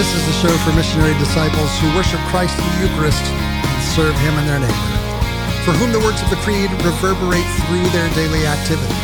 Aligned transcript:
This 0.00 0.16
is 0.16 0.24
the 0.24 0.48
show 0.48 0.56
for 0.64 0.72
missionary 0.72 1.12
disciples 1.18 1.78
who 1.78 1.94
worship 1.94 2.20
Christ 2.32 2.58
in 2.58 2.64
the 2.64 2.88
Eucharist 2.88 3.20
and 3.20 3.82
serve 3.92 4.16
Him 4.24 4.32
and 4.32 4.48
their 4.48 4.58
neighbor, 4.58 4.88
for 5.62 5.72
whom 5.72 5.92
the 5.92 6.00
words 6.00 6.22
of 6.22 6.30
the 6.30 6.36
Creed 6.36 6.70
reverberate 6.80 7.44
through 7.68 7.84
their 7.90 8.08
daily 8.14 8.46
activity. 8.46 8.94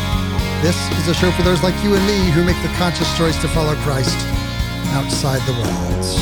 This 0.65 0.75
is 0.97 1.09
a 1.09 1.13
show 1.13 1.31
for 1.33 1.43
those 1.43 1.63
like 1.63 1.75
you 1.85 1.95
and 1.95 2.07
me 2.07 2.31
who 2.31 2.43
make 2.47 2.57
the 2.63 2.73
conscious 2.79 3.15
choice 3.19 3.39
to 3.43 3.49
follow 3.49 3.75
Christ 3.85 4.17
outside 4.97 5.43
the 5.45 5.53
walls. 5.61 6.17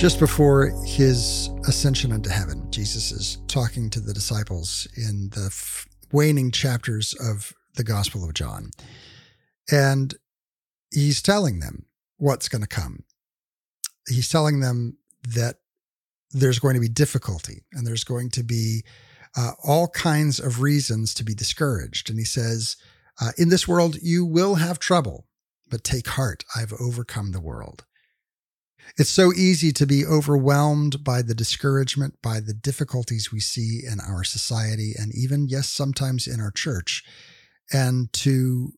Just 0.00 0.20
before 0.20 0.70
his 0.86 1.50
ascension 1.66 2.12
into 2.12 2.30
heaven, 2.30 2.70
Jesus 2.70 3.10
is 3.10 3.38
talking 3.48 3.90
to 3.90 3.98
the 3.98 4.14
disciples 4.14 4.86
in 4.96 5.30
the 5.30 5.52
waning 6.12 6.52
chapters 6.52 7.14
of 7.14 7.52
the 7.74 7.82
Gospel 7.82 8.22
of 8.22 8.32
John. 8.32 8.70
And 9.72 10.14
he's 10.92 11.22
telling 11.22 11.60
them 11.60 11.86
what's 12.18 12.48
going 12.48 12.62
to 12.62 12.68
come. 12.68 13.04
He's 14.08 14.28
telling 14.28 14.60
them 14.60 14.98
that 15.22 15.56
there's 16.30 16.58
going 16.58 16.74
to 16.74 16.80
be 16.80 16.88
difficulty 16.88 17.64
and 17.72 17.86
there's 17.86 18.04
going 18.04 18.30
to 18.30 18.42
be 18.42 18.84
uh, 19.36 19.52
all 19.62 19.88
kinds 19.88 20.38
of 20.38 20.60
reasons 20.60 21.14
to 21.14 21.24
be 21.24 21.34
discouraged. 21.34 22.10
And 22.10 22.18
he 22.18 22.24
says, 22.24 22.76
uh, 23.20 23.32
In 23.38 23.48
this 23.48 23.66
world, 23.68 23.96
you 24.02 24.24
will 24.24 24.56
have 24.56 24.78
trouble, 24.78 25.26
but 25.68 25.84
take 25.84 26.08
heart. 26.08 26.44
I've 26.56 26.72
overcome 26.74 27.32
the 27.32 27.40
world. 27.40 27.84
It's 28.98 29.10
so 29.10 29.32
easy 29.32 29.72
to 29.72 29.86
be 29.86 30.04
overwhelmed 30.04 31.02
by 31.04 31.22
the 31.22 31.34
discouragement, 31.34 32.14
by 32.22 32.40
the 32.40 32.52
difficulties 32.52 33.32
we 33.32 33.40
see 33.40 33.80
in 33.86 34.00
our 34.00 34.24
society, 34.24 34.92
and 34.98 35.14
even, 35.14 35.48
yes, 35.48 35.68
sometimes 35.68 36.26
in 36.26 36.40
our 36.40 36.50
church, 36.50 37.02
and 37.72 38.12
to 38.14 38.72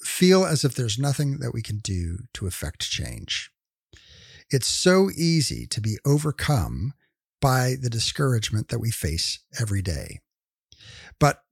feel 0.00 0.44
as 0.44 0.64
if 0.64 0.74
there's 0.74 0.98
nothing 0.98 1.38
that 1.38 1.52
we 1.52 1.62
can 1.62 1.78
do 1.78 2.18
to 2.34 2.46
affect 2.46 2.90
change. 2.90 3.50
It's 4.50 4.66
so 4.66 5.10
easy 5.16 5.66
to 5.66 5.80
be 5.80 5.98
overcome 6.06 6.94
by 7.40 7.76
the 7.80 7.90
discouragement 7.90 8.68
that 8.68 8.78
we 8.78 8.90
face 8.90 9.40
every 9.60 9.82
day. 9.82 10.20
But 11.18 11.42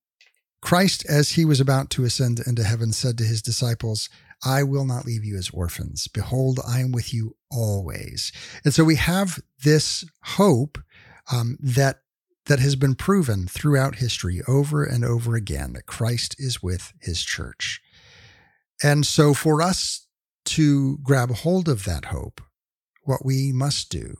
Christ, 0.63 1.05
as 1.09 1.31
he 1.31 1.45
was 1.45 1.61
about 1.61 1.91
to 1.91 2.05
ascend 2.05 2.41
into 2.47 2.65
heaven, 2.65 2.93
said 2.93 3.19
to 3.19 3.25
his 3.25 3.43
disciples, 3.43 4.09
I 4.45 4.63
will 4.63 4.85
not 4.85 5.07
leave 5.07 5.25
you 5.25 5.37
as 5.37 5.51
orphans. 5.51 6.09
Behold, 6.09 6.61
I 6.67 6.81
am 6.81 6.93
with 6.93 7.13
you 7.15 7.37
always. 7.51 8.33
And 8.65 8.75
so 8.75 8.85
we 8.85 8.97
have 8.97 9.41
this 9.63 10.05
hope 10.23 10.79
um, 11.33 11.57
that 11.61 12.01
that 12.47 12.61
has 12.61 12.77
been 12.77 12.95
proven 12.95 13.47
throughout 13.49 13.97
history 13.97 14.41
over 14.47 14.85
and 14.85 15.05
over 15.05 15.35
again 15.35 15.73
that 15.73 15.87
Christ 15.87 16.37
is 16.39 16.63
with 16.63 16.93
his 17.01 17.23
church. 17.25 17.81
And 18.83 19.07
so, 19.07 19.35
for 19.35 19.63
us 19.63 20.07
to 20.47 20.99
grab 20.99 21.31
hold 21.31 21.69
of 21.69 21.85
that 21.85 22.07
hope, 22.07 22.41
what 23.05 23.25
we 23.25 23.53
must 23.53 23.91
do 23.91 24.17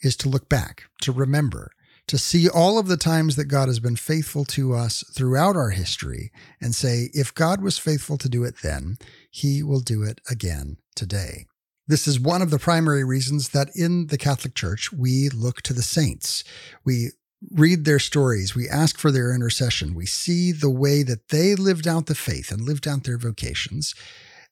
is 0.00 0.16
to 0.16 0.28
look 0.28 0.48
back, 0.48 0.84
to 1.02 1.12
remember, 1.12 1.70
to 2.08 2.18
see 2.18 2.48
all 2.48 2.78
of 2.78 2.88
the 2.88 2.96
times 2.96 3.36
that 3.36 3.44
God 3.44 3.68
has 3.68 3.78
been 3.78 3.96
faithful 3.96 4.44
to 4.46 4.74
us 4.74 5.04
throughout 5.14 5.56
our 5.56 5.70
history 5.70 6.32
and 6.60 6.74
say, 6.74 7.10
if 7.12 7.34
God 7.34 7.62
was 7.62 7.78
faithful 7.78 8.18
to 8.18 8.28
do 8.28 8.44
it 8.44 8.56
then, 8.62 8.96
he 9.30 9.62
will 9.62 9.80
do 9.80 10.02
it 10.02 10.20
again 10.28 10.78
today. 10.96 11.46
This 11.86 12.06
is 12.06 12.18
one 12.18 12.42
of 12.42 12.50
the 12.50 12.58
primary 12.58 13.04
reasons 13.04 13.50
that 13.50 13.70
in 13.74 14.06
the 14.06 14.18
Catholic 14.18 14.54
Church, 14.54 14.92
we 14.92 15.28
look 15.28 15.62
to 15.62 15.72
the 15.72 15.82
saints. 15.82 16.44
We 16.84 17.10
read 17.50 17.84
their 17.84 17.98
stories, 17.98 18.54
we 18.54 18.68
ask 18.68 18.98
for 18.98 19.10
their 19.10 19.34
intercession, 19.34 19.94
we 19.94 20.06
see 20.06 20.52
the 20.52 20.70
way 20.70 21.02
that 21.02 21.28
they 21.28 21.54
lived 21.54 21.88
out 21.88 22.06
the 22.06 22.14
faith 22.14 22.50
and 22.50 22.60
lived 22.60 22.86
out 22.86 23.04
their 23.04 23.18
vocations, 23.18 23.94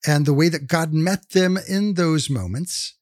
and 0.07 0.27
the 0.27 0.35
way 0.35 0.49
that 0.49 0.67
God 0.67 0.93
met 0.93 1.31
them 1.31 1.59
in 1.69 1.95
those 1.95 2.31
moments. 2.31 2.95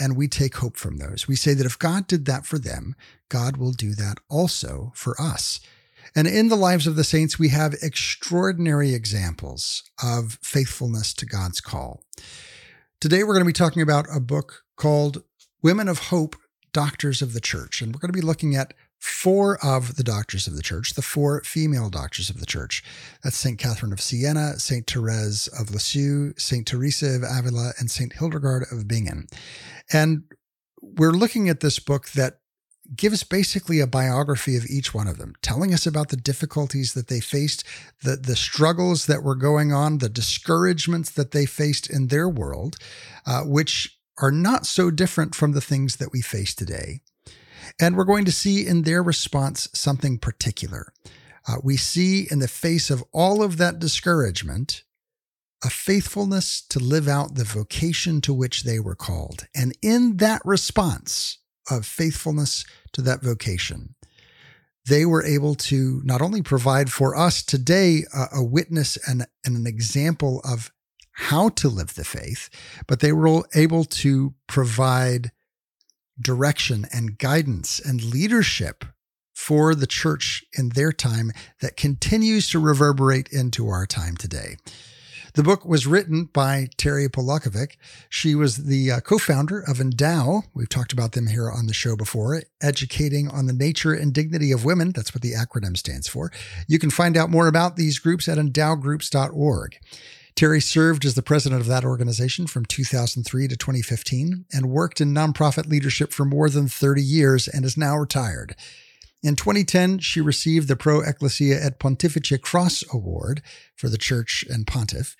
And 0.00 0.16
we 0.16 0.28
take 0.28 0.56
hope 0.56 0.76
from 0.76 0.98
those. 0.98 1.26
We 1.26 1.34
say 1.34 1.54
that 1.54 1.66
if 1.66 1.76
God 1.76 2.06
did 2.06 2.24
that 2.26 2.46
for 2.46 2.56
them, 2.56 2.94
God 3.28 3.56
will 3.56 3.72
do 3.72 3.94
that 3.96 4.18
also 4.30 4.92
for 4.94 5.20
us. 5.20 5.58
And 6.14 6.28
in 6.28 6.48
the 6.48 6.56
lives 6.56 6.86
of 6.86 6.94
the 6.94 7.02
saints, 7.04 7.38
we 7.38 7.48
have 7.48 7.74
extraordinary 7.82 8.94
examples 8.94 9.82
of 10.02 10.38
faithfulness 10.40 11.12
to 11.14 11.26
God's 11.26 11.60
call. 11.60 12.04
Today, 13.00 13.24
we're 13.24 13.34
going 13.34 13.44
to 13.44 13.44
be 13.44 13.52
talking 13.52 13.82
about 13.82 14.06
a 14.12 14.20
book 14.20 14.62
called 14.76 15.24
Women 15.62 15.88
of 15.88 15.98
Hope 15.98 16.36
Doctors 16.72 17.20
of 17.20 17.32
the 17.32 17.40
Church. 17.40 17.82
And 17.82 17.92
we're 17.92 18.00
going 18.00 18.12
to 18.12 18.18
be 18.18 18.24
looking 18.24 18.54
at 18.54 18.74
four 18.98 19.58
of 19.64 19.96
the 19.96 20.04
doctors 20.04 20.46
of 20.46 20.56
the 20.56 20.62
church, 20.62 20.94
the 20.94 21.02
four 21.02 21.42
female 21.44 21.88
doctors 21.88 22.30
of 22.30 22.40
the 22.40 22.46
church. 22.46 22.82
That's 23.22 23.36
St. 23.36 23.58
Catherine 23.58 23.92
of 23.92 24.00
Siena, 24.00 24.58
St. 24.58 24.86
Therese 24.86 25.46
of 25.48 25.70
Lisieux, 25.70 26.34
St. 26.36 26.66
Teresa 26.66 27.14
of 27.16 27.22
Avila, 27.22 27.72
and 27.78 27.90
St. 27.90 28.12
Hildegard 28.12 28.66
of 28.70 28.88
Bingen. 28.88 29.28
And 29.92 30.24
we're 30.80 31.12
looking 31.12 31.48
at 31.48 31.60
this 31.60 31.78
book 31.78 32.10
that 32.10 32.38
gives 32.96 33.22
basically 33.22 33.80
a 33.80 33.86
biography 33.86 34.56
of 34.56 34.64
each 34.66 34.94
one 34.94 35.06
of 35.06 35.18
them, 35.18 35.34
telling 35.42 35.74
us 35.74 35.86
about 35.86 36.08
the 36.08 36.16
difficulties 36.16 36.94
that 36.94 37.08
they 37.08 37.20
faced, 37.20 37.62
the, 38.02 38.16
the 38.16 38.36
struggles 38.36 39.06
that 39.06 39.22
were 39.22 39.34
going 39.34 39.72
on, 39.72 39.98
the 39.98 40.08
discouragements 40.08 41.10
that 41.10 41.32
they 41.32 41.44
faced 41.44 41.88
in 41.88 42.06
their 42.06 42.28
world, 42.28 42.76
uh, 43.26 43.42
which 43.42 43.98
are 44.20 44.32
not 44.32 44.66
so 44.66 44.90
different 44.90 45.34
from 45.34 45.52
the 45.52 45.60
things 45.60 45.96
that 45.96 46.12
we 46.12 46.22
face 46.22 46.54
today. 46.54 47.00
And 47.80 47.96
we're 47.96 48.04
going 48.04 48.24
to 48.24 48.32
see 48.32 48.66
in 48.66 48.82
their 48.82 49.02
response 49.02 49.68
something 49.72 50.18
particular. 50.18 50.92
Uh, 51.46 51.56
we 51.62 51.76
see 51.76 52.26
in 52.30 52.40
the 52.40 52.48
face 52.48 52.90
of 52.90 53.04
all 53.12 53.42
of 53.42 53.56
that 53.56 53.78
discouragement, 53.78 54.82
a 55.64 55.70
faithfulness 55.70 56.60
to 56.60 56.78
live 56.78 57.08
out 57.08 57.34
the 57.34 57.44
vocation 57.44 58.20
to 58.20 58.32
which 58.32 58.62
they 58.62 58.78
were 58.78 58.94
called. 58.94 59.46
And 59.54 59.76
in 59.82 60.18
that 60.18 60.42
response 60.44 61.38
of 61.70 61.86
faithfulness 61.86 62.64
to 62.92 63.02
that 63.02 63.22
vocation, 63.22 63.94
they 64.86 65.04
were 65.04 65.24
able 65.24 65.54
to 65.54 66.00
not 66.04 66.22
only 66.22 66.42
provide 66.42 66.92
for 66.92 67.16
us 67.16 67.42
today 67.42 68.04
a, 68.14 68.38
a 68.38 68.44
witness 68.44 68.96
and, 69.08 69.26
and 69.44 69.56
an 69.56 69.66
example 69.66 70.40
of 70.44 70.72
how 71.12 71.48
to 71.48 71.68
live 71.68 71.94
the 71.94 72.04
faith, 72.04 72.48
but 72.86 73.00
they 73.00 73.12
were 73.12 73.42
able 73.54 73.84
to 73.84 74.34
provide 74.46 75.32
direction 76.20 76.86
and 76.92 77.18
guidance 77.18 77.80
and 77.80 78.02
leadership 78.02 78.84
for 79.34 79.74
the 79.74 79.86
church 79.86 80.44
in 80.58 80.70
their 80.70 80.92
time 80.92 81.30
that 81.60 81.76
continues 81.76 82.48
to 82.50 82.58
reverberate 82.58 83.28
into 83.28 83.68
our 83.68 83.86
time 83.86 84.16
today. 84.16 84.56
The 85.34 85.44
book 85.44 85.64
was 85.64 85.86
written 85.86 86.24
by 86.24 86.68
Terry 86.76 87.08
Polakovic. 87.08 87.76
She 88.08 88.34
was 88.34 88.64
the 88.64 88.90
uh, 88.90 89.00
co 89.00 89.18
founder 89.18 89.60
of 89.60 89.78
Endow. 89.78 90.42
We've 90.54 90.68
talked 90.68 90.92
about 90.92 91.12
them 91.12 91.28
here 91.28 91.48
on 91.48 91.68
the 91.68 91.72
show 91.72 91.94
before, 91.94 92.42
educating 92.60 93.28
on 93.28 93.46
the 93.46 93.52
nature 93.52 93.92
and 93.92 94.12
dignity 94.12 94.50
of 94.50 94.64
women. 94.64 94.90
That's 94.90 95.14
what 95.14 95.22
the 95.22 95.34
acronym 95.34 95.76
stands 95.76 96.08
for. 96.08 96.32
You 96.66 96.80
can 96.80 96.90
find 96.90 97.16
out 97.16 97.30
more 97.30 97.46
about 97.46 97.76
these 97.76 98.00
groups 98.00 98.28
at 98.28 98.38
endowgroups.org. 98.38 99.78
Terry 100.38 100.60
served 100.60 101.04
as 101.04 101.14
the 101.14 101.22
president 101.22 101.60
of 101.60 101.66
that 101.66 101.84
organization 101.84 102.46
from 102.46 102.64
2003 102.64 103.48
to 103.48 103.56
2015 103.56 104.44
and 104.52 104.70
worked 104.70 105.00
in 105.00 105.12
nonprofit 105.12 105.66
leadership 105.66 106.12
for 106.12 106.24
more 106.24 106.48
than 106.48 106.68
30 106.68 107.02
years 107.02 107.48
and 107.48 107.64
is 107.64 107.76
now 107.76 107.96
retired. 107.96 108.54
In 109.20 109.34
2010, 109.34 109.98
she 109.98 110.20
received 110.20 110.68
the 110.68 110.76
Pro 110.76 111.00
Ecclesia 111.00 111.60
et 111.60 111.80
Pontifice 111.80 112.40
Cross 112.40 112.84
Award 112.94 113.42
for 113.74 113.88
the 113.88 113.98
Church 113.98 114.44
and 114.48 114.64
Pontiff. 114.64 115.16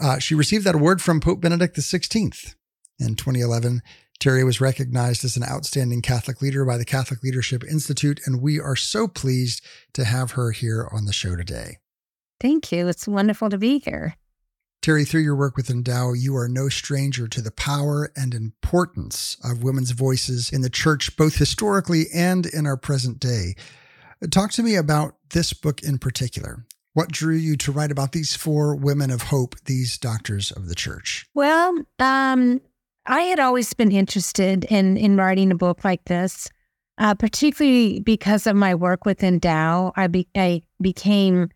Uh, 0.00 0.18
she 0.18 0.34
received 0.34 0.64
that 0.64 0.76
award 0.76 1.02
from 1.02 1.20
Pope 1.20 1.42
Benedict 1.42 1.76
XVI. 1.76 2.54
In 2.98 3.16
2011, 3.16 3.82
Terry 4.18 4.44
was 4.44 4.62
recognized 4.62 5.26
as 5.26 5.36
an 5.36 5.44
outstanding 5.44 6.00
Catholic 6.00 6.40
leader 6.40 6.64
by 6.64 6.78
the 6.78 6.86
Catholic 6.86 7.22
Leadership 7.22 7.64
Institute, 7.64 8.18
and 8.24 8.40
we 8.40 8.58
are 8.58 8.76
so 8.76 9.08
pleased 9.08 9.62
to 9.92 10.04
have 10.06 10.30
her 10.30 10.52
here 10.52 10.88
on 10.90 11.04
the 11.04 11.12
show 11.12 11.36
today. 11.36 11.80
Thank 12.40 12.72
you. 12.72 12.88
It's 12.88 13.06
wonderful 13.06 13.50
to 13.50 13.58
be 13.58 13.78
here. 13.78 14.16
Terry, 14.84 15.06
through 15.06 15.22
your 15.22 15.34
work 15.34 15.56
with 15.56 15.70
Endow, 15.70 16.12
you 16.12 16.36
are 16.36 16.46
no 16.46 16.68
stranger 16.68 17.26
to 17.26 17.40
the 17.40 17.50
power 17.50 18.12
and 18.14 18.34
importance 18.34 19.34
of 19.42 19.62
women's 19.62 19.92
voices 19.92 20.50
in 20.50 20.60
the 20.60 20.68
church, 20.68 21.16
both 21.16 21.36
historically 21.36 22.04
and 22.12 22.44
in 22.44 22.66
our 22.66 22.76
present 22.76 23.18
day. 23.18 23.54
Talk 24.30 24.52
to 24.52 24.62
me 24.62 24.76
about 24.76 25.14
this 25.30 25.54
book 25.54 25.82
in 25.82 25.96
particular. 25.96 26.66
What 26.92 27.10
drew 27.10 27.34
you 27.34 27.56
to 27.56 27.72
write 27.72 27.92
about 27.92 28.12
these 28.12 28.36
four 28.36 28.76
women 28.76 29.10
of 29.10 29.22
hope, 29.22 29.54
these 29.64 29.96
doctors 29.96 30.50
of 30.50 30.68
the 30.68 30.74
church? 30.74 31.24
Well, 31.32 31.78
um, 31.98 32.60
I 33.06 33.22
had 33.22 33.40
always 33.40 33.72
been 33.72 33.90
interested 33.90 34.64
in 34.64 34.98
in 34.98 35.16
writing 35.16 35.50
a 35.50 35.54
book 35.56 35.82
like 35.82 36.04
this, 36.04 36.50
uh, 36.98 37.14
particularly 37.14 38.00
because 38.00 38.46
of 38.46 38.54
my 38.54 38.74
work 38.74 39.06
with 39.06 39.20
Endow. 39.20 39.92
I, 39.96 40.08
be, 40.08 40.28
I 40.36 40.62
became 40.78 41.48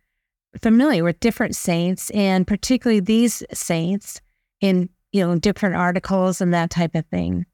familiar 0.63 1.05
with 1.05 1.21
different 1.21 1.55
saints 1.55 2.11
and 2.11 2.47
particularly 2.47 3.01
these 3.01 3.43
saints 3.53 4.21
in 4.61 4.89
you 5.13 5.25
know 5.27 5.39
different 5.39 5.77
articles 5.77 6.41
and 6.41 6.53
that 6.55 6.71
type 6.71 6.95
of 6.95 7.07
thing. 7.07 7.47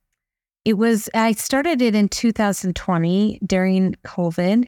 It 0.65 0.75
was 0.75 1.11
I 1.15 1.33
started 1.33 1.83
it 1.83 1.95
in 1.95 2.09
2020 2.09 3.41
during 3.47 3.95
COVID. 4.05 4.67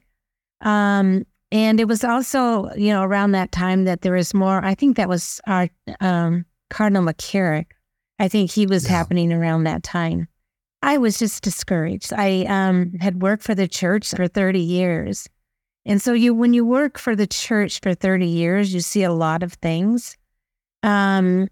Um, 0.61 1.25
and 1.53 1.81
it 1.81 1.87
was 1.87 2.03
also, 2.03 2.71
you 2.75 2.93
know, 2.93 3.03
around 3.03 3.33
that 3.33 3.53
time 3.53 3.85
that 3.85 4.01
there 4.03 4.13
was 4.13 4.35
more, 4.35 4.63
I 4.65 4.75
think 4.75 4.97
that 4.97 5.09
was 5.09 5.41
our 5.47 5.69
um, 6.01 6.45
Cardinal 6.71 7.05
McCarrick 7.05 7.67
I 8.19 8.29
think 8.29 8.51
he 8.51 8.67
was 8.67 8.85
Yeah. 8.85 8.93
happening 8.97 9.33
around 9.33 9.65
that 9.65 9.83
time. 9.83 10.29
I 10.83 10.99
was 10.99 11.19
just 11.19 11.43
discouraged. 11.43 12.13
I 12.13 12.45
um, 12.49 12.93
had 13.01 13.21
worked 13.23 13.43
for 13.43 13.55
the 13.55 13.69
church 13.69 14.11
for 14.11 14.29
30 14.29 14.61
years. 14.61 15.29
And 15.87 16.03
so 16.03 16.13
you 16.13 16.35
when 16.35 16.53
you 16.53 16.67
work 16.67 16.99
for 16.99 17.15
the 17.17 17.27
church 17.27 17.81
for 17.81 17.95
30 17.95 18.27
years, 18.27 18.75
you 18.75 18.81
see 18.81 19.05
a 19.05 19.13
lot 19.13 19.43
of 19.43 19.55
things. 19.55 20.17
Um, 20.83 21.49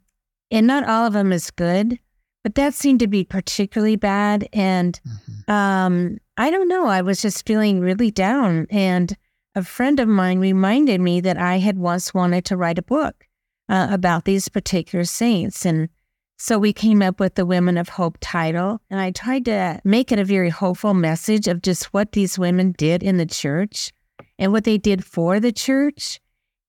and 0.50 0.66
not 0.66 0.86
all 0.86 1.06
of 1.06 1.12
them 1.14 1.32
is 1.32 1.50
good, 1.50 1.98
but 2.42 2.56
that 2.56 2.74
seemed 2.74 3.00
to 3.00 3.06
be 3.06 3.24
particularly 3.24 3.96
bad. 3.96 4.48
And 4.52 5.00
Mhm. 5.06 5.50
um, 5.52 6.18
I 6.36 6.50
don't 6.50 6.68
know. 6.68 6.86
I 6.86 7.00
was 7.00 7.22
just 7.22 7.46
feeling 7.46 7.80
really 7.80 8.10
down. 8.10 8.66
And 8.70 9.16
a 9.54 9.62
friend 9.62 10.00
of 10.00 10.08
mine 10.08 10.40
reminded 10.40 11.00
me 11.00 11.20
that 11.20 11.38
I 11.38 11.58
had 11.58 11.78
once 11.78 12.12
wanted 12.12 12.44
to 12.46 12.56
write 12.56 12.78
a 12.78 12.82
book 12.82 13.26
uh, 13.68 13.86
about 13.90 14.24
these 14.24 14.48
particular 14.48 15.04
saints. 15.04 15.64
And 15.64 15.88
so 16.36 16.58
we 16.58 16.72
came 16.72 17.02
up 17.02 17.20
with 17.20 17.36
the 17.36 17.46
Women 17.46 17.78
of 17.78 17.90
Hope 17.90 18.18
title. 18.20 18.80
And 18.90 19.00
I 19.00 19.12
tried 19.12 19.44
to 19.44 19.80
make 19.84 20.10
it 20.10 20.18
a 20.18 20.24
very 20.24 20.50
hopeful 20.50 20.92
message 20.92 21.46
of 21.46 21.62
just 21.62 21.94
what 21.94 22.12
these 22.12 22.36
women 22.38 22.74
did 22.76 23.02
in 23.02 23.16
the 23.16 23.26
church 23.26 23.92
and 24.38 24.52
what 24.52 24.64
they 24.64 24.78
did 24.78 25.04
for 25.04 25.40
the 25.40 25.52
church 25.52 26.20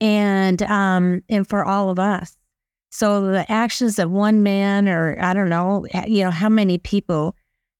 and 0.01 0.61
um, 0.63 1.21
and 1.29 1.47
for 1.47 1.63
all 1.65 1.89
of 1.89 1.99
us. 1.99 2.37
So 2.91 3.21
the 3.27 3.49
actions 3.51 3.99
of 3.99 4.09
one 4.09 4.43
man 4.43 4.87
or 4.87 5.17
I 5.21 5.33
don't 5.33 5.49
know, 5.49 5.85
you 6.07 6.23
know, 6.23 6.31
how 6.31 6.49
many 6.49 6.77
people 6.77 7.35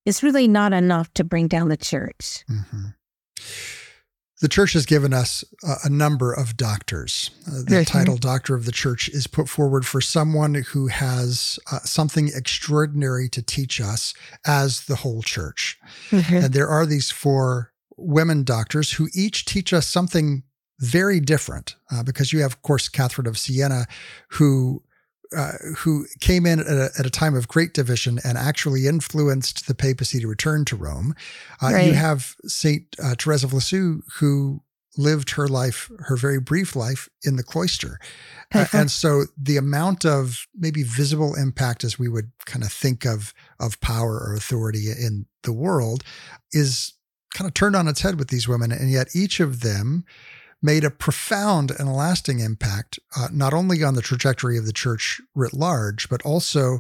is 0.06 0.22
really 0.24 0.48
not 0.48 0.74
enough 0.74 1.14
to 1.16 1.24
bring 1.24 1.48
down 1.48 1.70
the 1.70 1.78
church. 1.78 2.44
Mhm. 2.50 2.94
The 4.42 4.50
church 4.50 4.74
has 4.74 4.86
given 4.86 5.14
us 5.14 5.46
a, 5.64 5.76
a 5.86 5.90
number 5.90 6.34
of 6.34 6.58
doctors. 6.58 7.32
Uh, 7.48 7.52
the 7.64 7.76
Mhm. 7.78 7.88
title 7.88 8.18
Doctor 8.18 8.54
of 8.54 8.66
the 8.66 8.72
Church 8.72 9.08
is 9.10 9.28
put 9.28 9.48
forward 9.48 9.86
for 9.88 10.02
someone 10.02 10.56
who 10.56 10.88
has 10.88 11.58
uh, 11.72 11.80
something 11.86 12.30
extraordinary 12.36 13.30
to 13.30 13.42
teach 13.42 13.80
us 13.80 14.14
as 14.46 14.82
the 14.82 14.98
whole 14.98 15.22
church. 15.24 15.80
And 16.12 16.54
there 16.54 16.68
are 16.68 16.86
these 16.86 17.10
four 17.12 17.72
women 17.98 18.44
doctors 18.44 18.94
who 18.94 19.08
each 19.14 19.46
teach 19.46 19.74
us 19.74 19.88
something 19.88 20.44
very 20.80 21.20
different. 21.20 21.76
Uh, 21.92 22.04
because 22.04 22.34
you 22.34 22.42
have, 22.42 22.54
of 22.54 22.62
course, 22.62 22.90
Catherine 22.90 23.28
of 23.28 23.38
Siena, 23.38 23.86
who 24.32 24.84
uh, 25.36 25.54
who 25.78 26.06
came 26.20 26.46
in 26.46 26.60
at 26.60 26.68
a, 26.68 26.90
at 27.00 27.06
a 27.06 27.10
time 27.10 27.36
of 27.36 27.48
great 27.48 27.74
division 27.74 28.20
and 28.24 28.38
actually 28.38 28.88
influenced 28.88 29.68
the 29.68 29.76
papacy 29.76 30.20
to 30.20 30.28
return 30.28 30.64
to 30.66 30.76
Rome. 30.76 31.16
Uh, 31.62 31.70
You 31.88 31.94
have 31.94 32.36
Saint 32.46 32.96
uh, 33.04 33.16
Therese 33.18 33.44
of 33.44 33.54
Lisieux, 33.54 34.02
who 34.20 34.62
lived 34.98 35.32
her 35.32 35.48
life, 35.48 35.92
her 36.00 36.16
very 36.16 36.40
brief 36.40 36.76
life, 36.76 37.10
in 37.24 37.36
the 37.36 37.44
cloister. 37.44 38.00
Uh, 38.54 38.66
and 38.72 38.92
so 38.92 39.26
the 39.36 39.58
amount 39.58 40.06
of 40.06 40.48
maybe 40.56 40.84
visible 40.84 41.36
impact 41.36 41.84
as 41.84 42.00
we 42.00 42.08
would 42.08 42.32
kind 42.46 42.64
of 42.64 42.72
think 42.72 43.06
of 43.06 43.34
of 43.60 43.80
power 43.82 44.14
or 44.14 44.36
authority 44.36 44.88
in 44.90 45.26
the 45.44 45.54
world 45.54 46.04
is 46.52 46.94
kind 47.36 47.48
of 47.48 47.54
turned 47.54 47.76
on 47.76 47.88
its 47.88 48.02
head 48.02 48.18
with 48.18 48.30
these 48.30 48.48
women 48.48 48.72
and 48.72 48.90
yet 48.90 49.08
each 49.14 49.40
of 49.40 49.62
them 49.62 50.04
made 50.62 50.84
a 50.84 50.90
profound 50.90 51.72
and 51.78 51.94
lasting 51.94 52.40
impact 52.40 52.98
uh, 53.18 53.28
not 53.32 53.54
only 53.54 53.84
on 53.84 53.94
the 53.94 54.02
trajectory 54.02 54.58
of 54.58 54.66
the 54.66 54.74
church 54.74 55.22
writ 55.36 55.54
large 55.54 56.10
but 56.10 56.22
also 56.24 56.80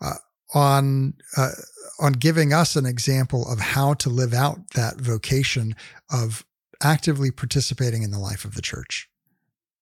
uh, 0.00 0.14
on 0.54 1.14
uh, 1.36 1.52
on 2.00 2.12
giving 2.12 2.52
us 2.52 2.74
an 2.76 2.84
example 2.84 3.50
of 3.50 3.60
how 3.60 3.94
to 3.94 4.10
live 4.10 4.34
out 4.34 4.58
that 4.74 4.96
vocation 4.96 5.74
of 6.10 6.44
actively 6.82 7.30
participating 7.30 8.02
in 8.02 8.10
the 8.10 8.18
life 8.18 8.44
of 8.44 8.54
the 8.54 8.62
church 8.62 9.08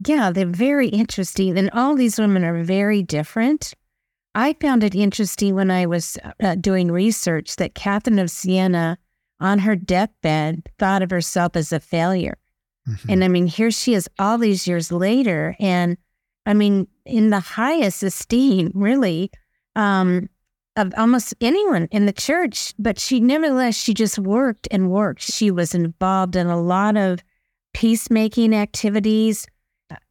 Yeah, 0.07 0.31
they're 0.31 0.47
very 0.47 0.89
interesting. 0.89 1.59
And 1.59 1.71
all 1.73 1.95
these 1.95 2.19
women 2.19 2.43
are 2.43 2.63
very 2.65 3.03
different. 3.03 3.75
I 4.35 4.55
found 4.55 4.83
it 4.83 4.95
interesting 4.95 5.55
when 5.55 5.71
I 5.71 5.87
was 5.87 6.17
uh, 6.43 6.55
doing 6.55 6.91
research 6.91 7.57
that 7.57 7.75
Catherine 7.75 8.19
of 8.19 8.31
Siena, 8.31 8.97
on 9.41 9.61
her 9.61 9.75
deathbed, 9.77 10.69
thought 10.79 11.03
of 11.03 11.11
herself 11.11 11.57
as 11.57 11.73
a 11.73 11.81
failure. 11.81 12.37
Mhm. 12.89 13.05
And 13.09 13.25
I 13.25 13.29
mean, 13.29 13.47
here 13.47 13.71
she 13.71 13.95
is 13.95 14.09
all 14.19 14.39
these 14.39 14.67
years 14.67 14.91
later. 14.93 15.57
And 15.61 15.97
I 16.47 16.55
mean, 16.55 16.89
in 17.05 17.31
the 17.31 17.41
highest 17.41 18.03
esteem, 18.03 18.73
really, 18.75 19.31
um, 19.77 20.29
of 20.77 20.93
almost 20.97 21.35
anyone 21.41 21.89
in 21.91 22.07
the 22.07 22.13
church. 22.13 22.73
But 22.79 22.99
she, 22.99 23.21
nevertheless, 23.21 23.77
she 23.77 23.93
just 23.93 24.19
worked 24.19 24.67
and 24.71 24.91
worked. 24.91 25.21
She 25.23 25.51
was 25.51 25.75
involved 25.75 26.37
in 26.37 26.47
a 26.47 26.61
lot 26.61 26.97
of 26.97 27.21
peacemaking 27.75 28.55
activities. 28.55 29.47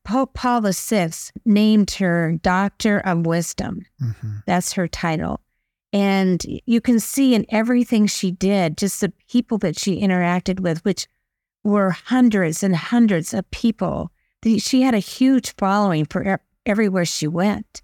Pope 0.04 0.34
Paul 0.34 0.62
VI 0.62 1.12
named 1.46 1.92
her 1.92 2.34
Doctor 2.42 3.00
of 3.00 3.26
Wisdom. 3.26 3.86
Mhm. 4.02 4.44
That's 4.46 4.74
her 4.74 4.88
title. 4.88 5.42
And 5.92 6.44
you 6.66 6.82
can 6.82 7.00
see 7.00 7.34
in 7.34 7.46
everything 7.50 8.06
she 8.06 8.32
did, 8.32 8.78
just 8.78 9.02
the 9.02 9.12
people 9.28 9.58
that 9.60 9.78
she 9.80 10.02
interacted 10.02 10.60
with, 10.60 10.84
which 10.86 11.08
were 11.64 11.92
hundreds 11.92 12.64
and 12.64 12.76
hundreds 12.76 13.34
of 13.34 13.50
people. 13.52 14.12
She 14.60 14.82
had 14.82 14.94
a 14.94 15.00
huge 15.00 15.56
following 15.58 16.06
for 16.06 16.40
everywhere 16.66 17.06
she 17.06 17.28
went. 17.28 17.82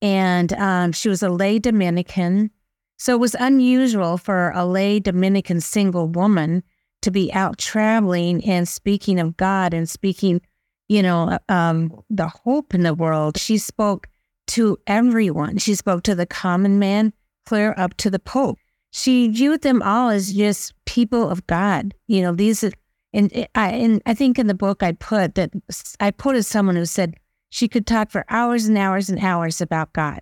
And 0.00 0.52
um, 0.54 0.92
she 0.92 1.08
was 1.08 1.22
a 1.22 1.28
lay 1.28 1.58
Dominican. 1.58 2.50
So 2.98 3.14
it 3.14 3.20
was 3.20 3.34
unusual 3.34 4.16
for 4.16 4.52
a 4.54 4.64
lay 4.64 5.00
Dominican 5.00 5.60
single 5.60 6.06
woman 6.06 6.62
to 7.02 7.10
be 7.10 7.32
out 7.32 7.58
traveling 7.58 8.44
and 8.44 8.68
speaking 8.68 9.18
of 9.18 9.36
God 9.36 9.74
and 9.74 9.88
speaking, 9.88 10.40
you 10.88 11.02
know, 11.02 11.38
um, 11.48 11.92
the 12.10 12.28
hope 12.28 12.74
in 12.74 12.82
the 12.82 12.94
world. 12.94 13.38
She 13.38 13.58
spoke 13.58 14.08
to 14.48 14.78
everyone. 14.86 15.58
She 15.58 15.74
spoke 15.74 16.02
to 16.04 16.14
the 16.14 16.26
common 16.26 16.78
man, 16.78 17.12
clear 17.46 17.74
up 17.76 17.96
to 17.98 18.10
the 18.10 18.18
Pope. 18.18 18.58
She 18.92 19.28
viewed 19.28 19.62
them 19.62 19.82
all 19.82 20.10
as 20.10 20.32
just 20.32 20.74
people 20.84 21.28
of 21.28 21.46
God. 21.46 21.94
You 22.06 22.22
know, 22.22 22.32
these 22.32 22.64
and 23.12 23.46
I 23.54 23.70
and 23.70 24.02
I 24.06 24.14
think 24.14 24.38
in 24.38 24.46
the 24.46 24.54
book 24.54 24.82
I 24.82 24.92
put 24.92 25.34
that 25.36 25.52
I 26.00 26.10
put 26.10 26.36
as 26.36 26.46
someone 26.46 26.76
who 26.76 26.86
said 26.86 27.16
she 27.50 27.68
could 27.68 27.86
talk 27.86 28.10
for 28.10 28.24
hours 28.28 28.66
and 28.66 28.78
hours 28.78 29.10
and 29.10 29.18
hours 29.20 29.60
about 29.60 29.92
God, 29.92 30.20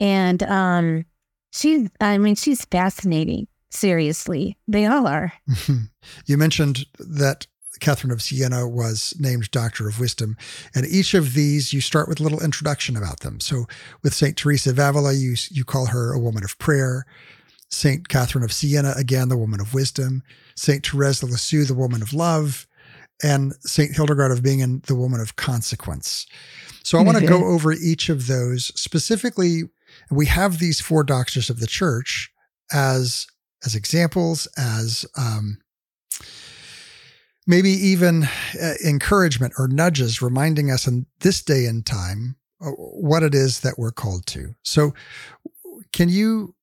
and 0.00 0.42
um, 0.42 1.04
she, 1.54 1.88
I 2.00 2.18
mean, 2.18 2.34
she's 2.34 2.64
fascinating. 2.64 3.46
Seriously, 3.70 4.56
they 4.68 4.86
all 4.86 5.06
are. 5.06 5.32
you 6.26 6.36
mentioned 6.36 6.84
that 6.98 7.46
Catherine 7.84 8.12
of 8.12 8.22
Siena 8.22 8.66
was 8.66 9.12
named 9.18 9.50
Doctor 9.50 9.86
of 9.86 10.00
Wisdom, 10.00 10.38
and 10.74 10.86
each 10.86 11.12
of 11.12 11.34
these 11.34 11.74
you 11.74 11.82
start 11.82 12.08
with 12.08 12.18
a 12.18 12.22
little 12.22 12.42
introduction 12.42 12.96
about 12.96 13.20
them. 13.20 13.40
So, 13.40 13.66
with 14.02 14.14
Saint 14.14 14.38
Teresa 14.38 14.70
of 14.70 14.78
Avila, 14.78 15.12
you 15.12 15.34
you 15.50 15.66
call 15.66 15.86
her 15.86 16.14
a 16.14 16.18
woman 16.18 16.44
of 16.44 16.56
prayer. 16.56 17.04
Saint 17.68 18.08
Catherine 18.08 18.42
of 18.42 18.54
Siena, 18.54 18.94
again, 18.96 19.28
the 19.28 19.36
woman 19.36 19.60
of 19.60 19.74
wisdom. 19.74 20.22
Saint 20.56 20.86
Therese 20.86 21.22
of 21.22 21.28
Lisieux, 21.28 21.66
the 21.66 21.74
woman 21.74 22.00
of 22.00 22.14
love, 22.14 22.66
and 23.22 23.52
Saint 23.60 23.94
Hildegard 23.94 24.32
of 24.32 24.42
Bingen, 24.42 24.80
the 24.86 24.94
woman 24.94 25.20
of 25.20 25.36
consequence. 25.36 26.26
So, 26.84 26.96
I 26.96 27.02
want 27.02 27.18
to 27.18 27.26
go 27.26 27.44
over 27.44 27.70
each 27.70 28.08
of 28.08 28.28
those 28.28 28.72
specifically. 28.80 29.64
We 30.10 30.24
have 30.24 30.58
these 30.58 30.80
four 30.80 31.04
doctors 31.04 31.50
of 31.50 31.60
the 31.60 31.66
church 31.66 32.32
as 32.72 33.26
as 33.62 33.74
examples, 33.74 34.48
as 34.56 35.04
um, 35.18 35.58
maybe 37.46 37.70
even 37.70 38.24
uh, 38.62 38.74
encouragement 38.84 39.54
or 39.58 39.68
nudges, 39.68 40.22
reminding 40.22 40.70
us 40.70 40.86
in 40.86 41.06
this 41.20 41.42
day 41.42 41.66
and 41.66 41.84
time 41.84 42.36
uh, 42.60 42.70
what 42.70 43.22
it 43.22 43.34
is 43.34 43.60
that 43.60 43.78
we're 43.78 43.92
called 43.92 44.26
to. 44.26 44.54
So, 44.62 44.94
can 45.92 46.08
you 46.08 46.54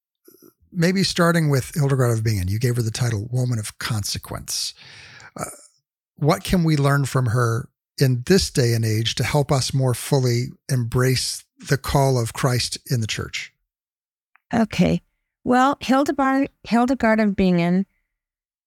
maybe 0.71 1.03
starting 1.03 1.49
with 1.49 1.71
Hildegard 1.75 2.17
of 2.17 2.23
Bingen, 2.23 2.47
you 2.47 2.59
gave 2.59 2.75
her 2.75 2.81
the 2.81 2.91
title 2.91 3.27
Woman 3.31 3.59
of 3.59 3.77
Consequence. 3.77 4.73
Uh, 5.37 5.45
what 6.17 6.43
can 6.43 6.63
we 6.63 6.77
learn 6.77 7.05
from 7.05 7.27
her 7.27 7.69
in 7.99 8.23
this 8.25 8.49
day 8.49 8.73
and 8.73 8.85
age 8.85 9.15
to 9.15 9.23
help 9.23 9.51
us 9.51 9.73
more 9.73 9.93
fully 9.93 10.47
embrace 10.69 11.43
the 11.69 11.77
call 11.77 12.19
of 12.19 12.33
Christ 12.33 12.77
in 12.89 13.01
the 13.01 13.07
church? 13.07 13.53
Okay. 14.53 15.01
Well, 15.43 15.77
Hildegard, 15.81 16.49
Hildegard 16.63 17.19
of 17.19 17.35
Bingen, 17.35 17.85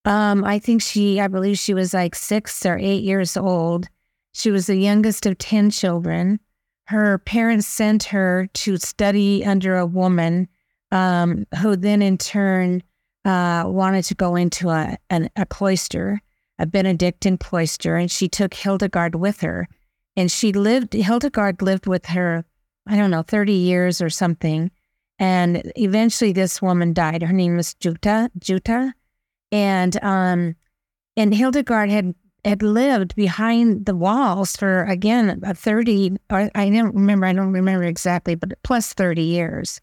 um, 0.04 0.44
I 0.44 0.58
think 0.58 0.82
she, 0.82 1.20
I 1.20 1.28
believe 1.28 1.58
she 1.58 1.75
was 1.75 1.94
like 1.94 2.14
six 2.14 2.64
or 2.66 2.78
eight 2.78 3.02
years 3.02 3.37
old. 3.37 3.88
She 4.32 4.50
was 4.50 4.66
the 4.66 4.76
youngest 4.76 5.26
of 5.26 5.38
10 5.38 5.70
children. 5.70 6.40
Her 6.87 7.18
parents 7.18 7.66
sent 7.66 8.04
her 8.04 8.49
to 8.54 8.76
study 8.76 9.44
under 9.44 9.76
a 9.76 9.87
woman 9.87 10.49
um, 10.90 11.46
who 11.61 11.76
then 11.76 12.02
in 12.02 12.18
turn 12.18 12.82
uh, 13.25 13.64
wanted 13.66 14.04
to 14.04 14.14
go 14.14 14.37
into 14.37 14.68
a, 14.68 14.99
an, 15.08 15.30
a 15.37 15.46
cloister, 15.46 16.20
a 16.58 16.66
Benedictine 16.66 17.38
cloister, 17.38 17.96
and 17.96 18.11
she 18.11 18.28
took 18.28 18.52
Hildegard 18.52 19.14
with 19.14 19.40
her. 19.40 19.68
And 20.16 20.30
she 20.30 20.52
lived, 20.52 20.92
Hildegard 20.92 21.62
lived 21.62 21.87
with 21.87 22.06
her, 22.06 22.44
I 22.87 22.96
don't 22.96 23.11
know, 23.11 23.23
30 23.23 23.52
years 23.52 24.02
or 24.02 24.11
something. 24.11 24.70
And 25.18 25.73
eventually 25.76 26.32
this 26.32 26.61
woman 26.61 26.92
died. 26.92 27.23
Her 27.23 27.32
name 27.32 27.56
was 27.56 27.75
Jutta, 27.75 28.28
Jutta. 28.38 28.92
And 29.54 30.02
um 30.02 30.56
and 31.16 31.34
Hildegard 31.34 31.88
had 31.90 32.14
had 32.44 32.62
lived 32.62 33.14
behind 33.14 33.87
the 33.87 33.94
walls 33.94 34.56
for 34.56 34.84
again 34.84 35.40
a 35.42 35.54
30 35.54 36.16
I 36.30 36.68
don't 36.70 36.94
remember, 36.94 37.26
I 37.26 37.32
don't 37.32 37.52
remember 37.52 37.84
exactly, 37.84 38.34
but 38.34 38.52
plus 38.62 38.92
30 38.92 39.23
years. 39.23 39.80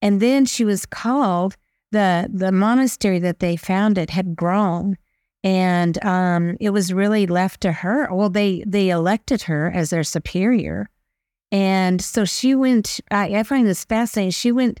And 0.00 0.20
then 0.20 0.46
she 0.46 0.64
was 0.64 0.84
called, 0.84 1.56
the, 1.92 2.28
the 2.32 2.50
monastery 2.50 3.20
that 3.20 3.38
they 3.38 3.54
founded 3.54 4.10
had 4.10 4.34
grown 4.34 4.96
and 5.44 6.02
um, 6.04 6.56
it 6.60 6.70
was 6.70 6.92
really 6.92 7.26
left 7.26 7.60
to 7.62 7.72
her. 7.72 8.08
Well, 8.12 8.30
they 8.30 8.62
they 8.66 8.90
elected 8.90 9.42
her 9.42 9.70
as 9.70 9.90
their 9.90 10.04
superior, 10.04 10.88
and 11.50 12.00
so 12.00 12.24
she 12.24 12.54
went. 12.54 13.00
I, 13.10 13.38
I 13.38 13.42
find 13.42 13.66
this 13.66 13.84
fascinating. 13.84 14.30
She 14.30 14.52
went 14.52 14.80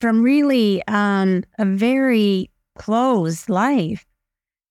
from 0.00 0.22
really 0.22 0.82
um, 0.88 1.44
a 1.58 1.64
very 1.64 2.50
closed 2.78 3.48
life 3.50 4.06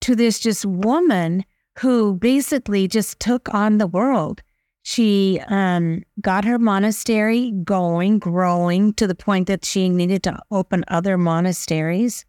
to 0.02 0.16
this 0.16 0.40
just 0.40 0.66
woman 0.66 1.46
who 1.80 2.16
basically 2.16 2.88
just 2.88 3.20
took 3.20 3.54
on 3.54 3.78
the 3.78 3.88
world. 3.88 4.42
She 4.84 5.42
um, 5.48 6.04
got 6.22 6.46
her 6.46 6.58
monastery 6.58 7.52
going, 7.64 8.20
growing 8.20 8.94
to 8.94 9.06
the 9.06 9.16
point 9.16 9.48
that 9.48 9.66
she 9.66 9.90
needed 9.90 10.24
to 10.24 10.40
open 10.50 10.86
other 10.88 11.18
monasteries. 11.18 12.26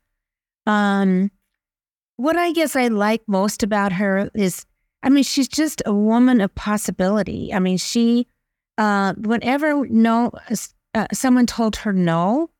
Um, 0.66 1.30
what 2.16 2.37
I 2.37 2.52
guess 2.52 2.75
I 2.75 2.88
like 2.88 3.23
most 3.28 3.62
about 3.62 3.92
her 3.92 4.28
is, 4.35 4.66
I 5.04 5.08
mean, 5.08 5.23
she's 5.23 5.49
just 5.49 5.82
a 5.87 5.94
woman 5.94 6.40
of 6.40 6.52
possibility. 6.56 7.54
I 7.54 7.61
mean, 7.61 7.78
she, 7.78 8.26
uh, 8.76 9.14
whenever 9.14 9.87
no, 9.87 10.32
uh, 10.94 11.06
someone 11.12 11.47
told 11.47 11.76
her 11.76 11.92
no, 11.92 12.50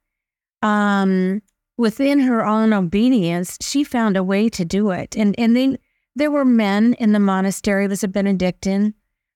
um, 0.63 1.43
within 1.79 2.19
her 2.21 2.45
own 2.45 2.75
obedience, 2.75 3.57
she 3.63 3.83
found 3.85 4.17
a 4.17 4.23
way 4.23 4.51
to 4.51 4.65
do 4.65 4.91
it. 4.91 5.17
And 5.17 5.35
and 5.39 5.57
then 5.57 5.79
there 6.15 6.31
were 6.31 6.45
men 6.45 6.95
in 6.95 7.13
the 7.13 7.21
monastery. 7.21 7.87
It 7.87 7.91
was 7.91 8.05
a 8.05 8.09
Benedictine, 8.09 8.93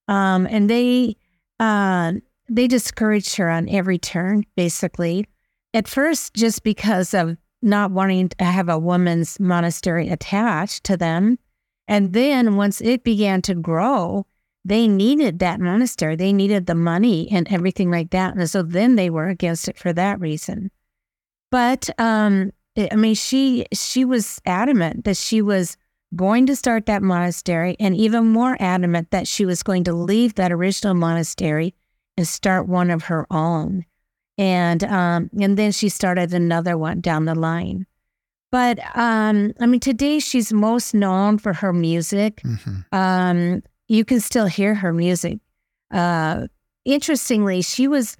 um, 0.08 0.46
and 0.50 0.68
they 0.68 1.16
uh, 1.58 2.14
they 2.50 2.66
discouraged 2.66 3.36
her 3.36 3.48
on 3.48 3.68
every 3.70 3.98
turn, 3.98 4.44
basically. 4.56 5.26
At 5.72 5.88
first, 5.88 6.34
just 6.34 6.64
because 6.64 7.14
of 7.14 7.38
not 7.62 7.92
wanting 7.92 8.28
to 8.28 8.44
have 8.44 8.68
a 8.68 8.78
woman's 8.78 9.38
monastery 9.40 10.08
attached 10.08 10.84
to 10.84 10.96
them. 10.96 11.38
And 11.88 12.12
then 12.12 12.56
once 12.56 12.80
it 12.80 13.04
began 13.04 13.40
to 13.42 13.54
grow, 13.54 14.26
they 14.64 14.88
needed 14.88 15.38
that 15.38 15.60
monastery. 15.60 16.16
They 16.16 16.32
needed 16.32 16.66
the 16.66 16.74
money 16.74 17.28
and 17.30 17.50
everything 17.50 17.90
like 17.90 18.10
that. 18.10 18.34
And 18.34 18.50
so 18.50 18.62
then 18.62 18.96
they 18.96 19.10
were 19.10 19.28
against 19.28 19.68
it 19.68 19.78
for 19.78 19.92
that 19.92 20.20
reason. 20.20 20.70
But 21.52 21.88
um, 22.00 22.50
I 22.76 22.96
mean, 22.96 23.14
she 23.14 23.66
she 23.72 24.04
was 24.04 24.40
adamant 24.44 25.04
that 25.04 25.16
she 25.16 25.40
was 25.40 25.76
going 26.16 26.46
to 26.46 26.56
start 26.56 26.86
that 26.86 27.02
monastery, 27.02 27.76
and 27.78 27.94
even 27.96 28.26
more 28.26 28.56
adamant 28.58 29.12
that 29.12 29.28
she 29.28 29.44
was 29.44 29.62
going 29.62 29.84
to 29.84 29.92
leave 29.92 30.34
that 30.34 30.50
original 30.50 30.94
monastery 30.94 31.74
and 32.16 32.26
start 32.26 32.66
one 32.66 32.90
of 32.90 33.04
her 33.04 33.26
own 33.30 33.84
and 34.38 34.82
um, 34.84 35.30
and 35.40 35.56
then 35.56 35.72
she 35.72 35.88
started 35.88 36.32
another 36.32 36.76
one 36.78 37.00
down 37.00 37.26
the 37.26 37.34
line. 37.34 37.86
But 38.50 38.78
um, 38.96 39.52
I 39.60 39.66
mean, 39.66 39.80
today 39.80 40.18
she's 40.18 40.52
most 40.52 40.94
known 40.94 41.38
for 41.38 41.52
her 41.52 41.72
music. 41.72 42.42
Mm-hmm. 42.42 42.80
Um, 42.92 43.62
you 43.88 44.04
can 44.04 44.20
still 44.20 44.46
hear 44.46 44.74
her 44.74 44.92
music. 44.92 45.38
Uh, 45.90 46.48
interestingly, 46.84 47.62
she 47.62 47.88
was 47.88 48.16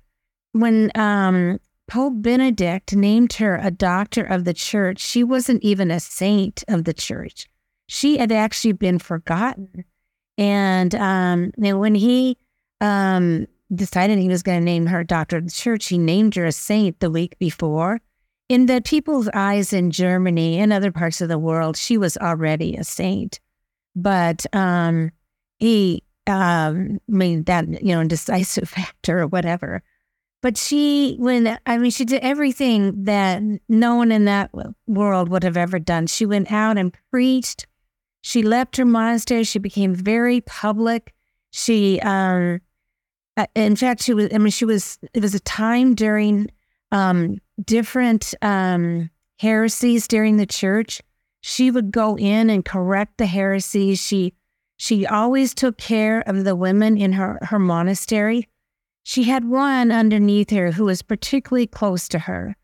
when 0.53 0.91
um, 0.95 1.59
Pope 1.93 2.23
Benedict 2.23 2.97
named 2.97 3.35
her 3.35 3.57
a 3.57 3.71
doctor 3.71 4.25
of 4.25 4.45
the 4.45 4.55
church. 4.55 4.99
She 4.99 5.23
wasn't 5.23 5.63
even 5.63 5.91
a 5.91 6.01
saint 6.01 6.65
of 6.67 6.85
the 6.85 6.95
church. 6.95 7.51
She 7.87 8.17
had 8.17 8.33
actually 8.33 8.73
been 8.73 8.99
forgotten, 8.99 9.85
and 10.39 10.95
um, 10.95 11.53
and 11.63 11.81
when 11.81 11.95
he 11.95 12.39
um, 12.81 13.47
decided 13.75 14.19
he 14.19 14.29
was 14.31 14.43
going 14.43 14.61
to 14.61 14.65
name 14.65 14.87
her 14.87 15.05
doctor 15.05 15.37
of 15.37 15.45
the 15.45 15.51
church, 15.51 15.89
he 15.89 15.99
named 15.99 16.35
her 16.37 16.47
a 16.47 16.53
saint 16.53 16.99
the 17.01 17.11
week 17.11 17.39
before. 17.39 18.01
In 18.49 18.65
the 18.65 18.81
people's 18.81 19.29
eyes 19.35 19.75
in 19.75 19.91
Germany 19.91 20.61
and 20.61 20.73
other 20.73 20.93
parts 20.93 21.21
of 21.21 21.29
the 21.29 21.39
world, 21.39 21.77
she 21.77 21.99
was 21.99 22.17
already 22.17 22.75
a 22.75 22.85
saint. 22.85 23.39
But 23.95 24.47
um, 24.55 25.11
he 25.59 26.05
um, 26.27 27.01
made 27.07 27.45
that, 27.47 27.85
you 27.85 27.95
know, 27.95 28.03
decisive 28.05 28.67
factor 28.71 29.21
or 29.21 29.27
whatever. 29.27 29.83
But 30.43 30.57
she, 30.59 31.15
when, 31.19 31.57
I 31.67 31.79
mean, 31.79 31.93
she 31.93 32.05
did 32.05 32.21
everything 32.21 33.05
that 33.05 33.41
no 33.69 33.95
one 33.95 34.11
in 34.11 34.25
that 34.25 34.51
world 34.89 35.29
would 35.29 35.45
have 35.45 35.57
ever 35.57 35.79
done. 35.79 36.09
She 36.09 36.27
went 36.27 36.51
out 36.51 36.77
and 36.77 36.95
preached. 37.11 37.67
She 38.23 38.43
left 38.43 38.77
her 38.77 38.85
monastery. 38.85 39.45
She 39.45 39.61
became 39.61 39.95
very 39.95 40.41
public. 40.41 41.15
She, 41.53 42.01
um, 42.01 42.61
uh, 43.37 43.47
in 43.55 43.77
fact, 43.77 44.03
she 44.03 44.15
was. 44.15 44.29
I 44.35 44.39
mean, 44.39 44.51
she 44.51 44.65
was. 44.65 44.99
It 45.15 45.23
was 45.23 45.35
a 45.35 45.41
time 45.41 45.95
during 45.95 46.51
um, 46.91 47.39
different 47.65 48.35
um, 48.43 49.11
heresies 49.39 50.07
during 50.09 50.37
the 50.37 50.47
church. 50.47 51.01
She 51.41 51.71
would 51.71 51.91
go 51.91 52.17
in 52.17 52.51
and 52.51 52.65
correct 52.65 53.19
the 53.19 53.27
heresies. 53.27 54.01
She 54.01 54.35
she 54.77 55.07
always 55.07 55.55
took 55.55 55.79
care 55.79 56.21
of 56.21 56.45
the 56.45 56.57
women 56.57 56.97
in 56.97 57.13
her 57.13 57.39
her 57.43 57.59
monastery. 57.59 58.49
She 59.05 59.25
had 59.25 59.45
one 59.45 59.91
underneath 59.91 60.51
her 60.51 60.73
who 60.73 60.85
was 60.85 61.03
particularly 61.03 61.67
close 61.67 62.09
to 62.09 62.21
her, 62.21 62.57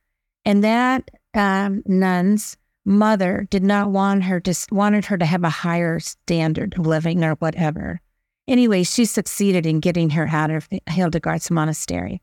and 0.45 0.63
that 0.63 1.11
um, 1.35 1.83
nun's 1.87 2.57
mother 2.85 3.47
did 3.51 3.63
not 3.63 3.91
want 3.91 4.25
her 4.25 4.41
to 4.41 4.55
wanted 4.71 5.05
her 5.07 5.19
to 5.19 5.27
have 5.27 5.45
a 5.45 5.51
higher 5.51 6.01
standard 6.01 6.79
of 6.79 6.87
living 6.87 7.23
or 7.23 7.35
whatever. 7.35 8.01
Anyway, 8.47 8.83
she 8.83 9.05
succeeded 9.05 9.67
in 9.67 9.81
getting 9.81 10.11
her 10.11 10.27
out 10.29 10.51
of 10.51 10.69
Hildegard's 10.89 11.51
monastery. 11.51 12.23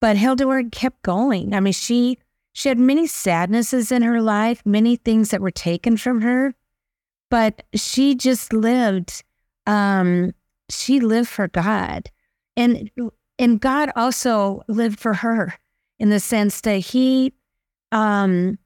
But 0.00 0.16
Hildegard 0.16 0.72
kept 0.72 1.02
going. 1.02 1.52
I 1.54 1.60
mean, 1.60 1.74
she 1.74 2.18
she 2.54 2.68
had 2.68 2.78
many 2.78 3.06
sadnesses 3.06 3.92
in 3.92 4.02
her 4.02 4.20
life, 4.20 4.62
many 4.64 4.96
things 4.96 5.30
that 5.30 5.40
were 5.40 5.50
taken 5.50 5.96
from 5.96 6.22
her, 6.22 6.54
but 7.30 7.62
she 7.74 8.14
just 8.14 8.52
lived. 8.52 9.22
Um, 9.66 10.32
she 10.68 11.00
lived 11.00 11.28
for 11.28 11.48
God, 11.48 12.10
and 12.56 12.90
and 13.42 13.60
God 13.60 13.90
also 13.96 14.62
lived 14.68 15.00
for 15.00 15.14
her 15.14 15.54
in 15.98 16.10
the 16.10 16.20
sense 16.20 16.60
that 16.60 16.78
he, 16.78 17.32
um, 17.90 18.58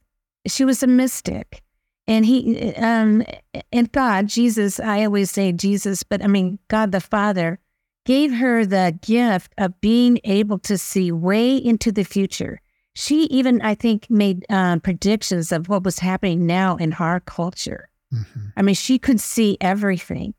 she 0.46 0.64
was 0.64 0.82
a 0.82 0.86
mystic. 0.86 1.62
And 2.08 2.24
he 2.24 2.72
um 2.76 3.24
and 3.72 3.90
god 3.90 4.28
jesus 4.28 4.78
i 4.78 5.04
always 5.04 5.28
say 5.28 5.50
jesus 5.50 6.04
but 6.04 6.22
i 6.22 6.28
mean 6.28 6.60
god 6.68 6.92
the 6.92 7.00
father 7.00 7.58
gave 8.04 8.32
her 8.32 8.64
the 8.64 8.96
gift 9.02 9.52
of 9.58 9.80
being 9.80 10.20
able 10.22 10.60
to 10.60 10.78
see 10.78 11.10
way 11.10 11.56
into 11.56 11.90
the 11.90 12.04
future. 12.04 12.60
She 12.94 13.24
even 13.24 13.60
i 13.62 13.74
think 13.74 14.08
made 14.08 14.46
uh, 14.48 14.78
predictions 14.78 15.50
of 15.50 15.68
what 15.68 15.82
was 15.82 15.98
happening 15.98 16.46
now 16.46 16.76
in 16.76 16.92
our 16.92 17.18
culture. 17.18 17.88
Mm-hmm. 18.14 18.46
i 18.56 18.62
mean 18.62 18.76
she 18.76 19.00
could 19.00 19.20
see 19.20 19.58
everything. 19.60 20.34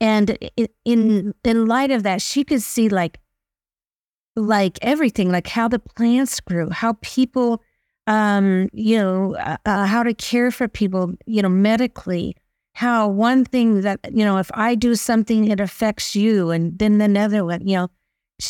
And 0.00 0.38
in 0.84 1.34
in 1.42 1.66
light 1.66 1.90
of 1.90 2.04
that 2.04 2.22
she 2.22 2.44
could 2.44 2.62
see 2.62 2.88
like 2.88 3.18
like 4.40 4.78
everything 4.82 5.30
like 5.30 5.46
how 5.46 5.68
the 5.68 5.78
plants 5.78 6.40
grew 6.40 6.70
how 6.70 6.94
people 7.00 7.62
um, 8.10 8.68
you 8.72 8.98
know, 8.98 9.36
uh, 9.36 9.56
uh, 9.66 9.86
how 9.86 10.02
to 10.02 10.12
care 10.14 10.50
for 10.50 10.66
people, 10.66 11.14
you 11.26 11.42
know, 11.42 11.48
medically. 11.48 12.36
How 12.74 13.08
one 13.08 13.44
thing 13.44 13.82
that, 13.82 14.00
you 14.12 14.24
know, 14.24 14.38
if 14.38 14.50
I 14.54 14.74
do 14.74 14.94
something, 14.94 15.48
it 15.48 15.60
affects 15.60 16.16
you, 16.16 16.50
and 16.50 16.78
then 16.78 17.00
another 17.00 17.44
one, 17.44 17.66
you 17.66 17.76
know, 17.76 17.88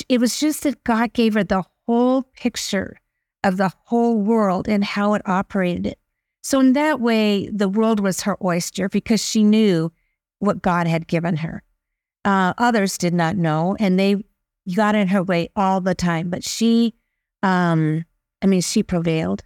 it 0.08 0.20
was 0.20 0.38
just 0.38 0.62
that 0.62 0.82
God 0.84 1.12
gave 1.12 1.34
her 1.34 1.44
the 1.44 1.64
whole 1.86 2.22
picture 2.22 2.96
of 3.44 3.56
the 3.56 3.72
whole 3.84 4.18
world 4.18 4.68
and 4.68 4.84
how 4.84 5.14
it 5.14 5.22
operated. 5.26 5.96
So, 6.42 6.60
in 6.60 6.74
that 6.74 7.00
way, 7.00 7.48
the 7.48 7.68
world 7.68 8.00
was 8.00 8.22
her 8.22 8.36
oyster 8.44 8.88
because 8.88 9.24
she 9.24 9.42
knew 9.42 9.90
what 10.38 10.62
God 10.62 10.86
had 10.86 11.06
given 11.06 11.36
her. 11.36 11.62
Uh, 12.24 12.52
others 12.56 12.96
did 12.96 13.14
not 13.14 13.36
know, 13.36 13.76
and 13.80 13.98
they 13.98 14.22
got 14.76 14.94
in 14.94 15.08
her 15.08 15.22
way 15.22 15.50
all 15.56 15.80
the 15.80 15.94
time. 15.94 16.30
But 16.30 16.44
she, 16.44 16.94
um, 17.42 18.04
I 18.42 18.46
mean, 18.46 18.60
she 18.60 18.82
prevailed. 18.82 19.42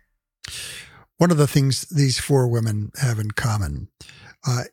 One 1.18 1.30
of 1.30 1.36
the 1.36 1.46
things 1.46 1.82
these 1.82 2.18
four 2.18 2.48
women 2.48 2.90
have 3.00 3.18
in 3.18 3.30
common 3.32 3.88
uh, 4.46 4.64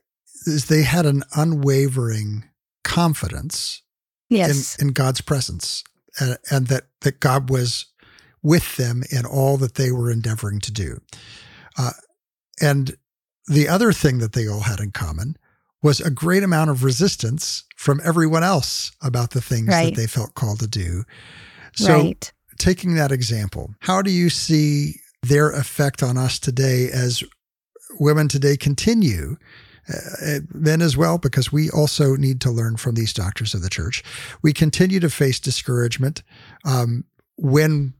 is 0.46 0.66
they 0.66 0.84
had 0.84 1.06
an 1.06 1.24
unwavering 1.36 2.46
confidence 2.84 3.84
yes. 4.30 4.76
in, 4.76 4.88
in 4.88 4.94
God's 4.94 5.22
presence 5.22 5.84
and, 6.20 6.38
and, 6.50 6.68
that, 6.68 6.86
that 7.02 7.20
God 7.20 7.50
was 7.50 7.86
with 8.42 8.76
them 8.78 9.04
in 9.12 9.26
all 9.26 9.58
that 9.58 9.76
they 9.76 9.92
were 9.92 10.12
endeavoring 10.12 10.60
to 10.62 10.72
do. 10.72 11.00
Uh, 11.78 11.92
and 12.60 12.98
the 13.48 13.68
other 13.68 13.94
thing 13.94 14.18
that 14.18 14.34
they 14.34 14.48
all 14.48 14.62
had 14.62 14.80
in 14.80 14.92
common 14.92 15.38
was 15.82 16.00
a 16.00 16.12
great 16.12 16.44
amount 16.44 16.70
of 16.70 16.84
resistance 16.84 17.64
from 17.76 18.00
everyone 18.04 18.44
else 18.44 18.92
about 19.02 19.32
the 19.32 19.42
things 19.42 19.68
right. 19.68 19.96
that 19.96 20.00
they 20.00 20.08
felt 20.08 20.36
called 20.36 20.60
to 20.60 20.68
do. 20.68 21.04
So, 21.76 21.94
right. 21.94 22.32
taking 22.58 22.96
that 22.96 23.12
example, 23.12 23.74
how 23.80 24.02
do 24.02 24.12
you 24.12 24.30
see 24.30 24.96
their 25.24 25.52
effect 25.52 26.04
on 26.04 26.18
us 26.18 26.40
today 26.40 26.90
as 26.92 27.24
women 28.00 28.28
today 28.28 28.58
continue 28.58 29.38
uh, 29.90 30.40
men 30.54 30.82
as 30.82 30.96
well, 30.96 31.18
because 31.18 31.52
we 31.52 31.70
also 31.70 32.16
need 32.16 32.40
to 32.42 32.52
learn 32.52 32.78
from 32.78 32.96
these 32.96 33.14
doctors 33.14 33.54
of 33.54 33.62
the 33.62 33.70
church. 33.70 34.04
We 34.42 34.54
continue 34.54 35.00
to 35.00 35.10
face 35.10 35.40
discouragement 35.40 36.24
um, 36.64 37.04
when 37.38 37.94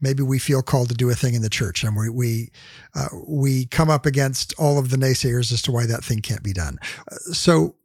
maybe 0.00 0.22
we 0.22 0.38
feel 0.38 0.62
called 0.62 0.88
to 0.88 0.94
do 0.94 1.10
a 1.10 1.14
thing 1.14 1.34
in 1.34 1.42
the 1.42 1.50
church 1.50 1.82
and 1.84 1.96
we 1.96 2.08
we 2.08 2.50
uh, 2.94 3.08
we 3.26 3.66
come 3.66 3.90
up 3.90 4.06
against 4.06 4.54
all 4.58 4.78
of 4.78 4.90
the 4.90 4.96
naysayers 4.96 5.52
as 5.52 5.62
to 5.62 5.72
why 5.72 5.86
that 5.86 6.04
thing 6.04 6.20
can't 6.20 6.42
be 6.42 6.52
done. 6.52 6.78
So 7.32 7.76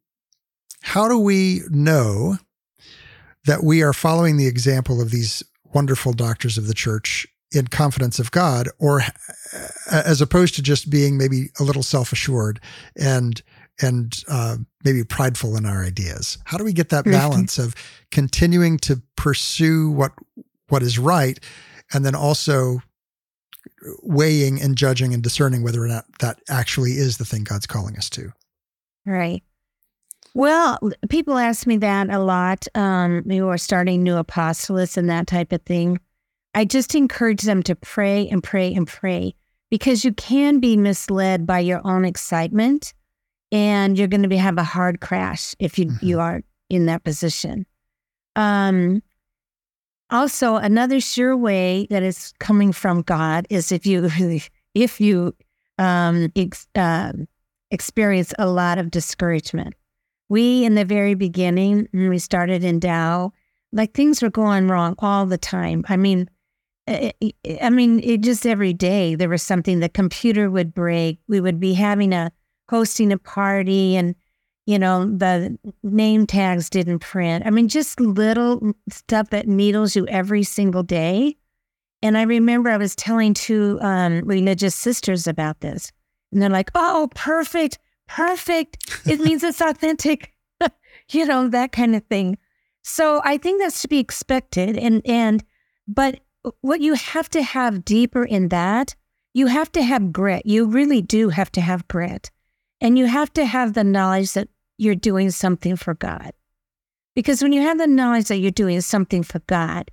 how 0.81 1.07
do 1.07 1.17
we 1.17 1.61
know 1.69 2.37
that 3.45 3.63
we 3.63 3.81
are 3.81 3.93
following 3.93 4.37
the 4.37 4.47
example 4.47 5.01
of 5.01 5.11
these 5.11 5.43
wonderful 5.73 6.13
doctors 6.13 6.57
of 6.57 6.67
the 6.67 6.73
church 6.73 7.27
in 7.51 7.67
confidence 7.67 8.19
of 8.19 8.31
God 8.31 8.67
or 8.77 9.01
as 9.91 10.21
opposed 10.21 10.55
to 10.55 10.61
just 10.61 10.89
being 10.89 11.17
maybe 11.17 11.49
a 11.59 11.63
little 11.63 11.83
self-assured 11.83 12.59
and 12.95 13.41
and 13.81 14.23
uh, 14.27 14.57
maybe 14.83 15.03
prideful 15.05 15.55
in 15.55 15.65
our 15.65 15.85
ideas? 15.85 16.37
How 16.43 16.57
do 16.57 16.65
we 16.65 16.73
get 16.73 16.89
that 16.89 17.05
balance 17.05 17.57
of 17.57 17.75
continuing 18.11 18.77
to 18.79 19.01
pursue 19.15 19.89
what 19.89 20.11
what 20.67 20.83
is 20.83 20.99
right 20.99 21.39
and 21.93 22.05
then 22.05 22.15
also 22.15 22.81
weighing 24.01 24.61
and 24.61 24.75
judging 24.75 25.13
and 25.13 25.23
discerning 25.23 25.63
whether 25.63 25.83
or 25.83 25.87
not 25.87 26.05
that 26.19 26.39
actually 26.49 26.91
is 26.91 27.17
the 27.17 27.25
thing 27.25 27.43
God's 27.43 27.67
calling 27.67 27.97
us 27.97 28.09
to. 28.11 28.31
Right. 29.05 29.43
Well, 30.33 30.79
people 31.09 31.37
ask 31.37 31.65
me 31.65 31.77
that 31.77 32.09
a 32.09 32.19
lot 32.19 32.67
um, 32.75 33.23
who 33.23 33.47
are 33.47 33.57
starting 33.57 34.03
new 34.03 34.21
apostolates 34.21 34.97
and 34.97 35.09
that 35.09 35.27
type 35.27 35.51
of 35.51 35.61
thing. 35.63 35.99
I 36.53 36.65
just 36.65 36.95
encourage 36.95 37.41
them 37.41 37.63
to 37.63 37.75
pray 37.75 38.27
and 38.27 38.43
pray 38.43 38.73
and 38.73 38.87
pray 38.87 39.35
because 39.69 40.03
you 40.03 40.13
can 40.13 40.59
be 40.59 40.77
misled 40.77 41.45
by 41.45 41.59
your 41.59 41.81
own 41.85 42.05
excitement 42.05 42.93
and 43.51 43.97
you're 43.97 44.07
going 44.07 44.23
to 44.23 44.27
be, 44.27 44.37
have 44.37 44.57
a 44.57 44.63
hard 44.63 44.99
crash 45.01 45.55
if 45.59 45.79
you, 45.79 45.87
mm-hmm. 45.87 46.05
you 46.05 46.19
are 46.19 46.41
in 46.69 46.85
that 46.85 47.03
position. 47.03 47.65
Um, 48.35 49.01
also, 50.11 50.55
another 50.55 50.99
sure 50.99 51.37
way 51.37 51.87
that 51.89 52.03
is 52.03 52.33
coming 52.39 52.71
from 52.71 53.01
God 53.01 53.45
is 53.49 53.71
if 53.71 53.85
you 53.85 54.09
if 54.73 55.01
you 55.01 55.35
um, 55.77 56.31
ex, 56.35 56.67
uh, 56.75 57.13
experience 57.71 58.33
a 58.37 58.47
lot 58.47 58.77
of 58.77 58.91
discouragement. 58.91 59.75
We 60.27 60.63
in 60.63 60.75
the 60.75 60.85
very 60.85 61.15
beginning, 61.15 61.87
when 61.91 62.09
we 62.09 62.19
started 62.19 62.63
Endow, 62.63 63.31
like 63.71 63.93
things 63.93 64.21
were 64.21 64.29
going 64.29 64.67
wrong 64.67 64.95
all 64.99 65.25
the 65.25 65.37
time. 65.37 65.85
I 65.89 65.97
mean, 65.97 66.29
I, 66.87 67.13
I 67.61 67.69
mean, 67.69 67.99
it 68.03 68.21
just 68.21 68.45
every 68.45 68.73
day 68.73 69.15
there 69.15 69.29
was 69.29 69.43
something. 69.43 69.79
The 69.79 69.89
computer 69.89 70.49
would 70.49 70.73
break. 70.73 71.19
We 71.27 71.39
would 71.41 71.59
be 71.59 71.73
having 71.73 72.13
a 72.13 72.31
hosting 72.69 73.11
a 73.11 73.17
party 73.17 73.95
and 73.95 74.15
you 74.69 74.77
know, 74.77 75.03
the 75.03 75.57
name 75.81 76.27
tags 76.27 76.69
didn't 76.69 76.99
print. 76.99 77.43
I 77.43 77.49
mean, 77.49 77.69
just 77.69 77.99
little 77.99 78.73
stuff 78.87 79.31
that 79.31 79.47
needles 79.47 79.95
you 79.95 80.05
every 80.05 80.43
single 80.43 80.83
day. 80.83 81.37
And 82.03 82.15
I 82.15 82.21
remember 82.21 82.69
I 82.69 82.77
was 82.77 82.95
telling 82.95 83.33
two 83.33 83.79
um, 83.81 84.21
religious 84.25 84.75
sisters 84.75 85.25
about 85.25 85.61
this, 85.61 85.91
and 86.31 86.39
they're 86.39 86.51
like, 86.51 86.69
"Oh, 86.75 87.09
perfect, 87.15 87.79
perfect. 88.07 89.01
It 89.07 89.19
means 89.25 89.43
it's 89.43 89.59
authentic." 89.59 90.35
you 91.11 91.25
know, 91.25 91.47
that 91.47 91.71
kind 91.71 91.95
of 91.95 92.05
thing. 92.05 92.37
So 92.83 93.21
I 93.25 93.39
think 93.39 93.59
that's 93.59 93.81
to 93.81 93.87
be 93.87 93.97
expected. 93.97 94.77
And 94.77 95.01
and 95.03 95.43
but 95.87 96.19
what 96.61 96.79
you 96.79 96.93
have 96.93 97.27
to 97.31 97.41
have 97.41 97.85
deeper 97.85 98.23
in 98.23 98.49
that, 98.49 98.95
you 99.33 99.47
have 99.47 99.71
to 99.71 99.81
have 99.81 100.13
grit. 100.13 100.45
You 100.45 100.67
really 100.67 101.01
do 101.01 101.29
have 101.29 101.51
to 101.53 101.61
have 101.61 101.87
grit. 101.87 102.29
And 102.79 102.99
you 102.99 103.07
have 103.07 103.33
to 103.33 103.45
have 103.45 103.73
the 103.73 103.83
knowledge 103.83 104.33
that 104.33 104.47
you're 104.79 104.95
doing 104.95 105.29
something 105.29 105.75
for 105.75 105.93
God. 105.93 106.31
Because 107.15 107.41
when 107.41 107.53
you 107.53 107.61
have 107.61 107.77
the 107.77 107.87
knowledge 107.87 108.27
that 108.27 108.37
you're 108.37 108.51
doing 108.51 108.81
something 108.81 109.23
for 109.23 109.39
God, 109.39 109.91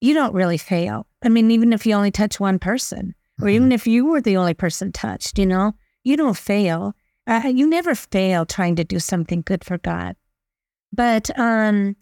you 0.00 0.14
don't 0.14 0.34
really 0.34 0.58
fail. 0.58 1.06
I 1.24 1.28
mean, 1.28 1.50
even 1.50 1.72
if 1.72 1.86
you 1.86 1.94
only 1.94 2.10
touch 2.10 2.38
one 2.38 2.58
person, 2.58 3.14
or 3.40 3.46
mm-hmm. 3.46 3.54
even 3.54 3.72
if 3.72 3.86
you 3.86 4.06
were 4.06 4.20
the 4.20 4.36
only 4.36 4.54
person 4.54 4.92
touched, 4.92 5.38
you 5.38 5.46
know, 5.46 5.72
you 6.04 6.16
don't 6.16 6.36
fail. 6.36 6.94
Uh, 7.26 7.50
you 7.52 7.68
never 7.68 7.94
fail 7.94 8.44
trying 8.44 8.76
to 8.76 8.84
do 8.84 8.98
something 8.98 9.42
good 9.42 9.64
for 9.64 9.78
God. 9.78 10.16
But, 10.92 11.36
um, 11.38 11.96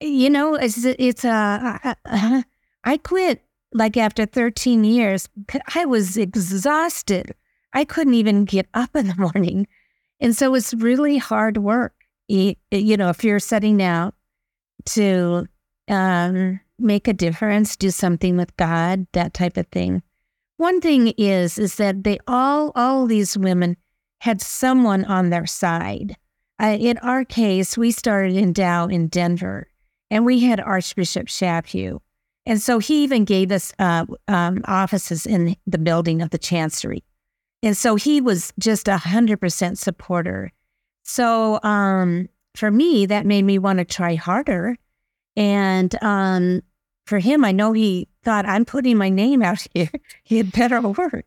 you 0.00 0.30
know, 0.30 0.54
it's, 0.54 0.84
it's 0.84 1.24
uh, 1.24 1.78
uh, 1.84 1.94
uh 2.04 2.42
I 2.84 2.98
quit 2.98 3.42
like 3.72 3.96
after 3.96 4.26
13 4.26 4.84
years. 4.84 5.28
I 5.74 5.84
was 5.84 6.16
exhausted. 6.16 7.34
I 7.72 7.84
couldn't 7.84 8.14
even 8.14 8.44
get 8.44 8.66
up 8.74 8.94
in 8.94 9.08
the 9.08 9.16
morning. 9.34 9.66
And 10.20 10.36
so 10.36 10.54
it's 10.54 10.74
really 10.74 11.18
hard 11.18 11.58
work. 11.58 11.94
You, 12.28 12.56
know, 12.72 13.08
if 13.10 13.22
you're 13.22 13.38
setting 13.38 13.82
out 13.82 14.14
to 14.86 15.46
um, 15.88 16.60
make 16.78 17.06
a 17.08 17.12
difference, 17.12 17.76
do 17.76 17.90
something 17.90 18.36
with 18.36 18.56
God, 18.56 19.06
that 19.12 19.34
type 19.34 19.56
of 19.56 19.66
thing. 19.68 20.02
One 20.56 20.80
thing 20.80 21.08
is, 21.18 21.58
is 21.58 21.76
that 21.76 22.04
they 22.04 22.18
all, 22.26 22.72
all 22.74 23.06
these 23.06 23.36
women 23.36 23.76
had 24.20 24.40
someone 24.40 25.04
on 25.04 25.30
their 25.30 25.46
side. 25.46 26.16
Uh, 26.60 26.76
in 26.80 26.98
our 26.98 27.24
case, 27.24 27.76
we 27.76 27.90
started 27.90 28.34
Endow 28.34 28.90
in 28.90 29.08
Denver, 29.08 29.68
and 30.10 30.24
we 30.24 30.40
had 30.40 30.58
Archbishop 30.58 31.26
Chaput. 31.26 32.00
And 32.46 32.62
so 32.62 32.78
he 32.78 33.02
even 33.02 33.24
gave 33.24 33.52
us 33.52 33.72
uh, 33.78 34.06
um, 34.28 34.62
offices 34.66 35.26
in 35.26 35.56
the 35.66 35.78
building 35.78 36.22
of 36.22 36.30
the 36.30 36.38
Chancery. 36.38 37.04
And 37.62 37.76
so 37.76 37.96
he 37.96 38.20
was 38.20 38.52
just 38.58 38.88
a 38.88 38.98
hundred 38.98 39.40
percent 39.40 39.78
supporter. 39.78 40.52
So 41.02 41.60
um, 41.62 42.28
for 42.54 42.70
me, 42.70 43.06
that 43.06 43.26
made 43.26 43.44
me 43.44 43.58
want 43.58 43.78
to 43.78 43.84
try 43.84 44.14
harder. 44.14 44.76
And 45.36 45.94
um, 46.02 46.62
for 47.06 47.18
him, 47.18 47.44
I 47.44 47.52
know 47.52 47.72
he 47.72 48.08
thought 48.22 48.46
I'm 48.46 48.64
putting 48.64 48.98
my 48.98 49.08
name 49.08 49.42
out 49.42 49.66
here. 49.74 49.90
he 50.24 50.38
had 50.38 50.52
better 50.52 50.80
work. 50.80 51.26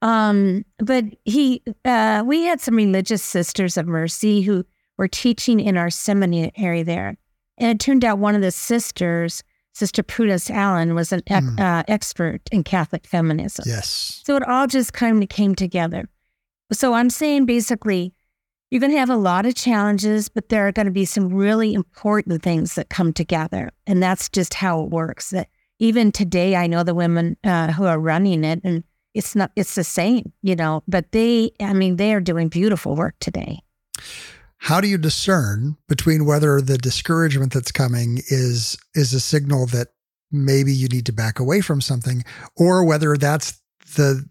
Um, 0.00 0.64
but 0.78 1.04
he, 1.24 1.62
uh, 1.84 2.22
we 2.24 2.44
had 2.44 2.60
some 2.60 2.76
religious 2.76 3.22
sisters 3.22 3.76
of 3.76 3.86
mercy 3.86 4.42
who 4.42 4.64
were 4.96 5.08
teaching 5.08 5.58
in 5.58 5.76
our 5.76 5.90
seminary 5.90 6.82
there. 6.84 7.16
And 7.56 7.70
it 7.70 7.80
turned 7.80 8.04
out 8.04 8.18
one 8.18 8.36
of 8.36 8.42
the 8.42 8.52
sisters 8.52 9.42
Sister 9.74 10.02
Prudence 10.02 10.50
Allen 10.50 10.94
was 10.94 11.12
an 11.12 11.20
mm. 11.22 11.60
uh, 11.60 11.84
expert 11.86 12.40
in 12.50 12.64
Catholic 12.64 13.06
feminism. 13.06 13.64
Yes. 13.66 14.22
So 14.24 14.36
it 14.36 14.42
all 14.46 14.66
just 14.66 14.92
kind 14.92 15.22
of 15.22 15.28
came 15.28 15.54
together. 15.54 16.08
So 16.72 16.94
I'm 16.94 17.10
saying 17.10 17.46
basically, 17.46 18.12
you're 18.70 18.80
going 18.80 18.92
to 18.92 18.98
have 18.98 19.08
a 19.08 19.16
lot 19.16 19.46
of 19.46 19.54
challenges, 19.54 20.28
but 20.28 20.48
there 20.48 20.66
are 20.66 20.72
going 20.72 20.86
to 20.86 20.92
be 20.92 21.04
some 21.04 21.32
really 21.32 21.72
important 21.72 22.42
things 22.42 22.74
that 22.74 22.90
come 22.90 23.12
together. 23.12 23.70
And 23.86 24.02
that's 24.02 24.28
just 24.28 24.54
how 24.54 24.82
it 24.82 24.90
works. 24.90 25.30
That 25.30 25.48
even 25.78 26.12
today, 26.12 26.56
I 26.56 26.66
know 26.66 26.82
the 26.82 26.94
women 26.94 27.36
uh, 27.44 27.72
who 27.72 27.84
are 27.84 27.98
running 27.98 28.44
it, 28.44 28.60
and 28.64 28.84
it's 29.14 29.34
not, 29.34 29.52
it's 29.56 29.74
the 29.74 29.84
same, 29.84 30.32
you 30.42 30.54
know, 30.54 30.82
but 30.86 31.12
they, 31.12 31.52
I 31.60 31.72
mean, 31.72 31.96
they 31.96 32.12
are 32.12 32.20
doing 32.20 32.48
beautiful 32.48 32.94
work 32.94 33.14
today 33.20 33.60
how 34.58 34.80
do 34.80 34.88
you 34.88 34.98
discern 34.98 35.76
between 35.88 36.24
whether 36.24 36.60
the 36.60 36.78
discouragement 36.78 37.52
that's 37.52 37.72
coming 37.72 38.18
is 38.28 38.76
is 38.94 39.14
a 39.14 39.20
signal 39.20 39.66
that 39.66 39.88
maybe 40.30 40.72
you 40.72 40.88
need 40.88 41.06
to 41.06 41.12
back 41.12 41.38
away 41.38 41.60
from 41.60 41.80
something 41.80 42.24
or 42.56 42.84
whether 42.84 43.16
that's 43.16 43.60
the 43.96 44.26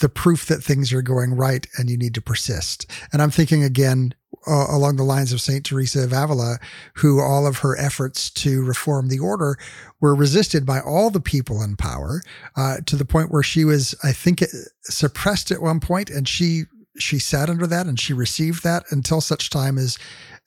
the 0.00 0.08
proof 0.08 0.46
that 0.46 0.62
things 0.62 0.92
are 0.92 1.02
going 1.02 1.34
right 1.34 1.66
and 1.76 1.90
you 1.90 1.96
need 1.96 2.14
to 2.14 2.22
persist? 2.22 2.86
And 3.12 3.20
i'm 3.22 3.30
thinking 3.30 3.62
again 3.62 4.14
uh, 4.46 4.66
along 4.70 4.96
the 4.96 5.02
lines 5.02 5.32
of 5.32 5.40
Saint 5.40 5.64
Teresa 5.64 6.04
of 6.04 6.12
Avila, 6.12 6.58
who 6.94 7.20
all 7.20 7.46
of 7.46 7.58
her 7.58 7.76
efforts 7.76 8.30
to 8.30 8.62
reform 8.64 9.08
the 9.08 9.18
order 9.18 9.56
were 10.00 10.14
resisted 10.14 10.64
by 10.64 10.80
all 10.80 11.10
the 11.10 11.20
people 11.20 11.62
in 11.62 11.76
power 11.76 12.22
uh, 12.56 12.76
to 12.86 12.96
the 12.96 13.04
point 13.04 13.30
where 13.30 13.42
she 13.42 13.64
was, 13.64 13.94
I 14.04 14.12
think, 14.12 14.44
suppressed 14.82 15.50
at 15.50 15.62
one 15.62 15.80
point, 15.80 16.10
and 16.10 16.28
she 16.28 16.64
she 16.98 17.18
sat 17.18 17.50
under 17.50 17.66
that 17.66 17.86
and 17.86 17.98
she 17.98 18.12
received 18.12 18.62
that 18.64 18.84
until 18.90 19.20
such 19.20 19.50
time 19.50 19.78
as 19.78 19.98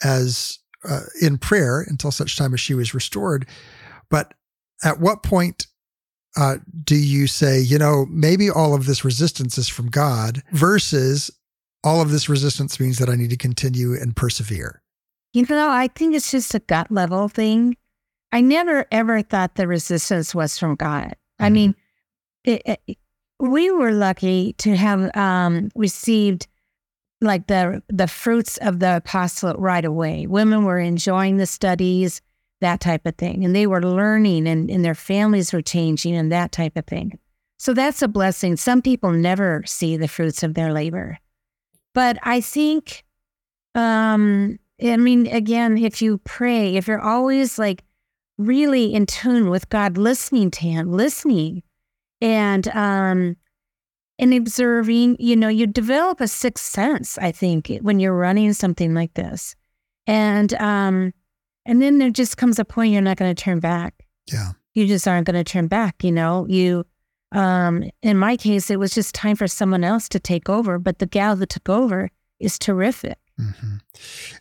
as 0.03 0.59
uh, 0.87 1.01
in 1.21 1.37
prayer 1.37 1.81
until 1.81 2.11
such 2.11 2.37
time 2.37 2.53
as 2.53 2.59
she 2.59 2.73
was 2.73 2.93
restored. 2.93 3.47
But 4.09 4.33
at 4.83 4.99
what 4.99 5.23
point 5.23 5.67
uh, 6.37 6.57
do 6.83 6.95
you 6.95 7.27
say 7.27 7.59
you 7.59 7.77
know 7.77 8.05
maybe 8.09 8.49
all 8.49 8.73
of 8.73 8.85
this 8.85 9.03
resistance 9.03 9.57
is 9.57 9.67
from 9.67 9.87
god 9.87 10.43
versus 10.51 11.31
all 11.83 12.01
of 12.01 12.11
this 12.11 12.29
resistance 12.29 12.79
means 12.79 12.99
that 12.99 13.09
i 13.09 13.15
need 13.15 13.31
to 13.31 13.37
continue 13.37 13.93
and 13.93 14.15
persevere? 14.15 14.81
You 15.33 15.45
know 15.49 15.69
i 15.69 15.87
think 15.87 16.15
it's 16.15 16.31
just 16.31 16.53
a 16.55 16.59
gut 16.59 16.91
level 16.91 17.27
thing. 17.27 17.75
I 18.31 18.41
never 18.41 18.85
ever 18.91 19.23
thought 19.23 19.55
the 19.55 19.67
resistance 19.67 20.35
was 20.35 20.57
from 20.57 20.75
god. 20.75 21.15
I 21.39 21.45
mm-hmm. 21.45 21.53
mean 21.53 21.75
it, 22.43 22.61
it, 22.65 22.97
we 23.39 23.71
were 23.71 23.91
lucky 23.91 24.53
to 24.53 24.75
have 24.75 25.15
um, 25.15 25.69
received 25.75 26.47
like 27.21 27.47
the 27.47 27.81
the 27.89 28.07
fruits 28.07 28.57
of 28.57 28.79
the 28.79 28.97
apostolate 28.97 29.57
right 29.59 29.83
away. 29.85 30.27
Women 30.27 30.63
were 30.63 30.79
enjoying 30.79 31.37
the 31.37 31.45
studies, 31.45 32.21
that 32.61 32.79
type 32.79 33.05
of 33.05 33.15
thing, 33.15 33.43
and 33.43 33.55
they 33.55 33.67
were 33.67 33.81
learning, 33.81 34.47
and, 34.47 34.69
and 34.69 34.83
their 34.83 34.95
families 34.95 35.53
were 35.53 35.61
changing, 35.61 36.15
and 36.15 36.31
that 36.31 36.51
type 36.51 36.77
of 36.77 36.85
thing. 36.85 37.17
So 37.57 37.73
that's 37.73 38.01
a 38.01 38.07
blessing. 38.07 38.55
Some 38.55 38.81
people 38.81 39.11
never 39.11 39.63
see 39.65 39.97
the 39.97 40.07
fruits 40.07 40.43
of 40.43 40.53
their 40.53 40.71
labor, 40.71 41.17
but 41.93 42.17
I 42.23 42.39
think, 42.41 43.03
um, 43.75 44.59
I 44.81 44.95
mean, 44.95 45.27
again, 45.27 45.77
if 45.77 46.01
you 46.01 46.19
pray, 46.19 46.77
if 46.77 46.87
you're 46.87 47.01
always 47.01 47.59
like 47.59 47.83
really 48.37 48.93
in 48.93 49.05
tune 49.05 49.49
with 49.49 49.67
God, 49.67 49.97
listening 49.97 50.51
to 50.51 50.61
Him, 50.61 50.93
listening, 50.93 51.63
and 52.21 52.67
um, 52.69 53.35
and 54.17 54.33
observing. 54.33 55.17
You 55.19 55.35
know, 55.35 55.47
you 55.47 55.67
develop 55.67 56.21
a 56.21 56.27
sixth 56.27 56.65
sense. 56.65 57.17
I 57.17 57.31
think 57.31 57.71
when 57.81 57.99
you're 57.99 58.15
running 58.15 58.53
something 58.53 58.93
like 58.93 59.13
this, 59.13 59.55
and 60.07 60.53
um, 60.55 61.13
and 61.65 61.81
then 61.81 61.97
there 61.97 62.09
just 62.09 62.37
comes 62.37 62.59
a 62.59 62.65
point 62.65 62.93
you're 62.93 63.01
not 63.01 63.17
going 63.17 63.33
to 63.33 63.43
turn 63.43 63.59
back. 63.59 64.05
Yeah, 64.25 64.51
you 64.73 64.87
just 64.87 65.07
aren't 65.07 65.27
going 65.27 65.43
to 65.43 65.49
turn 65.49 65.67
back. 65.67 66.03
You 66.03 66.11
know, 66.11 66.45
you. 66.49 66.85
Um, 67.31 67.83
in 68.01 68.17
my 68.17 68.35
case, 68.37 68.71
it 68.71 68.79
was 68.79 68.91
just 68.91 69.13
time 69.13 69.35
for 69.35 69.47
someone 69.47 69.83
else 69.83 70.09
to 70.09 70.19
take 70.19 70.49
over, 70.49 70.79
but 70.79 70.97
the 70.97 71.05
gal 71.05 71.35
that 71.35 71.49
took 71.49 71.69
over 71.69 72.09
is 72.39 72.57
terrific. 72.57 73.18
Mm-hmm. 73.39 73.75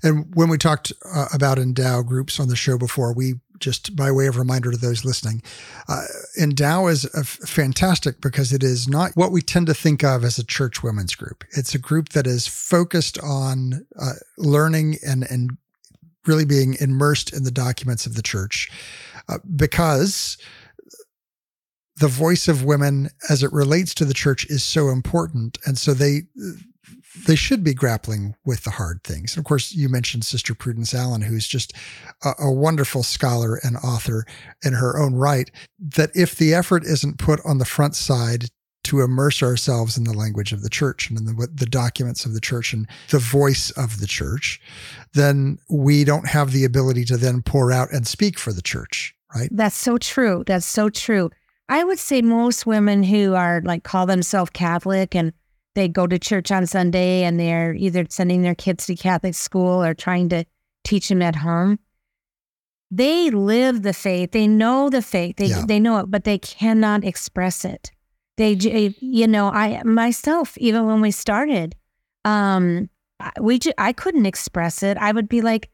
And 0.03 0.35
when 0.35 0.49
we 0.49 0.59
talked 0.59 0.93
uh, 1.15 1.27
about 1.33 1.59
endow 1.59 2.03
groups 2.03 2.41
on 2.41 2.49
the 2.49 2.57
show 2.57 2.77
before, 2.77 3.13
we 3.15 3.35
just 3.59 3.97
by 3.97 4.11
way 4.11 4.27
of 4.27 4.37
reminder 4.37 4.71
to 4.71 4.77
those 4.77 5.05
listening, 5.05 5.43
uh, 5.89 6.05
Endow 6.41 6.91
is 6.91 7.05
fantastic 7.45 8.21
because 8.21 8.53
it 8.53 8.63
is 8.63 8.89
not 8.89 9.13
what 9.15 9.33
we 9.33 9.43
tend 9.43 9.67
to 9.67 9.75
think 9.75 10.05
of 10.05 10.25
as 10.25 10.39
a 10.39 10.45
church 10.45 10.83
women's 10.83 11.15
group. 11.15 11.45
It's 11.57 11.75
a 11.75 11.79
group 11.79 12.11
that 12.11 12.27
is 12.27 12.47
focused 12.47 13.19
on 13.19 13.87
uh, 14.01 14.15
learning 14.37 14.97
and 15.07 15.25
and 15.31 15.57
really 16.27 16.45
being 16.45 16.77
immersed 16.81 17.33
in 17.33 17.45
the 17.45 17.51
documents 17.51 18.07
of 18.07 18.15
the 18.15 18.23
church, 18.23 18.71
uh, 19.29 19.39
because 19.57 20.37
the 21.97 22.09
voice 22.09 22.49
of 22.49 22.65
women 22.65 23.09
as 23.31 23.43
it 23.43 23.53
relates 23.53 23.95
to 23.95 24.05
the 24.05 24.15
church 24.15 24.47
is 24.47 24.63
so 24.63 24.89
important, 24.91 25.59
and 25.67 25.79
so 25.79 25.95
they 25.95 26.23
they 27.27 27.35
should 27.35 27.64
be 27.64 27.75
grappling 27.75 28.35
with 28.44 28.64
the 28.64 28.71
hard 28.71 29.03
things. 29.03 29.35
And 29.35 29.42
of 29.42 29.49
course, 29.49 29.73
you 29.73 29.88
mentioned 29.88 30.25
Sister 30.25 30.55
Prudence 30.55 30.94
Allen, 30.94 31.23
who's 31.23 31.47
just 31.47 31.73
a, 32.25 32.33
a, 32.38 32.53
wonderful 32.53 33.03
scholar 33.03 33.57
and 33.62 33.77
author 33.79 34.27
in 34.62 34.75
her 34.75 34.99
own 34.99 35.14
right. 35.14 35.51
That 35.79 36.11
if 36.14 36.37
the 36.37 36.55
effort 36.55 36.85
isn't 36.85 37.18
put 37.18 37.40
on 37.44 37.59
the 37.59 37.64
front 37.64 37.94
side 37.94 38.47
to 38.85 39.01
immerse 39.01 39.42
ourselves 39.42 39.97
in 39.97 40.05
the 40.05 40.12
language 40.12 40.53
of 40.53 40.62
the 40.62 40.68
church 40.68 41.11
and 41.11 41.18
in 41.18 41.25
the, 41.25 41.49
the 41.53 41.66
documents 41.66 42.25
of 42.25 42.35
the 42.35 42.40
church 42.40 42.73
and 42.73 42.87
the 43.11 43.18
voice 43.18 43.71
of 43.73 44.01
the 44.01 44.07
church, 44.07 44.61
then 45.14 45.59
we 45.68 46.05
don't 46.05 46.29
have 46.29 46.53
the 46.53 46.64
ability 46.64 47.05
to 47.05 47.16
then 47.16 47.42
pour 47.42 47.73
out 47.73 47.92
and 47.92 48.07
speak 48.07 48.38
for 48.38 48.53
the 48.53 48.62
church, 48.62 49.14
right? 49.35 49.49
That's 49.53 49.77
so 49.77 49.99
true. 49.99 50.44
That's 50.47 50.66
so 50.66 50.88
true. 50.88 51.31
I 51.68 51.85
would 51.85 51.99
say 51.99 52.23
most 52.23 52.66
women 52.66 53.03
who 53.03 53.35
are 53.35 53.61
like 53.62 53.83
call 53.83 54.07
themselves 54.07 54.51
Catholic 54.55 55.14
and 55.14 55.33
they 55.75 55.89
go 55.89 56.07
to 56.07 56.19
church 56.19 56.51
on 56.51 56.67
Sunday 56.67 57.23
and 57.25 57.39
they're 57.39 57.75
either 57.75 58.07
sending 58.09 58.43
their 58.43 58.55
kids 58.55 58.87
to 58.87 58.97
Catholic 58.97 59.35
school 59.35 59.83
or 59.83 59.95
trying 59.95 60.29
to 60.31 60.45
teach 60.85 61.09
them 61.09 61.23
at 61.23 61.37
home. 61.37 61.79
They 62.91 63.31
live 63.31 63.83
the 63.83 63.93
faith. 63.93 64.33
They 64.33 64.47
know 64.47 64.89
the 64.89 65.03
faith. 65.03 65.37
They 65.37 65.47
yeah. 65.47 65.65
they 65.67 65.79
know 65.79 65.99
it, 65.99 66.11
but 66.11 66.25
they 66.25 66.39
cannot 66.39 67.05
express 67.05 67.65
it. 67.65 67.91
They, 68.39 68.95
you 69.01 69.27
know, 69.27 69.49
I 69.49 69.83
myself, 69.85 70.57
even 70.59 70.87
when 70.87 71.01
we 71.01 71.11
started, 71.11 71.75
um, 72.25 72.89
we 73.41 73.61
I 73.77 73.93
couldn't 73.93 74.27
express 74.27 74.83
it. 74.83 74.97
I 74.97 75.13
would 75.13 75.29
be 75.29 75.43
like, 75.43 75.71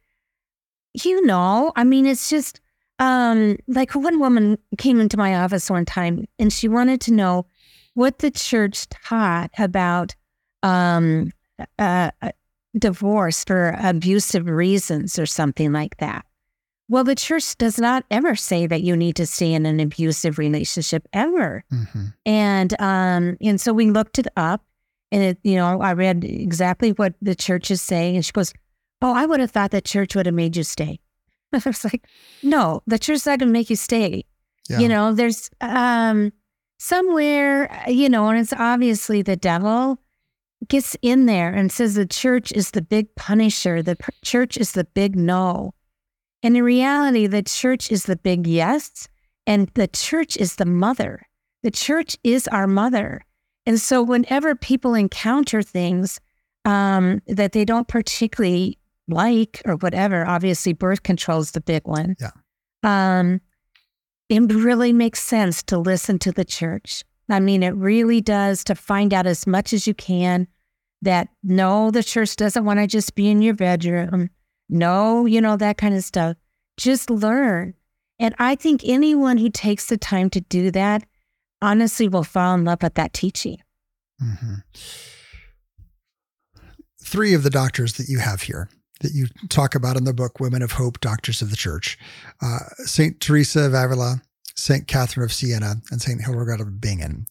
you 1.05 1.25
know, 1.25 1.73
I 1.77 1.85
mean, 1.85 2.07
it's 2.07 2.31
just 2.31 2.61
um, 2.99 3.57
like 3.69 3.95
one 3.95 4.19
woman 4.19 4.59
came 4.79 5.01
into 5.01 5.17
my 5.17 5.37
office 5.37 5.69
one 5.69 5.85
time 5.85 6.27
and 6.39 6.53
she 6.53 6.69
wanted 6.69 7.01
to 7.03 7.13
know 7.13 7.47
what 7.95 8.19
the 8.19 8.31
church 8.31 8.89
taught 8.89 9.51
about 9.59 10.15
um, 10.63 11.33
uh, 11.79 12.11
divorce 12.79 13.45
for 13.45 13.77
abusive 13.81 14.49
reasons 14.49 15.19
or 15.19 15.27
something 15.27 15.73
like 15.73 15.97
that. 15.99 16.25
Well, 16.89 17.05
the 17.05 17.15
church 17.15 17.57
does 17.57 17.79
not 17.79 18.05
ever 18.11 18.35
say 18.35 18.67
that 18.67 18.83
you 18.83 18.95
need 18.95 19.17
to 19.17 19.27
stay 19.27 19.55
in 19.55 19.65
an 19.65 19.81
abusive 19.81 20.39
relationship 20.39 21.09
ever. 21.13 21.65
Mm-hmm. 21.73 22.07
And 22.27 22.81
um, 22.81 23.37
and 23.41 23.61
so 23.61 23.73
we 23.73 23.91
looked 23.91 24.19
it 24.19 24.27
up, 24.37 24.63
and 25.11 25.23
it, 25.23 25.39
you 25.43 25.57
know, 25.57 25.81
I 25.81 25.95
read 25.95 26.25
exactly 26.25 26.91
what 26.91 27.15
the 27.23 27.35
church 27.35 27.71
is 27.71 27.81
saying, 27.81 28.17
and 28.17 28.25
she 28.25 28.33
goes, 28.33 28.53
"Oh, 29.01 29.15
I 29.15 29.25
would 29.25 29.41
have 29.41 29.51
thought 29.51 29.71
that 29.71 29.87
church 29.87 30.15
would 30.15 30.27
have 30.27 30.35
made 30.35 30.57
you 30.57 30.63
stay." 30.63 31.01
I 31.55 31.63
was 31.65 31.85
like, 31.85 32.07
"No, 32.43 32.83
the 32.87 32.99
church's 32.99 33.25
not 33.25 33.39
going 33.39 33.49
to 33.49 33.53
make 33.53 33.71
you 33.71 33.77
stay." 33.77 34.25
Yeah. 34.69 34.81
You 34.81 34.89
know, 34.89 35.15
there's 35.15 35.49
um, 35.63 36.33
somewhere, 36.79 37.71
uh, 37.71 37.91
you 37.91 38.09
know, 38.09 38.29
and 38.29 38.39
it's 38.39 38.53
obviously 38.53 39.23
the 39.23 39.37
devil 39.37 39.99
gets 40.69 40.97
in 41.03 41.27
there 41.27 41.53
and 41.53 41.71
says 41.71 41.95
the 41.95 42.07
church 42.07 42.53
is 42.53 42.71
the 42.71 42.83
big 42.83 43.15
punisher, 43.17 43.83
the 43.83 43.97
church 44.23 44.57
is 44.57 44.73
the 44.73 44.85
big 44.85 45.17
no. 45.17 45.73
And 46.43 46.57
in 46.57 46.63
reality, 46.63 47.27
the 47.27 47.43
church 47.43 47.91
is 47.91 48.05
the 48.05 48.17
big 48.17 48.47
yes, 48.47 49.09
and 49.47 49.71
the 49.75 49.89
church 49.89 50.37
is 50.37 50.57
the 50.57 50.67
mother. 50.67 51.23
The 51.63 51.71
church 51.71 52.17
is 52.23 52.47
our 52.49 52.67
mother. 52.67 53.25
And 53.67 53.81
so, 53.81 54.03
whenever 54.03 54.55
people 54.55 54.95
encounter 54.95 55.63
things 55.63 56.21
um, 56.67 57.23
that 57.27 57.53
they 57.53 57.65
don't 57.65 57.89
particularly 57.89 58.79
like 59.09 59.63
or 59.65 59.77
whatever, 59.77 60.27
obviously, 60.27 60.75
birth 60.75 61.03
control 61.03 61.41
is 61.41 61.53
the 61.53 61.63
big 61.63 61.87
one. 61.87 62.17
Yeah. 62.21 62.31
Um, 62.83 63.41
it 64.29 64.53
really 64.53 64.93
makes 64.93 65.21
sense 65.21 65.63
to 65.65 65.79
listen 65.79 66.19
to 66.21 66.33
the 66.33 66.45
church. 66.45 67.05
I 67.29 67.41
mean, 67.41 67.63
it 67.63 67.75
really 67.75 68.21
does 68.21 68.65
to 68.65 68.75
find 68.75 69.13
out 69.15 69.27
as 69.27 69.47
much 69.47 69.73
as 69.73 69.87
you 69.87 69.95
can 69.95 70.47
that 71.03 71.29
no, 71.43 71.91
the 71.91 72.03
church 72.03 72.37
doesn't 72.37 72.65
want 72.65 72.81
to 72.81 72.87
just 72.87 73.15
be 73.15 73.31
in 73.31 73.43
your 73.43 73.55
bedroom. 73.55 74.31
No, 74.69 75.27
you 75.27 75.41
know, 75.41 75.57
that 75.57 75.79
kind 75.79 75.95
of 75.95 76.05
stuff. 76.05 76.37
Just 76.77 77.11
learn. 77.11 77.75
And 78.19 78.35
I 78.39 78.55
think 78.55 78.83
anyone 78.85 79.39
who 79.39 79.51
takes 79.51 79.87
the 79.87 79.99
time 79.99 80.31
to 80.31 80.41
do 80.41 80.71
that 80.71 81.05
honestly 81.61 82.09
will 82.09 82.25
fall 82.25 82.55
in 82.55 82.65
love 82.65 82.83
with 82.83 82.95
that 82.95 83.13
teaching. 83.13 83.59
Mm-hmm. 84.23 84.55
Three 87.03 87.35
of 87.35 87.43
the 87.43 87.51
doctors 87.51 87.95
that 87.95 88.09
you 88.09 88.19
have 88.19 88.43
here 88.43 88.69
that 89.01 89.13
you 89.13 89.27
talk 89.49 89.75
about 89.75 89.97
in 89.97 90.05
the 90.05 90.15
book, 90.15 90.41
Women 90.41 90.63
of 90.63 90.73
Hope, 90.73 91.01
Doctors 91.01 91.43
of 91.43 91.51
the 91.51 91.57
Church. 91.57 91.99
Uh, 92.41 92.61
St. 92.85 93.21
Teresa 93.21 93.67
of 93.67 93.75
Avila, 93.75 94.23
St. 94.55 94.87
Catherine 94.87 95.25
of 95.25 95.33
Siena, 95.33 95.77
and 95.91 96.01
St. 96.01 96.21
Hildegard 96.21 96.61
of 96.61 96.81
Bingen 96.81 97.27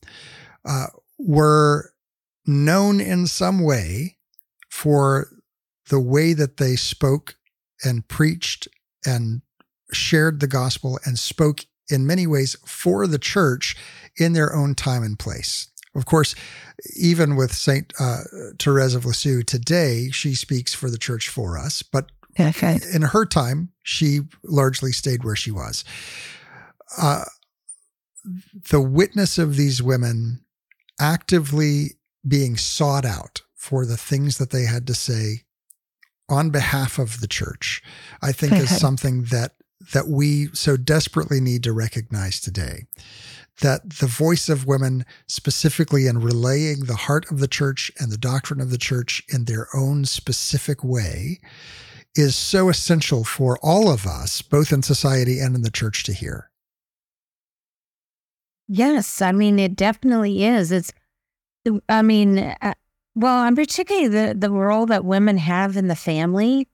uh, 0.66 0.88
were 1.18 1.94
known 2.46 3.00
in 3.00 3.28
some 3.28 3.64
way 3.64 4.18
for 4.70 5.30
the 5.90 6.00
way 6.00 6.34
that 6.34 6.58
they 6.58 6.76
spoke 6.76 7.36
and 7.84 8.08
preached 8.08 8.68
and 9.06 9.42
shared 9.92 10.40
the 10.40 10.48
gospel 10.48 11.00
and 11.06 11.20
spoke 11.20 11.66
in 11.90 12.08
many 12.08 12.26
ways 12.26 12.56
for 12.66 13.08
the 13.08 13.20
church 13.20 13.76
in 14.18 14.34
their 14.34 14.56
own 14.56 14.76
time 14.76 15.04
and 15.04 15.20
place. 15.20 15.70
Of 15.96 16.06
course, 16.06 16.34
even 16.96 17.36
with 17.36 17.54
Saint 17.54 17.94
uh, 18.00 18.22
Therese 18.58 18.96
of 18.96 19.06
Lisieux 19.06 19.44
today, 19.44 20.10
she 20.10 20.34
speaks 20.34 20.74
for 20.74 20.90
the 20.90 20.98
church 20.98 21.30
for 21.30 21.58
us. 21.58 21.84
But 21.84 22.12
okay. 22.40 22.80
in 22.94 23.04
her 23.04 23.26
time, 23.26 23.70
she 23.84 24.22
largely 24.44 24.92
stayed 24.92 25.24
where 25.24 25.36
she 25.36 25.52
was. 25.52 25.84
Uh, 26.98 27.26
the 28.70 28.82
witness 28.82 29.38
of 29.38 29.56
these 29.56 29.84
women 29.84 30.44
actively 31.00 31.92
being 32.28 32.58
sought 32.58 33.06
out 33.06 33.42
for 33.56 33.86
the 33.86 33.98
things 33.98 34.38
that 34.38 34.50
they 34.50 34.64
had 34.64 34.88
to 34.88 34.94
say 34.94 35.44
on 36.30 36.50
behalf 36.50 36.98
of 36.98 37.20
the 37.20 37.28
church, 37.28 37.84
I 38.22 38.32
think 38.32 38.54
okay. 38.54 38.64
is 38.64 38.80
something 38.80 39.24
that 39.26 39.54
that 39.92 40.08
we 40.08 40.48
so 40.54 40.78
desperately 40.78 41.42
need 41.42 41.64
to 41.64 41.74
recognize 41.74 42.40
today 42.40 42.86
that 43.62 44.00
the 44.00 44.08
voice 44.08 44.50
of 44.50 44.66
women, 44.66 45.06
specifically 45.28 46.08
in 46.08 46.20
relaying 46.20 46.82
the 46.82 46.96
heart 46.96 47.30
of 47.32 47.40
the 47.40 47.48
church 47.48 47.92
and 48.00 48.12
the 48.12 48.18
doctrine 48.18 48.60
of 48.60 48.72
the 48.72 48.78
church 48.78 49.22
in 49.30 49.46
their 49.46 49.68
own 49.76 50.06
specific 50.06 50.84
way, 50.84 51.40
is 52.16 52.36
so 52.36 52.70
essential 52.70 53.24
for 53.24 53.58
all 53.62 53.90
of 53.90 54.06
us, 54.06 54.42
both 54.42 54.72
in 54.72 54.82
society 54.82 55.40
and 55.40 55.56
in 55.56 55.62
the 55.62 55.72
church, 55.72 56.04
to 56.04 56.14
hear. 56.14 56.50
Yes, 58.68 59.22
I 59.22 59.32
mean, 59.32 59.60
it 59.60 59.76
definitely 59.76 60.46
is. 60.46 60.72
It's, 60.72 60.92
I 61.90 62.02
mean, 62.02 62.40
uh, 62.40 62.74
well, 63.16 63.38
I'm 63.38 63.56
particularly 63.56 64.08
the, 64.08 64.34
the 64.36 64.50
role 64.50 64.86
that 64.88 65.06
women 65.06 65.38
have 65.38 65.78
in 65.78 65.88
the 65.88 65.96
family. 65.96 66.68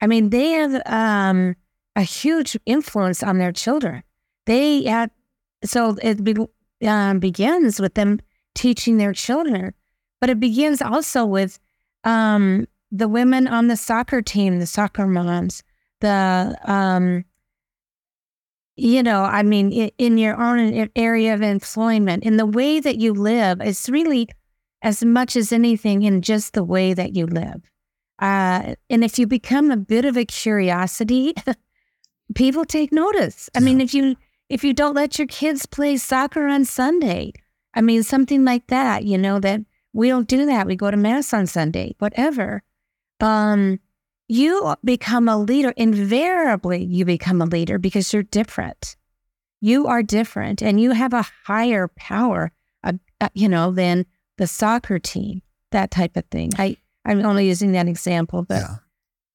I 0.00 0.06
mean, 0.06 0.30
they 0.30 0.50
have 0.50 0.82
um, 0.86 1.56
a 1.96 2.02
huge 2.02 2.56
influence 2.66 3.22
on 3.22 3.38
their 3.38 3.52
children. 3.52 4.02
They 4.46 4.86
at 4.86 5.10
so 5.64 5.96
it 6.02 6.22
be, 6.22 6.34
um, 6.86 7.18
begins 7.18 7.80
with 7.80 7.94
them 7.94 8.20
teaching 8.54 8.98
their 8.98 9.12
children, 9.12 9.74
but 10.20 10.30
it 10.30 10.40
begins 10.40 10.80
also 10.80 11.24
with 11.24 11.58
um, 12.04 12.66
the 12.90 13.08
women 13.08 13.48
on 13.48 13.68
the 13.68 13.76
soccer 13.76 14.22
team, 14.22 14.58
the 14.58 14.66
soccer 14.66 15.06
moms, 15.06 15.62
the, 16.00 16.56
um, 16.64 17.24
you 18.76 19.02
know, 19.02 19.22
I 19.22 19.42
mean, 19.42 19.72
in, 19.72 19.90
in 19.98 20.18
your 20.18 20.40
own 20.40 20.88
area 20.96 21.34
of 21.34 21.42
employment, 21.42 22.24
in 22.24 22.36
the 22.36 22.46
way 22.46 22.80
that 22.80 22.96
you 22.96 23.12
live, 23.12 23.60
it's 23.60 23.88
really 23.88 24.28
as 24.82 25.04
much 25.04 25.36
as 25.36 25.52
anything 25.52 26.02
in 26.02 26.22
just 26.22 26.52
the 26.52 26.64
way 26.64 26.92
that 26.92 27.16
you 27.16 27.26
live. 27.26 27.62
Uh, 28.18 28.74
and 28.90 29.02
if 29.02 29.18
you 29.18 29.26
become 29.26 29.70
a 29.70 29.76
bit 29.76 30.04
of 30.04 30.16
a 30.16 30.24
curiosity 30.24 31.34
people 32.34 32.64
take 32.64 32.92
notice. 32.92 33.50
I 33.54 33.58
yeah. 33.58 33.64
mean, 33.64 33.80
if 33.80 33.94
you 33.94 34.16
if 34.48 34.64
you 34.64 34.72
don't 34.72 34.94
let 34.94 35.18
your 35.18 35.26
kids 35.26 35.66
play 35.66 35.96
soccer 35.96 36.46
on 36.46 36.64
Sunday, 36.64 37.32
I 37.74 37.80
mean, 37.80 38.02
something 38.02 38.44
like 38.44 38.66
that, 38.68 39.04
you 39.04 39.18
know, 39.18 39.40
that 39.40 39.60
we 39.92 40.08
don't 40.08 40.28
do 40.28 40.46
that. 40.46 40.66
We 40.66 40.76
go 40.76 40.90
to 40.90 40.96
mass 40.96 41.32
on 41.32 41.46
Sunday, 41.46 41.94
whatever. 41.98 42.62
Um, 43.20 43.80
you 44.28 44.74
become 44.84 45.28
a 45.28 45.38
leader. 45.38 45.72
Invariably, 45.76 46.84
you 46.84 47.04
become 47.04 47.40
a 47.40 47.46
leader 47.46 47.78
because 47.78 48.12
you're 48.12 48.22
different. 48.22 48.96
You 49.60 49.86
are 49.86 50.02
different 50.02 50.62
and 50.62 50.80
you 50.80 50.92
have 50.92 51.12
a 51.12 51.26
higher 51.46 51.88
power, 51.96 52.52
uh, 52.82 52.94
uh, 53.20 53.28
you 53.34 53.48
know, 53.48 53.72
than 53.72 54.06
the 54.36 54.46
soccer 54.46 54.98
team, 54.98 55.42
that 55.70 55.90
type 55.90 56.16
of 56.16 56.24
thing. 56.26 56.50
I, 56.58 56.76
I'm 57.04 57.24
only 57.24 57.46
using 57.46 57.72
that 57.72 57.88
example, 57.88 58.42
but 58.42 58.60
yeah. 58.60 58.76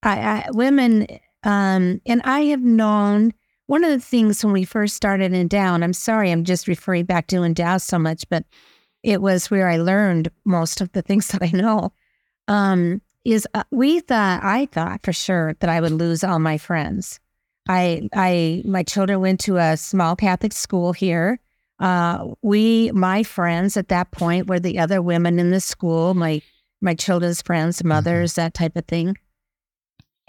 I, 0.03 0.19
I, 0.19 0.45
women, 0.51 1.07
um, 1.43 2.01
and 2.05 2.21
I 2.23 2.41
have 2.41 2.61
known 2.61 3.33
one 3.69 3.83
of 3.83 3.91
the 3.91 3.99
things 3.99 4.43
when 4.43 4.51
we 4.51 4.63
first 4.63 4.95
started 4.95 5.31
Endow, 5.31 5.83
I'm 5.83 5.93
sorry, 5.93 6.31
I'm 6.31 6.43
just 6.43 6.67
referring 6.67 7.05
back 7.05 7.27
to 7.27 7.43
Endow 7.43 7.79
so 7.79 7.99
much, 7.99 8.27
but 8.27 8.43
it 9.03 9.21
was 9.21 9.51
where 9.51 9.69
I 9.69 9.77
learned 9.77 10.31
most 10.43 10.81
of 10.81 10.91
the 10.93 11.03
things 11.03 11.27
that 11.29 11.43
I 11.43 11.51
know. 11.55 11.93
Um, 12.47 12.99
is 13.23 13.47
uh, 13.53 13.65
we 13.69 13.99
thought 13.99 14.43
I 14.43 14.65
thought 14.65 15.01
for 15.03 15.13
sure 15.13 15.55
that 15.59 15.69
I 15.69 15.81
would 15.81 15.91
lose 15.91 16.23
all 16.23 16.39
my 16.39 16.57
friends. 16.57 17.19
I 17.67 18.09
I 18.11 18.63
my 18.65 18.81
children 18.81 19.21
went 19.21 19.39
to 19.41 19.57
a 19.57 19.77
small 19.77 20.15
Catholic 20.15 20.53
school 20.53 20.91
here. 20.91 21.39
Uh, 21.77 22.29
we 22.41 22.89
my 22.91 23.21
friends 23.21 23.77
at 23.77 23.89
that 23.89 24.09
point 24.09 24.47
were 24.47 24.59
the 24.59 24.79
other 24.79 24.99
women 24.99 25.37
in 25.37 25.51
the 25.51 25.61
school, 25.61 26.15
my 26.15 26.41
my 26.81 26.95
children's 26.95 27.43
friends, 27.43 27.77
mm-hmm. 27.77 27.89
mothers, 27.89 28.31
mm-hmm. 28.31 28.41
that 28.41 28.55
type 28.55 28.75
of 28.75 28.85
thing. 28.85 29.15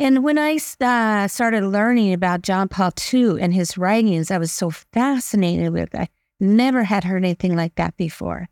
And 0.00 0.24
when 0.24 0.38
I 0.38 0.58
uh, 0.80 1.28
started 1.28 1.62
learning 1.62 2.14
about 2.14 2.40
John 2.40 2.68
Paul 2.68 2.90
II 3.12 3.38
and 3.38 3.52
his 3.52 3.76
writings, 3.76 4.30
I 4.30 4.38
was 4.38 4.50
so 4.50 4.70
fascinated 4.70 5.74
with 5.74 5.94
it. 5.94 6.00
I 6.00 6.08
never 6.40 6.84
had 6.84 7.04
heard 7.04 7.22
anything 7.22 7.54
like 7.54 7.74
that 7.74 7.98
before. 7.98 8.48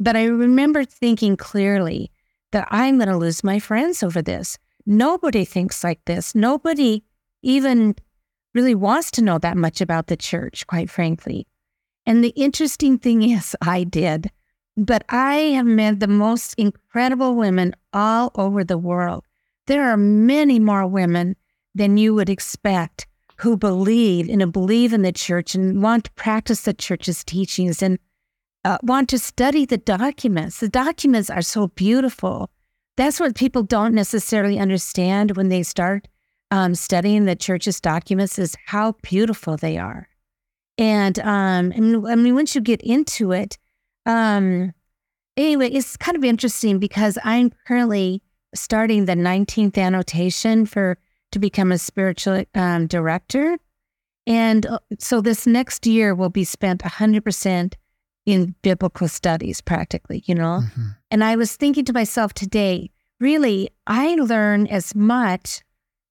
But 0.00 0.16
I 0.16 0.24
remember 0.24 0.84
thinking 0.84 1.36
clearly 1.36 2.10
that 2.50 2.66
I'm 2.72 2.98
going 2.98 3.08
to 3.08 3.16
lose 3.16 3.44
my 3.44 3.60
friends 3.60 4.02
over 4.02 4.20
this. 4.20 4.58
Nobody 4.84 5.44
thinks 5.44 5.84
like 5.84 6.04
this. 6.06 6.34
Nobody 6.34 7.04
even 7.42 7.94
really 8.52 8.74
wants 8.74 9.12
to 9.12 9.22
know 9.22 9.38
that 9.38 9.56
much 9.56 9.80
about 9.80 10.08
the 10.08 10.16
church, 10.16 10.66
quite 10.66 10.90
frankly. 10.90 11.46
And 12.04 12.24
the 12.24 12.30
interesting 12.30 12.98
thing 12.98 13.22
is, 13.30 13.54
I 13.62 13.84
did. 13.84 14.28
But 14.76 15.04
I 15.08 15.36
have 15.54 15.66
met 15.66 16.00
the 16.00 16.08
most 16.08 16.54
incredible 16.58 17.36
women 17.36 17.76
all 17.92 18.32
over 18.34 18.64
the 18.64 18.76
world 18.76 19.24
there 19.66 19.88
are 19.90 19.96
many 19.96 20.58
more 20.58 20.86
women 20.86 21.36
than 21.74 21.96
you 21.96 22.14
would 22.14 22.28
expect 22.28 23.06
who 23.38 23.56
believe 23.56 24.28
and 24.28 24.52
believe 24.52 24.92
in 24.92 25.02
the 25.02 25.12
church 25.12 25.54
and 25.54 25.82
want 25.82 26.04
to 26.04 26.12
practice 26.12 26.62
the 26.62 26.74
church's 26.74 27.24
teachings 27.24 27.82
and 27.82 27.98
uh, 28.64 28.78
want 28.82 29.08
to 29.10 29.18
study 29.18 29.66
the 29.66 29.78
documents. 29.78 30.60
The 30.60 30.68
documents 30.68 31.30
are 31.30 31.42
so 31.42 31.68
beautiful. 31.68 32.50
That's 32.96 33.18
what 33.18 33.34
people 33.34 33.62
don't 33.62 33.94
necessarily 33.94 34.58
understand 34.58 35.36
when 35.36 35.48
they 35.48 35.62
start 35.62 36.08
um, 36.50 36.74
studying 36.74 37.24
the 37.24 37.34
church's 37.34 37.80
documents 37.80 38.38
is 38.38 38.56
how 38.66 38.92
beautiful 39.02 39.56
they 39.56 39.76
are. 39.76 40.08
And 40.78 41.18
um, 41.20 41.72
I 41.74 42.14
mean, 42.14 42.34
once 42.34 42.54
you 42.54 42.60
get 42.60 42.80
into 42.82 43.32
it, 43.32 43.58
um, 44.06 44.72
anyway, 45.36 45.70
it's 45.70 45.96
kind 45.96 46.16
of 46.16 46.24
interesting 46.24 46.78
because 46.78 47.18
I'm 47.24 47.50
currently 47.66 48.22
starting 48.54 49.04
the 49.04 49.14
19th 49.14 49.78
annotation 49.78 50.66
for 50.66 50.98
to 51.32 51.38
become 51.38 51.72
a 51.72 51.78
spiritual 51.78 52.44
um, 52.54 52.86
director. 52.86 53.58
And 54.26 54.66
uh, 54.66 54.78
so 54.98 55.20
this 55.20 55.46
next 55.46 55.86
year 55.86 56.14
will 56.14 56.30
be 56.30 56.44
spent 56.44 56.82
100% 56.82 57.74
in 58.26 58.54
biblical 58.62 59.08
studies, 59.08 59.60
practically, 59.60 60.22
you 60.26 60.34
know? 60.34 60.60
Mm-hmm. 60.62 60.88
And 61.10 61.24
I 61.24 61.36
was 61.36 61.56
thinking 61.56 61.84
to 61.86 61.92
myself 61.92 62.32
today, 62.32 62.90
really, 63.20 63.68
I 63.86 64.14
learn 64.14 64.66
as 64.68 64.94
much 64.94 65.62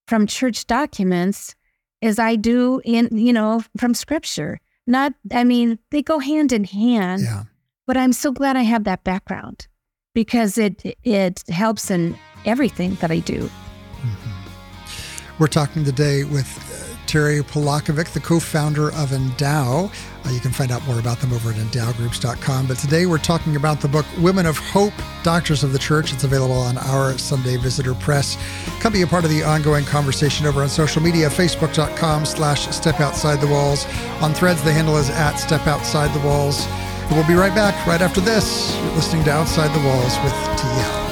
from 0.08 0.28
church 0.28 0.68
documents 0.68 1.56
as 2.02 2.20
I 2.20 2.36
do 2.36 2.82
in, 2.84 3.18
you 3.18 3.34
know, 3.34 3.64
from 3.78 3.94
scripture. 3.94 4.60
Not, 4.86 5.14
I 5.32 5.44
mean, 5.44 5.80
they 5.92 6.04
go 6.04 6.20
hand 6.20 6.52
in 6.52 6.66
hand. 6.66 7.24
Yeah. 7.24 7.44
But 7.88 7.98
I'm 7.98 8.14
so 8.14 8.32
glad 8.32 8.56
I 8.56 8.62
have 8.62 8.84
that 8.86 9.04
background 9.04 9.68
because 10.14 10.58
it 10.58 10.98
it 11.04 11.44
helps 11.50 11.92
in 11.92 12.18
everything 12.46 12.96
that 12.96 13.12
I 13.12 13.20
do. 13.20 13.42
Mm-hmm. 13.42 15.34
We're 15.40 15.48
talking 15.48 15.84
today 15.84 16.24
with 16.24 16.48
uh, 16.58 16.84
Terry 17.08 17.42
Polakovic, 17.42 18.12
the 18.14 18.20
co-founder 18.20 18.88
of 18.90 19.12
Endow. 19.12 19.92
Uh, 20.26 20.30
you 20.30 20.40
can 20.40 20.52
find 20.52 20.72
out 20.72 20.86
more 20.86 21.00
about 21.00 21.20
them 21.20 21.34
over 21.34 21.52
at 21.52 21.58
endowgroups.com. 21.58 22.68
But 22.68 22.78
today 22.78 23.06
we're 23.06 23.18
talking 23.18 23.56
about 23.56 23.82
the 23.82 23.88
book 23.88 24.06
Women 24.20 24.46
of 24.46 24.58
Hope, 24.58 24.94
Doctors 25.22 25.64
of 25.64 25.74
the 25.74 25.80
Church. 25.80 26.14
It's 26.14 26.24
available 26.24 26.56
on 26.56 26.78
our 26.78 27.18
Sunday 27.18 27.58
Visitor 27.58 27.94
Press. 27.96 28.38
Come 28.80 28.94
be 28.94 29.02
a 29.02 29.08
part 29.08 29.26
of 29.26 29.30
the 29.30 29.44
ongoing 29.44 29.86
conversation 29.86 30.46
over 30.46 30.62
on 30.62 30.70
social 30.70 31.02
media, 31.02 31.30
facebook.com 31.30 32.26
slash 32.26 32.68
step 32.70 33.00
outside 33.00 33.42
the 33.42 33.48
walls. 33.48 33.86
On 34.22 34.34
threads, 34.34 34.64
the 34.64 34.72
handle 34.72 34.98
is 34.98 35.10
at 35.10 35.36
step 35.36 35.68
outside 35.68 36.14
the 36.20 36.26
walls. 36.26 36.66
We'll 37.12 37.28
be 37.28 37.36
right 37.36 37.54
back 37.54 37.86
right 37.86 38.02
after 38.02 38.22
this. 38.22 38.76
You're 38.76 38.96
listening 38.96 39.24
to 39.26 39.32
Outside 39.32 39.74
the 39.74 39.86
Walls 39.86 40.18
with 40.24 40.34
TL. 40.60 41.03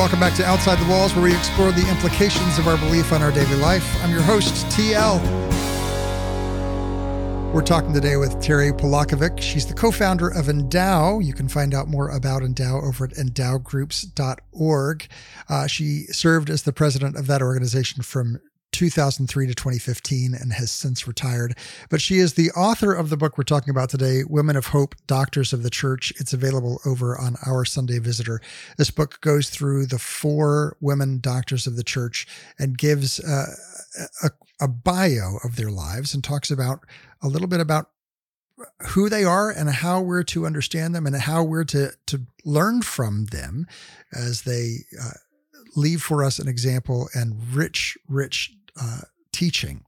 Welcome 0.00 0.18
back 0.18 0.34
to 0.36 0.44
Outside 0.46 0.78
the 0.78 0.88
Walls, 0.90 1.14
where 1.14 1.24
we 1.24 1.36
explore 1.36 1.72
the 1.72 1.86
implications 1.90 2.58
of 2.58 2.66
our 2.66 2.78
belief 2.78 3.12
on 3.12 3.20
our 3.20 3.30
daily 3.30 3.56
life. 3.56 4.02
I'm 4.02 4.10
your 4.10 4.22
host, 4.22 4.64
TL. 4.74 5.20
We're 7.52 7.60
talking 7.60 7.92
today 7.92 8.16
with 8.16 8.40
Terry 8.40 8.72
Polakovic. 8.72 9.42
She's 9.42 9.66
the 9.66 9.74
co 9.74 9.90
founder 9.90 10.28
of 10.28 10.46
Endow. 10.46 11.22
You 11.22 11.34
can 11.34 11.48
find 11.48 11.74
out 11.74 11.86
more 11.86 12.08
about 12.08 12.40
Endow 12.40 12.82
over 12.82 13.04
at 13.04 13.10
endowgroups.org. 13.10 15.08
Uh, 15.50 15.66
she 15.66 16.04
served 16.04 16.48
as 16.48 16.62
the 16.62 16.72
president 16.72 17.16
of 17.16 17.26
that 17.26 17.42
organization 17.42 18.02
from 18.02 18.40
2003 18.72 19.46
to 19.46 19.54
2015 19.54 20.34
and 20.34 20.52
has 20.52 20.70
since 20.70 21.06
retired. 21.06 21.56
But 21.88 22.00
she 22.00 22.18
is 22.18 22.34
the 22.34 22.50
author 22.52 22.92
of 22.92 23.10
the 23.10 23.16
book 23.16 23.36
we're 23.36 23.44
talking 23.44 23.70
about 23.70 23.90
today, 23.90 24.22
Women 24.28 24.56
of 24.56 24.66
Hope, 24.66 24.94
Doctors 25.06 25.52
of 25.52 25.62
the 25.62 25.70
Church. 25.70 26.12
It's 26.18 26.32
available 26.32 26.80
over 26.84 27.18
on 27.18 27.36
our 27.46 27.64
Sunday 27.64 27.98
Visitor. 27.98 28.40
This 28.76 28.90
book 28.90 29.20
goes 29.20 29.50
through 29.50 29.86
the 29.86 29.98
four 29.98 30.76
women 30.80 31.20
doctors 31.20 31.66
of 31.66 31.76
the 31.76 31.84
church 31.84 32.26
and 32.58 32.78
gives 32.78 33.20
uh, 33.20 33.54
a, 34.22 34.30
a 34.60 34.68
bio 34.68 35.38
of 35.44 35.56
their 35.56 35.70
lives 35.70 36.14
and 36.14 36.22
talks 36.22 36.50
about 36.50 36.80
a 37.22 37.28
little 37.28 37.48
bit 37.48 37.60
about 37.60 37.90
who 38.90 39.08
they 39.08 39.24
are 39.24 39.50
and 39.50 39.70
how 39.70 40.00
we're 40.00 40.22
to 40.22 40.44
understand 40.44 40.94
them 40.94 41.06
and 41.06 41.16
how 41.16 41.42
we're 41.42 41.64
to 41.64 41.92
to 42.06 42.20
learn 42.44 42.82
from 42.82 43.24
them 43.26 43.66
as 44.12 44.42
they 44.42 44.84
uh, 45.02 45.12
leave 45.76 46.02
for 46.02 46.24
us 46.24 46.38
an 46.38 46.48
example 46.48 47.08
and 47.14 47.54
rich, 47.54 47.96
rich 48.08 48.56
uh, 48.80 49.00
teaching. 49.32 49.84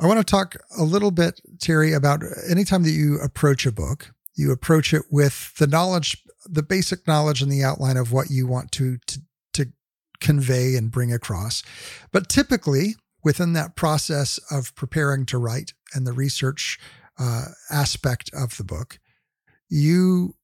I 0.00 0.06
want 0.06 0.18
to 0.18 0.24
talk 0.24 0.56
a 0.76 0.82
little 0.82 1.10
bit, 1.10 1.40
Terry, 1.60 1.92
about 1.92 2.22
anytime 2.48 2.82
that 2.82 2.90
you 2.90 3.20
approach 3.20 3.66
a 3.66 3.72
book, 3.72 4.12
you 4.34 4.50
approach 4.50 4.92
it 4.92 5.02
with 5.10 5.54
the 5.58 5.66
knowledge, 5.66 6.22
the 6.44 6.62
basic 6.62 7.06
knowledge 7.06 7.42
and 7.42 7.52
the 7.52 7.62
outline 7.62 7.96
of 7.96 8.12
what 8.12 8.30
you 8.30 8.46
want 8.46 8.72
to, 8.72 8.98
to, 9.06 9.20
to 9.52 9.66
convey 10.20 10.74
and 10.74 10.90
bring 10.90 11.12
across. 11.12 11.62
But 12.10 12.28
typically, 12.28 12.96
within 13.22 13.52
that 13.52 13.76
process 13.76 14.40
of 14.50 14.74
preparing 14.74 15.26
to 15.26 15.38
write 15.38 15.74
and 15.94 16.06
the 16.06 16.12
research 16.12 16.78
uh, 17.18 17.46
aspect 17.70 18.30
of 18.34 18.56
the 18.56 18.64
book, 18.64 18.98
you 19.68 20.34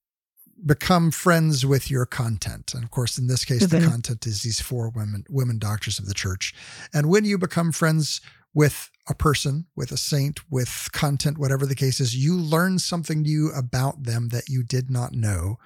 become 0.64 1.10
friends 1.10 1.64
with 1.64 1.90
your 1.90 2.06
content. 2.06 2.72
And 2.74 2.84
of 2.84 2.90
course, 2.90 3.18
in 3.18 3.26
this 3.26 3.44
case, 3.44 3.64
mm-hmm. 3.64 3.84
the 3.84 3.90
content 3.90 4.26
is 4.26 4.42
these 4.42 4.60
four 4.60 4.90
women, 4.90 5.24
women 5.28 5.58
doctors 5.58 5.98
of 5.98 6.06
the 6.06 6.14
church. 6.14 6.54
And 6.92 7.08
when 7.08 7.24
you 7.24 7.38
become 7.38 7.72
friends 7.72 8.20
with 8.54 8.90
a 9.08 9.14
person, 9.14 9.66
with 9.76 9.92
a 9.92 9.96
saint, 9.96 10.40
with 10.50 10.88
content, 10.92 11.38
whatever 11.38 11.66
the 11.66 11.74
case 11.74 12.00
is, 12.00 12.16
you 12.16 12.36
learn 12.36 12.78
something 12.78 13.22
new 13.22 13.50
about 13.50 14.04
them 14.04 14.28
that 14.30 14.48
you 14.48 14.62
did 14.62 14.90
not 14.90 15.12
know 15.12 15.58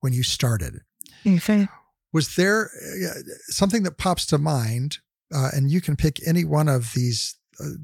when 0.00 0.12
you 0.12 0.22
started. 0.22 0.80
Okay. 1.26 1.68
Was 2.12 2.34
there 2.34 2.70
uh, 3.04 3.20
something 3.46 3.84
that 3.84 3.96
pops 3.96 4.26
to 4.26 4.38
mind? 4.38 4.98
Uh, 5.34 5.50
and 5.54 5.70
you 5.70 5.80
can 5.80 5.96
pick 5.96 6.26
any 6.26 6.44
one 6.44 6.68
of 6.68 6.92
these 6.94 7.36
uh, 7.58 7.76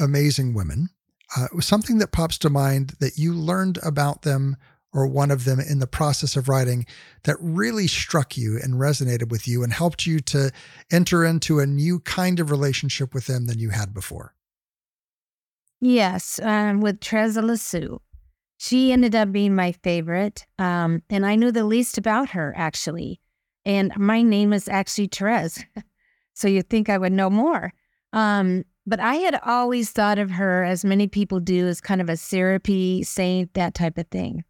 amazing 0.00 0.54
women. 0.54 0.90
Uh, 1.36 1.46
something 1.60 1.98
that 1.98 2.12
pops 2.12 2.38
to 2.38 2.50
mind 2.50 2.94
that 3.00 3.16
you 3.16 3.32
learned 3.32 3.78
about 3.82 4.22
them 4.22 4.56
or 4.92 5.06
one 5.06 5.30
of 5.30 5.44
them 5.44 5.60
in 5.60 5.78
the 5.78 5.86
process 5.86 6.36
of 6.36 6.48
writing 6.48 6.86
that 7.24 7.36
really 7.40 7.86
struck 7.86 8.36
you 8.36 8.58
and 8.62 8.74
resonated 8.74 9.30
with 9.30 9.46
you 9.46 9.62
and 9.62 9.72
helped 9.72 10.06
you 10.06 10.20
to 10.20 10.50
enter 10.90 11.24
into 11.24 11.60
a 11.60 11.66
new 11.66 12.00
kind 12.00 12.40
of 12.40 12.50
relationship 12.50 13.14
with 13.14 13.26
them 13.26 13.46
than 13.46 13.58
you 13.58 13.70
had 13.70 13.94
before? 13.94 14.34
Yes, 15.80 16.40
um, 16.42 16.80
with 16.80 17.00
Teresa 17.00 17.40
Lisieux. 17.40 17.98
She 18.58 18.92
ended 18.92 19.14
up 19.14 19.32
being 19.32 19.54
my 19.54 19.72
favorite, 19.72 20.44
um, 20.58 21.02
and 21.08 21.24
I 21.24 21.36
knew 21.36 21.50
the 21.50 21.64
least 21.64 21.96
about 21.96 22.30
her 22.30 22.52
actually. 22.56 23.20
And 23.64 23.92
my 23.96 24.22
name 24.22 24.52
is 24.52 24.68
actually 24.68 25.06
Therese, 25.06 25.64
so 26.34 26.48
you'd 26.48 26.68
think 26.68 26.88
I 26.88 26.98
would 26.98 27.12
know 27.12 27.30
more. 27.30 27.72
Um, 28.12 28.64
but 28.86 29.00
I 29.00 29.16
had 29.16 29.38
always 29.44 29.90
thought 29.90 30.18
of 30.18 30.32
her, 30.32 30.64
as 30.64 30.84
many 30.84 31.06
people 31.06 31.40
do, 31.40 31.68
as 31.68 31.80
kind 31.80 32.00
of 32.00 32.08
a 32.08 32.16
syrupy 32.16 33.02
saint, 33.02 33.54
that 33.54 33.74
type 33.74 33.96
of 33.98 34.08
thing. 34.08 34.44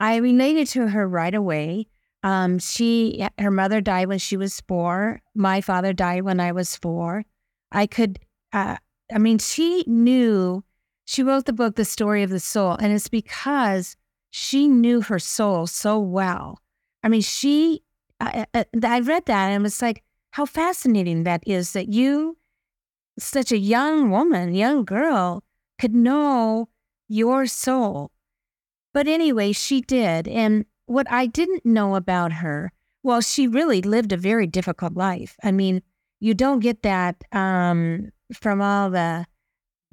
I 0.00 0.16
related 0.16 0.68
to 0.68 0.88
her 0.88 1.08
right 1.08 1.34
away. 1.34 1.86
Um, 2.22 2.58
she, 2.58 3.26
her 3.38 3.50
mother 3.50 3.80
died 3.80 4.08
when 4.08 4.18
she 4.18 4.36
was 4.36 4.62
four. 4.66 5.20
My 5.34 5.60
father 5.60 5.92
died 5.92 6.22
when 6.22 6.40
I 6.40 6.52
was 6.52 6.76
four. 6.76 7.24
I 7.70 7.86
could, 7.86 8.18
uh, 8.52 8.76
I 9.12 9.18
mean, 9.18 9.38
she 9.38 9.84
knew, 9.86 10.64
she 11.04 11.22
wrote 11.22 11.44
the 11.44 11.52
book, 11.52 11.76
The 11.76 11.84
Story 11.84 12.22
of 12.22 12.30
the 12.30 12.40
Soul, 12.40 12.72
and 12.72 12.92
it's 12.92 13.08
because 13.08 13.96
she 14.30 14.68
knew 14.68 15.02
her 15.02 15.18
soul 15.18 15.66
so 15.66 15.98
well. 15.98 16.60
I 17.02 17.08
mean, 17.08 17.20
she, 17.20 17.82
I, 18.20 18.46
I, 18.54 18.64
I 18.82 19.00
read 19.00 19.26
that 19.26 19.50
and 19.50 19.62
was 19.62 19.82
like, 19.82 20.02
how 20.30 20.46
fascinating 20.46 21.24
that 21.24 21.44
is 21.46 21.72
that 21.74 21.88
you, 21.88 22.38
such 23.18 23.52
a 23.52 23.58
young 23.58 24.10
woman, 24.10 24.54
young 24.54 24.84
girl, 24.84 25.44
could 25.78 25.94
know 25.94 26.68
your 27.06 27.46
soul 27.46 28.10
but 28.94 29.06
anyway, 29.06 29.52
she 29.52 29.82
did. 29.82 30.26
And 30.28 30.64
what 30.86 31.10
I 31.10 31.26
didn't 31.26 31.66
know 31.66 31.96
about 31.96 32.32
her, 32.32 32.72
well, 33.02 33.20
she 33.20 33.46
really 33.46 33.82
lived 33.82 34.12
a 34.12 34.16
very 34.16 34.46
difficult 34.46 34.94
life. 34.94 35.36
I 35.44 35.52
mean, 35.52 35.82
you 36.20 36.32
don't 36.32 36.60
get 36.60 36.82
that 36.82 37.16
um, 37.32 38.10
from 38.32 38.62
all 38.62 38.88
the 38.88 39.26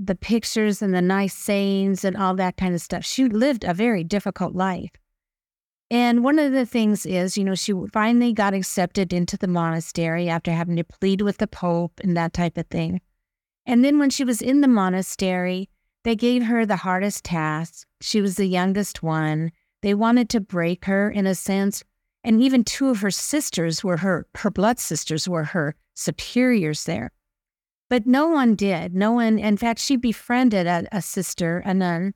the 0.04 0.16
pictures 0.16 0.82
and 0.82 0.96
the 0.96 1.02
nice 1.02 1.34
sayings 1.34 2.04
and 2.04 2.18
all 2.18 2.34
that 2.36 2.58
kind 2.58 2.74
of 2.74 2.82
stuff. 2.82 3.06
She 3.06 3.26
lived 3.26 3.64
a 3.64 3.74
very 3.74 4.04
difficult 4.04 4.56
life. 4.56 4.90
And 5.92 6.24
one 6.24 6.40
of 6.40 6.54
the 6.54 6.66
things 6.66 7.06
is, 7.06 7.38
you 7.38 7.44
know, 7.44 7.54
she 7.54 7.74
finally 7.94 8.34
got 8.34 8.54
accepted 8.56 9.14
into 9.14 9.38
the 9.38 9.48
monastery 9.48 10.28
after 10.28 10.52
having 10.52 10.78
to 10.78 10.84
plead 10.84 11.22
with 11.22 11.38
the 11.38 11.48
Pope 11.48 12.00
and 12.04 12.18
that 12.18 12.34
type 12.34 12.58
of 12.58 12.66
thing. 12.68 13.02
And 13.66 13.86
then 13.86 14.00
when 14.00 14.10
she 14.10 14.24
was 14.24 14.42
in 14.42 14.62
the 14.62 14.68
monastery, 14.68 15.70
they 16.04 16.16
gave 16.16 16.44
her 16.44 16.66
the 16.66 16.78
hardest 16.78 17.24
task. 17.24 17.88
She 18.02 18.22
was 18.22 18.36
the 18.36 18.46
youngest 18.46 19.04
one. 19.04 19.52
They 19.82 19.94
wanted 19.94 20.30
to 20.30 20.40
break 20.40 20.86
her 20.86 21.10
in 21.10 21.28
a 21.28 21.36
sense. 21.36 21.84
And 22.24 22.42
even 22.42 22.64
two 22.64 22.90
of 22.90 23.02
her 23.02 23.12
sisters 23.12 23.84
were 23.84 23.98
her, 23.98 24.28
her 24.36 24.52
blood 24.52 24.80
sisters 24.80 25.28
were 25.28 25.44
her 25.46 25.76
superiors 25.96 26.86
there. 26.86 27.12
But 27.90 28.08
no 28.08 28.28
one 28.28 28.56
did. 28.56 28.96
No 28.96 29.12
one, 29.12 29.38
in 29.38 29.58
fact, 29.58 29.80
she 29.80 29.98
befriended 29.98 30.66
a, 30.66 30.86
a 30.92 31.02
sister, 31.02 31.62
a 31.66 31.74
nun, 31.74 32.14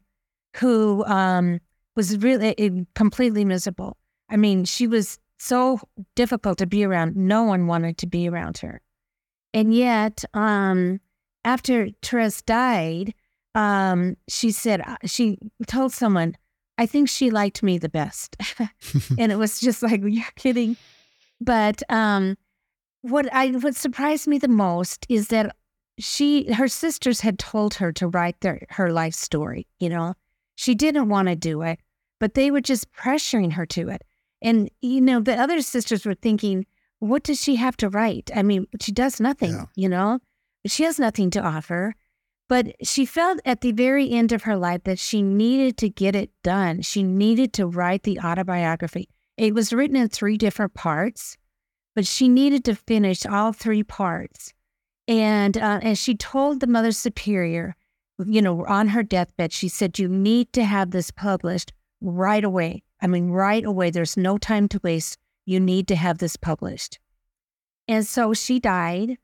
who 0.58 1.04
um, 1.06 1.60
was 1.95 2.17
really 2.17 2.58
eh, 2.58 2.69
completely 2.93 3.43
miserable. 3.43 3.98
I 4.30 4.38
mean, 4.38 4.65
she 4.65 4.88
was 4.88 5.19
so 5.38 5.82
difficult 6.15 6.58
to 6.60 6.65
be 6.65 6.84
around. 6.84 7.15
No 7.15 7.43
one 7.43 7.67
wanted 7.67 7.98
to 8.00 8.08
be 8.08 8.30
around 8.30 8.60
her. 8.60 8.82
And 9.54 9.74
yet, 9.74 10.24
um, 10.34 11.02
after 11.43 11.89
Therese 12.02 12.41
died, 12.41 13.13
um, 13.56 14.18
she 14.28 14.52
said, 14.52 14.82
uh, 14.82 14.98
she 15.06 15.39
told 15.65 15.94
someone, 15.94 16.36
I 16.78 16.86
think 16.86 17.10
she 17.10 17.32
liked 17.32 17.63
me 17.63 17.78
the 17.78 17.89
best. 17.89 18.36
and 19.18 19.32
it 19.32 19.38
was 19.38 19.60
just 19.60 19.82
like, 19.82 20.02
you're 20.04 20.26
kidding. 20.36 20.76
But 21.39 21.82
um, 21.89 22.38
what 23.02 23.32
I 23.34 23.52
what 23.52 23.76
surprised 23.76 24.28
me 24.28 24.38
the 24.38 24.48
most 24.48 25.06
is 25.10 25.30
that 25.30 25.56
she 26.00 26.52
her 26.52 26.68
sisters 26.68 27.22
had 27.22 27.39
told 27.39 27.76
her 27.76 27.91
to 27.94 28.08
write 28.08 28.39
their 28.41 28.62
her 28.70 28.91
life 28.91 29.13
story, 29.13 29.68
you 29.80 29.89
know. 29.89 30.15
She 30.56 30.76
didn't 30.76 31.10
want 31.10 31.28
to 31.28 31.36
do 31.36 31.62
it, 31.62 31.80
but 32.20 32.34
they 32.34 32.52
were 32.52 32.62
just 32.62 32.91
pressuring 32.94 33.54
her 33.54 33.65
to 33.68 33.89
it. 33.89 34.04
And 34.41 34.70
you 34.82 35.02
know, 35.02 35.20
the 35.20 35.36
other 35.36 35.62
sisters 35.62 36.06
were 36.06 36.15
thinking, 36.15 36.65
what 37.00 37.24
does 37.24 37.41
she 37.41 37.56
have 37.56 37.78
to 37.78 37.89
write? 37.89 38.32
I 38.36 38.44
mean, 38.44 38.68
she 38.82 38.91
does 38.91 39.20
nothing, 39.20 39.54
yeah. 39.54 39.65
you 39.76 39.89
know. 39.89 40.20
She 40.65 40.84
has 40.84 41.00
nothing 41.00 41.30
to 41.32 41.41
offer. 41.41 41.94
But 42.47 42.75
she 42.84 43.05
felt 43.05 43.39
at 43.43 43.62
the 43.62 43.71
very 43.71 44.12
end 44.12 44.31
of 44.31 44.43
her 44.43 44.55
life 44.55 44.84
that 44.84 44.99
she 44.99 45.21
needed 45.21 45.77
to 45.77 45.89
get 45.89 46.15
it 46.15 46.29
done. 46.43 46.81
She 46.81 47.01
needed 47.01 47.53
to 47.53 47.65
write 47.65 48.03
the 48.03 48.19
autobiography. 48.19 49.10
It 49.38 49.53
was 49.53 49.73
written 49.73 49.95
in 49.95 50.10
three 50.10 50.38
different 50.38 50.73
parts, 50.73 51.38
but 51.95 52.05
she 52.05 52.29
needed 52.29 52.63
to 52.65 52.75
finish 52.75 53.25
all 53.25 53.51
three 53.51 53.84
parts. 53.84 54.53
And 55.08 55.58
uh, 55.58 55.79
and 55.81 55.97
she 55.97 56.15
told 56.15 56.60
the 56.60 56.67
Mother 56.67 56.91
Superior, 56.91 57.75
you 58.23 58.41
know, 58.41 58.65
on 58.65 58.89
her 58.89 59.03
deathbed, 59.03 59.51
she 59.51 59.67
said, 59.67 59.99
"You 59.99 60.08
need 60.08 60.53
to 60.53 60.63
have 60.63 60.91
this 60.91 61.12
published 61.12 61.73
right 62.01 62.43
away. 62.43 62.84
I 63.01 63.08
mean, 63.08 63.29
right 63.29 63.63
away. 63.63 63.89
There's 63.89 64.17
no 64.17 64.38
time 64.38 64.67
to 64.69 64.79
waste. 64.84 65.17
You 65.45 65.60
need 65.60 65.88
to 65.89 65.95
have 65.95 66.19
this 66.19 66.38
published." 66.38 66.99
And 67.88 68.05
so 68.05 68.34
she 68.34 68.60
died 68.60 69.17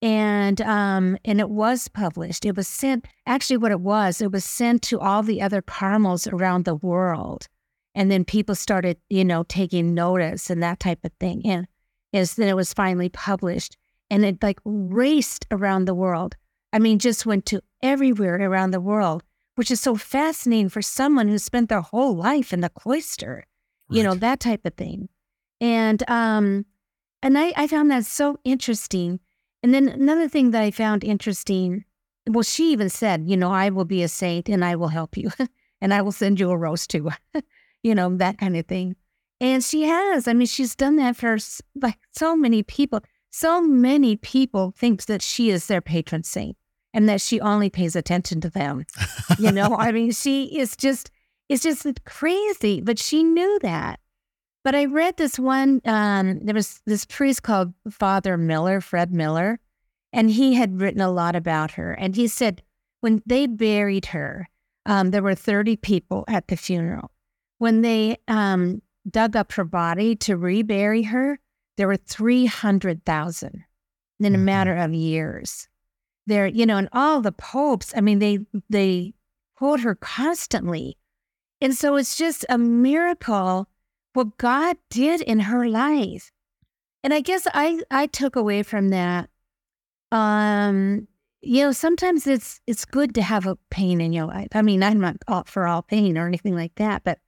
and 0.00 0.60
um 0.60 1.16
and 1.24 1.40
it 1.40 1.50
was 1.50 1.88
published. 1.88 2.44
It 2.44 2.56
was 2.56 2.68
sent 2.68 3.06
actually 3.26 3.56
what 3.56 3.72
it 3.72 3.80
was 3.80 4.20
it 4.20 4.32
was 4.32 4.44
sent 4.44 4.82
to 4.82 5.00
all 5.00 5.22
the 5.22 5.42
other 5.42 5.62
carmels 5.62 6.32
around 6.32 6.64
the 6.64 6.74
world. 6.74 7.48
And 7.94 8.10
then 8.10 8.24
people 8.24 8.54
started 8.54 8.98
you 9.08 9.24
know 9.24 9.44
taking 9.44 9.94
notice 9.94 10.50
and 10.50 10.62
that 10.62 10.80
type 10.80 11.04
of 11.04 11.12
thing. 11.18 11.42
And 11.44 11.66
is 12.12 12.34
then 12.34 12.48
it 12.48 12.56
was 12.56 12.72
finally 12.72 13.08
published. 13.08 13.76
And 14.10 14.24
it 14.24 14.42
like 14.42 14.60
raced 14.64 15.46
around 15.50 15.84
the 15.84 15.94
world. 15.94 16.36
I 16.72 16.78
mean 16.78 16.98
just 16.98 17.26
went 17.26 17.46
to 17.46 17.60
everywhere 17.82 18.36
around 18.36 18.70
the 18.70 18.80
world 18.80 19.22
which 19.56 19.72
is 19.72 19.80
so 19.80 19.96
fascinating 19.96 20.68
for 20.68 20.80
someone 20.80 21.26
who 21.26 21.36
spent 21.36 21.68
their 21.68 21.80
whole 21.80 22.14
life 22.14 22.52
in 22.52 22.60
the 22.60 22.68
cloister 22.68 23.44
right. 23.88 23.96
you 23.96 24.04
know 24.04 24.14
that 24.14 24.38
type 24.38 24.64
of 24.64 24.74
thing. 24.74 25.08
And 25.60 26.08
um 26.08 26.66
and 27.20 27.36
i 27.36 27.52
i 27.56 27.66
found 27.66 27.90
that 27.90 28.06
so 28.06 28.38
interesting 28.44 29.18
and 29.62 29.74
then 29.74 29.88
another 29.88 30.28
thing 30.28 30.52
that 30.52 30.62
I 30.62 30.70
found 30.70 31.02
interesting, 31.04 31.84
well, 32.28 32.42
she 32.42 32.72
even 32.72 32.88
said, 32.88 33.24
you 33.28 33.36
know, 33.36 33.50
I 33.50 33.70
will 33.70 33.84
be 33.84 34.02
a 34.02 34.08
saint 34.08 34.48
and 34.48 34.64
I 34.64 34.76
will 34.76 34.88
help 34.88 35.16
you 35.16 35.30
and 35.80 35.92
I 35.92 36.02
will 36.02 36.12
send 36.12 36.38
you 36.38 36.50
a 36.50 36.56
rose 36.56 36.86
too, 36.86 37.10
you 37.82 37.94
know, 37.94 38.16
that 38.16 38.38
kind 38.38 38.56
of 38.56 38.66
thing. 38.66 38.96
And 39.40 39.62
she 39.62 39.82
has. 39.82 40.26
I 40.26 40.32
mean, 40.32 40.46
she's 40.46 40.74
done 40.74 40.96
that 40.96 41.16
for 41.16 41.38
like 41.80 41.98
so 42.12 42.36
many 42.36 42.62
people. 42.62 43.00
So 43.30 43.60
many 43.60 44.16
people 44.16 44.72
think 44.76 45.06
that 45.06 45.22
she 45.22 45.50
is 45.50 45.66
their 45.66 45.80
patron 45.80 46.24
saint 46.24 46.56
and 46.94 47.08
that 47.08 47.20
she 47.20 47.40
only 47.40 47.70
pays 47.70 47.94
attention 47.94 48.40
to 48.40 48.50
them. 48.50 48.84
you 49.38 49.52
know, 49.52 49.76
I 49.78 49.92
mean, 49.92 50.12
she 50.12 50.58
is 50.58 50.76
just, 50.76 51.10
it's 51.48 51.62
just 51.62 51.86
crazy, 52.04 52.80
but 52.80 52.98
she 52.98 53.22
knew 53.22 53.58
that. 53.62 54.00
But 54.68 54.74
I 54.74 54.84
read 54.84 55.16
this 55.16 55.38
one, 55.38 55.80
um, 55.86 56.40
there 56.40 56.54
was 56.54 56.82
this 56.84 57.06
priest 57.06 57.42
called 57.42 57.72
Father 57.90 58.36
Miller, 58.36 58.82
Fred 58.82 59.10
Miller, 59.10 59.60
and 60.12 60.30
he 60.30 60.52
had 60.52 60.78
written 60.78 61.00
a 61.00 61.10
lot 61.10 61.34
about 61.34 61.70
her. 61.70 61.94
And 61.94 62.14
he 62.14 62.28
said 62.28 62.62
when 63.00 63.22
they 63.24 63.46
buried 63.46 64.04
her, 64.04 64.46
um, 64.84 65.10
there 65.10 65.22
were 65.22 65.34
30 65.34 65.76
people 65.76 66.26
at 66.28 66.48
the 66.48 66.56
funeral. 66.58 67.10
When 67.56 67.80
they 67.80 68.18
um, 68.28 68.82
dug 69.10 69.36
up 69.36 69.52
her 69.52 69.64
body 69.64 70.14
to 70.16 70.36
rebury 70.36 71.04
her, 71.04 71.38
there 71.78 71.88
were 71.88 71.96
300,000 71.96 73.64
in 74.20 74.26
a 74.26 74.36
mm-hmm. 74.36 74.44
matter 74.44 74.76
of 74.76 74.92
years. 74.92 75.66
There, 76.26 76.46
you 76.46 76.66
know, 76.66 76.76
and 76.76 76.90
all 76.92 77.22
the 77.22 77.32
popes, 77.32 77.94
I 77.96 78.02
mean, 78.02 78.18
they, 78.18 78.40
they 78.68 79.14
quote 79.56 79.80
her 79.80 79.94
constantly. 79.94 80.98
And 81.62 81.74
so 81.74 81.96
it's 81.96 82.18
just 82.18 82.44
a 82.50 82.58
miracle 82.58 83.66
what 84.18 84.36
God 84.36 84.76
did 84.90 85.20
in 85.20 85.38
her 85.38 85.68
life. 85.68 86.32
And 87.04 87.14
I 87.14 87.20
guess 87.20 87.46
I, 87.54 87.80
I 87.88 88.08
took 88.08 88.34
away 88.34 88.64
from 88.64 88.88
that, 88.88 89.30
um, 90.10 91.06
you 91.40 91.62
know, 91.62 91.70
sometimes 91.70 92.26
it's 92.26 92.60
it's 92.66 92.84
good 92.84 93.14
to 93.14 93.22
have 93.22 93.46
a 93.46 93.56
pain 93.70 94.00
in 94.00 94.12
your 94.12 94.26
life. 94.26 94.48
I 94.54 94.62
mean, 94.62 94.82
I'm 94.82 94.98
not 94.98 95.48
for 95.48 95.68
all 95.68 95.82
pain 95.82 96.18
or 96.18 96.26
anything 96.26 96.56
like 96.56 96.74
that, 96.74 97.04
but 97.04 97.20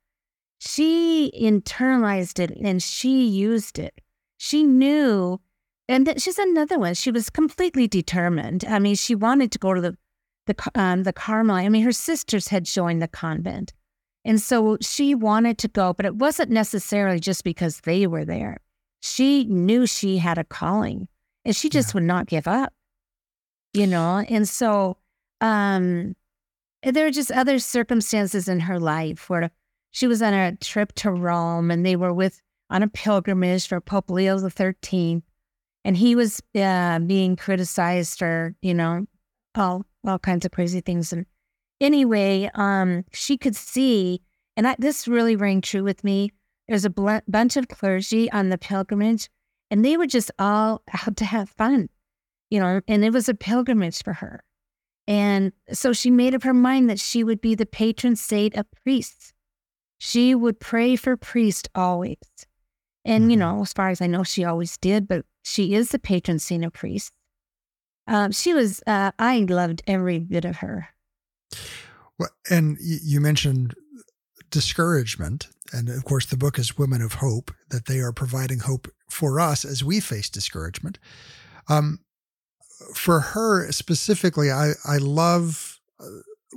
she 0.59 1.31
internalized 1.41 2.41
it 2.41 2.51
and 2.61 2.83
she 2.83 3.25
used 3.25 3.79
it. 3.79 4.01
She 4.39 4.65
knew, 4.65 5.41
and 5.89 6.09
that 6.09 6.21
she's 6.21 6.39
another 6.39 6.77
one. 6.77 6.95
She 6.95 7.13
was 7.13 7.31
completely 7.31 7.87
determined. 7.87 8.65
I 8.65 8.81
mean, 8.81 8.97
she 8.97 9.15
wanted 9.15 9.53
to 9.53 9.61
go 9.61 9.75
to 9.75 9.81
the 9.81 9.97
the 10.47 10.57
um, 10.75 11.05
the 11.05 11.13
Carmel. 11.13 11.55
I 11.55 11.69
mean, 11.69 11.85
her 11.85 11.93
sisters 11.93 12.49
had 12.49 12.65
joined 12.65 13.01
the 13.01 13.07
convent, 13.07 13.73
and 14.25 14.41
so 14.41 14.77
she 14.81 15.15
wanted 15.15 15.59
to 15.59 15.69
go, 15.69 15.93
but 15.93 16.07
it 16.07 16.17
wasn't 16.17 16.51
necessarily 16.51 17.21
just 17.21 17.45
because 17.45 17.81
they 17.81 18.07
were 18.07 18.25
there. 18.25 18.59
She 19.01 19.45
knew 19.45 19.87
she 19.87 20.19
had 20.19 20.39
a 20.39 20.45
calling 20.45 21.09
and 21.45 21.57
she 21.57 21.69
just 21.69 21.91
yeah. 21.91 21.95
would 21.95 22.05
not 22.05 22.27
give 22.27 22.47
up, 22.47 22.73
you 23.73 23.87
know? 23.87 24.25
And 24.29 24.49
so 24.49 24.99
um, 25.41 26.15
there 26.83 27.07
are 27.07 27.11
just 27.11 27.31
other 27.33 27.59
circumstances 27.59 28.47
in 28.49 28.61
her 28.61 28.79
life 28.79 29.31
where 29.31 29.51
she 29.91 30.07
was 30.07 30.23
on 30.23 30.35
a 30.35 30.57
trip 30.57 30.93
to 30.97 31.11
Rome 31.11 31.71
and 31.71 31.85
they 31.85 31.97
were 31.97 32.13
with 32.13 32.41
on 32.71 32.83
a 32.83 32.89
pilgrimage 32.89 33.67
for 33.67 33.81
Pope 33.81 34.11
Leo 34.11 34.39
the 34.39 34.51
Thirteenth, 34.51 35.25
and 35.85 35.97
he 35.97 36.15
was 36.15 36.41
uh, 36.55 37.01
being 37.01 37.37
criticized 37.37 38.19
for 38.19 38.55
you 38.63 38.73
know 38.73 39.07
all 39.57 39.85
all 40.07 40.19
kinds 40.19 40.45
of 40.45 40.53
crazy 40.53 40.81
things. 40.81 41.13
And 41.13 41.27
anyway, 41.81 42.51
um, 42.55 43.05
she 43.13 43.37
could 43.39 43.57
see, 43.57 44.23
and 44.57 44.67
I, 44.69 44.77
this 44.79 45.09
really 45.09 45.37
rang 45.37 45.61
true 45.61 45.83
with 45.83 46.05
me. 46.05 46.33
There's 46.69 46.85
a 46.85 46.91
bl- 46.91 47.19
bunch 47.27 47.57
of 47.57 47.69
clergy 47.69 48.31
on 48.31 48.49
the 48.49 48.59
pilgrimage, 48.59 49.29
and 49.71 49.85
they 49.85 49.97
were 49.97 50.07
just 50.07 50.31
all 50.39 50.83
out 51.07 51.17
to 51.17 51.25
have 51.25 51.49
fun, 51.51 51.89
you 52.51 52.61
know. 52.61 52.81
And 52.87 53.05
it 53.05 53.13
was 53.13 53.29
a 53.29 53.35
pilgrimage 53.35 54.03
for 54.03 54.15
her, 54.15 54.43
and 55.07 55.53
so 55.73 55.93
she 55.93 56.11
made 56.11 56.35
up 56.35 56.43
her 56.45 56.55
mind 56.55 56.89
that 56.91 57.01
she 57.01 57.25
would 57.25 57.41
be 57.41 57.55
the 57.55 57.67
patron 57.67 58.17
saint 58.17 58.55
of 58.57 58.67
priests. 58.85 59.33
She 59.99 60.35
would 60.35 60.61
pray 60.61 60.97
for 60.97 61.17
priests 61.17 61.69
always. 61.75 62.17
And, 63.05 63.31
you 63.31 63.37
Mhm. 63.37 63.41
know, 63.41 63.63
as 63.63 63.73
far 63.73 63.89
as 63.91 64.01
I 64.01 64.07
know, 64.07 64.23
she 64.23 64.45
always 64.45 64.77
did, 64.79 65.09
but 65.09 65.25
she 65.43 65.75
is 65.75 65.91
the 65.91 65.99
patron 65.99 66.39
saint 66.39 66.65
of 66.65 66.73
priests. 66.73 67.13
Um, 68.07 68.31
she 68.33 68.53
was, 68.55 68.83
uh, 68.87 69.13
I 69.19 69.41
loved 69.41 69.83
every 69.87 70.19
bit 70.19 70.45
of 70.45 70.57
her. 70.57 70.89
Well, 72.19 72.31
and 72.51 72.77
you 72.81 73.21
mentioned 73.21 73.75
discouragement. 74.51 75.49
And 75.73 75.89
of 75.89 76.05
course, 76.05 76.27
the 76.27 76.37
book 76.37 76.59
is 76.59 76.77
Women 76.77 77.01
of 77.03 77.15
Hope, 77.15 77.53
that 77.71 77.87
they 77.87 78.01
are 78.01 78.13
providing 78.13 78.61
hope 78.61 78.89
for 79.09 79.39
us 79.41 79.65
as 79.65 79.85
we 79.85 80.01
face 80.01 80.29
discouragement. 80.29 80.99
Um, 81.69 82.01
for 82.95 83.21
her 83.21 83.71
specifically, 83.71 84.51
I, 84.51 84.73
I 84.85 84.97
love 84.99 85.79
uh, 86.01 86.07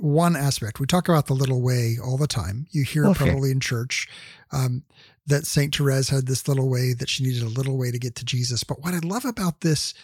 one 0.00 0.34
aspect. 0.34 0.80
We 0.80 0.86
talk 0.86 1.08
about 1.08 1.26
the 1.26 1.34
little 1.34 1.62
way 1.62 1.96
all 2.02 2.16
the 2.16 2.26
time. 2.26 2.66
You 2.72 2.82
hear 2.82 3.04
it 3.04 3.10
Okay. 3.10 3.24
probably 3.26 3.52
in 3.52 3.60
church 3.60 4.08
um, 4.50 4.82
that 5.26 5.46
St. 5.46 5.74
Therese 5.74 6.08
had 6.08 6.26
this 6.26 6.48
little 6.48 6.68
way 6.68 6.92
that 6.94 7.08
she 7.08 7.22
needed 7.22 7.42
a 7.42 7.48
little 7.48 7.78
way 7.78 7.92
to 7.92 7.98
get 7.98 8.16
to 8.16 8.24
Jesus. 8.24 8.64
But 8.64 8.82
what 8.82 8.94
I 8.94 8.98
love 8.98 9.24
about 9.24 9.60
this 9.60 9.94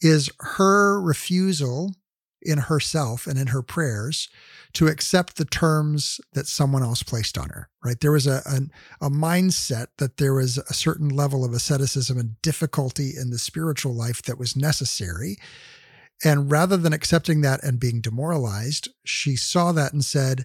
is 0.00 0.30
her 0.40 1.00
refusal 1.00 1.94
in 2.46 2.58
herself 2.58 3.26
and 3.26 3.38
in 3.38 3.48
her 3.48 3.62
prayers 3.62 4.28
to 4.72 4.86
accept 4.86 5.36
the 5.36 5.44
terms 5.44 6.20
that 6.34 6.46
someone 6.46 6.82
else 6.82 7.02
placed 7.02 7.36
on 7.36 7.48
her 7.50 7.68
right 7.84 8.00
there 8.00 8.12
was 8.12 8.26
a, 8.26 8.42
a 8.46 9.06
a 9.06 9.10
mindset 9.10 9.86
that 9.98 10.16
there 10.16 10.34
was 10.34 10.58
a 10.58 10.74
certain 10.74 11.08
level 11.08 11.44
of 11.44 11.52
asceticism 11.52 12.18
and 12.18 12.40
difficulty 12.42 13.12
in 13.16 13.30
the 13.30 13.38
spiritual 13.38 13.94
life 13.94 14.22
that 14.22 14.38
was 14.38 14.56
necessary 14.56 15.36
and 16.24 16.50
rather 16.50 16.76
than 16.76 16.92
accepting 16.92 17.40
that 17.42 17.62
and 17.62 17.80
being 17.80 18.00
demoralized 18.00 18.88
she 19.04 19.36
saw 19.36 19.72
that 19.72 19.92
and 19.92 20.04
said 20.04 20.44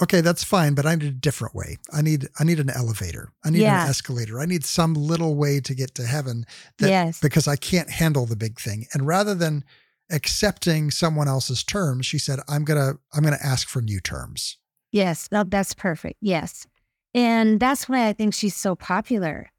okay 0.00 0.20
that's 0.22 0.44
fine 0.44 0.74
but 0.74 0.86
i 0.86 0.94
need 0.94 1.08
a 1.08 1.10
different 1.10 1.54
way 1.54 1.76
i 1.92 2.00
need 2.00 2.28
i 2.38 2.44
need 2.44 2.58
an 2.60 2.70
elevator 2.70 3.28
i 3.44 3.50
need 3.50 3.60
Yeah. 3.60 3.84
an 3.84 3.90
escalator 3.90 4.40
i 4.40 4.46
need 4.46 4.64
some 4.64 4.94
little 4.94 5.34
way 5.34 5.60
to 5.60 5.74
get 5.74 5.94
to 5.96 6.06
heaven 6.06 6.46
that 6.78 6.88
yes. 6.88 7.20
because 7.20 7.46
I 7.46 7.56
can't 7.56 7.90
handle 7.90 8.24
the 8.26 8.36
big 8.36 8.58
thing. 8.58 8.86
And 8.92 9.06
rather 9.06 9.34
than 9.34 9.64
accepting 10.10 10.90
someone 10.90 11.28
else's 11.28 11.62
terms, 11.64 12.06
she 12.06 12.18
said, 12.18 12.40
I'm 12.48 12.64
gonna 12.64 12.94
I'm 13.14 13.22
gonna 13.22 13.38
ask 13.42 13.68
for 13.68 13.80
new 13.82 14.00
terms. 14.00 14.58
Yes, 14.90 15.28
no, 15.32 15.44
that's 15.44 15.74
perfect. 15.74 16.18
Yes. 16.20 16.66
And 17.14 17.60
that's 17.60 17.88
why 17.88 18.08
I 18.08 18.12
think 18.12 18.34
she's 18.34 18.56
so 18.56 18.74
popular. 18.74 19.50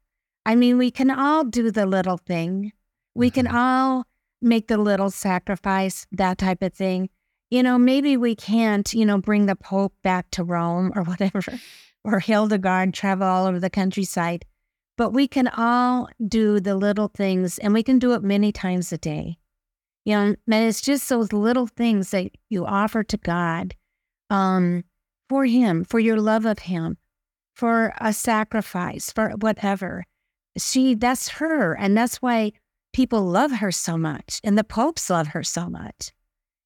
I 0.46 0.54
mean, 0.56 0.78
we 0.78 0.90
can 0.90 1.10
all 1.10 1.44
do 1.44 1.70
the 1.70 1.86
little 1.86 2.18
thing. 2.18 2.72
We 3.14 3.30
can 3.30 3.46
Mhm. 3.46 3.54
all 3.54 4.04
make 4.42 4.68
the 4.68 4.76
little 4.78 5.10
sacrifice, 5.10 6.06
that 6.12 6.38
type 6.38 6.62
of 6.62 6.74
thing. 6.74 7.08
You 7.50 7.62
know, 7.62 7.78
maybe 7.78 8.16
we 8.16 8.34
can't, 8.34 8.92
you 8.92 9.06
know, 9.06 9.18
bring 9.18 9.46
the 9.46 9.56
Pope 9.56 9.94
back 10.02 10.30
to 10.32 10.44
Rome 10.44 10.92
or 10.94 11.02
whatever, 11.04 11.42
or 12.04 12.20
Hildegard 12.20 12.92
travel 12.94 13.26
all 13.26 13.46
over 13.46 13.58
the 13.60 13.70
countryside, 13.70 14.44
but 14.98 15.10
we 15.12 15.26
can 15.28 15.48
all 15.48 16.08
do 16.26 16.60
the 16.60 16.74
little 16.76 17.08
things 17.08 17.58
and 17.58 17.72
we 17.72 17.82
can 17.82 17.98
do 17.98 18.12
it 18.12 18.22
many 18.22 18.52
times 18.52 18.92
a 18.92 18.98
day. 18.98 19.38
You 20.04 20.14
know, 20.14 20.22
and 20.22 20.38
it's 20.46 20.80
just 20.80 21.08
those 21.08 21.32
little 21.32 21.66
things 21.66 22.10
that 22.10 22.30
you 22.50 22.66
offer 22.66 23.02
to 23.04 23.16
God 23.16 23.74
um, 24.30 24.84
for 25.28 25.44
Him, 25.46 25.84
for 25.84 25.98
your 25.98 26.20
love 26.20 26.44
of 26.44 26.58
Him, 26.60 26.98
for 27.54 27.94
a 28.00 28.12
sacrifice, 28.12 29.10
for 29.10 29.30
whatever. 29.30 30.04
She, 30.58 30.94
that's 30.94 31.28
her. 31.28 31.74
And 31.74 31.96
that's 31.96 32.20
why 32.20 32.52
people 32.92 33.24
love 33.24 33.50
her 33.50 33.72
so 33.72 33.96
much. 33.96 34.40
And 34.44 34.58
the 34.58 34.64
popes 34.64 35.08
love 35.08 35.28
her 35.28 35.42
so 35.42 35.68
much. 35.68 36.12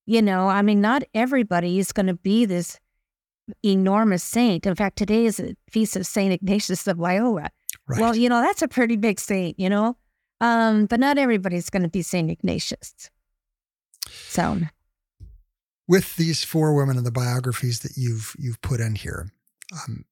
You 0.07 0.23
know, 0.23 0.49
I 0.49 0.63
mean, 0.63 0.81
not 0.81 1.05
everybody 1.15 1.79
is 1.79 1.93
going 1.93 2.07
to 2.07 2.15
be 2.15 2.45
this 2.45 2.79
enormous 3.63 4.25
saint. 4.25 4.67
In 4.67 4.75
fact, 4.75 4.97
today 4.97 5.27
is 5.27 5.39
a 5.39 5.55
feast 5.71 5.97
of 5.97 6.07
St. 6.07 6.33
Ignatius 6.33 6.87
of 6.87 6.99
Loyola. 6.99 7.51
Right. 7.87 8.01
Well, 8.01 8.17
you 8.17 8.29
know, 8.29 8.41
that's 8.41 8.63
a 8.63 8.69
pretty 8.69 8.97
big 8.97 9.21
saint, 9.21 9.59
you 9.59 9.69
know? 9.69 9.97
Um, 10.41 10.87
but 10.87 11.01
not 11.01 11.19
everybody's 11.19 11.71
going 11.71 11.83
to 11.83 11.89
be 11.89 12.03
St. 12.03 12.31
Ignatius. 12.31 13.11
So, 14.29 14.61
With 15.87 16.17
these 16.17 16.45
four 16.45 16.75
women 16.75 16.99
in 16.99 17.05
the 17.05 17.11
biographies 17.11 17.81
that 17.81 17.93
you've 17.97 18.35
you've 18.39 18.61
put 18.61 18.81
in 18.81 18.95
here, 18.95 19.31
um, 19.73 20.05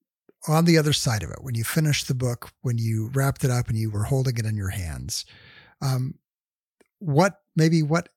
on 0.48 0.64
the 0.64 0.78
other 0.78 0.92
side 0.92 1.22
of 1.22 1.30
it, 1.30 1.42
when 1.42 1.54
you 1.54 1.64
finished 1.64 2.08
the 2.08 2.14
book, 2.14 2.50
when 2.62 2.78
you 2.78 3.10
wrapped 3.12 3.44
it 3.44 3.50
up 3.50 3.68
and 3.68 3.76
you 3.76 3.90
were 3.90 4.04
holding 4.04 4.36
it 4.36 4.46
in 4.46 4.56
your 4.56 4.70
hands, 4.70 5.24
um, 5.80 6.14
what 6.98 7.40
maybe 7.54 7.82
what 7.82 8.08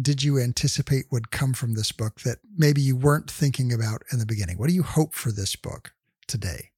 did 0.00 0.22
you 0.22 0.38
anticipate 0.38 1.06
would 1.10 1.30
come 1.30 1.52
from 1.52 1.74
this 1.74 1.92
book 1.92 2.20
that 2.20 2.38
maybe 2.56 2.80
you 2.80 2.96
weren't 2.96 3.30
thinking 3.30 3.72
about 3.72 4.02
in 4.12 4.18
the 4.18 4.26
beginning? 4.26 4.56
What 4.58 4.68
do 4.68 4.74
you 4.74 4.82
hope 4.82 5.14
for 5.14 5.32
this 5.32 5.56
book 5.56 5.92
today? 6.26 6.70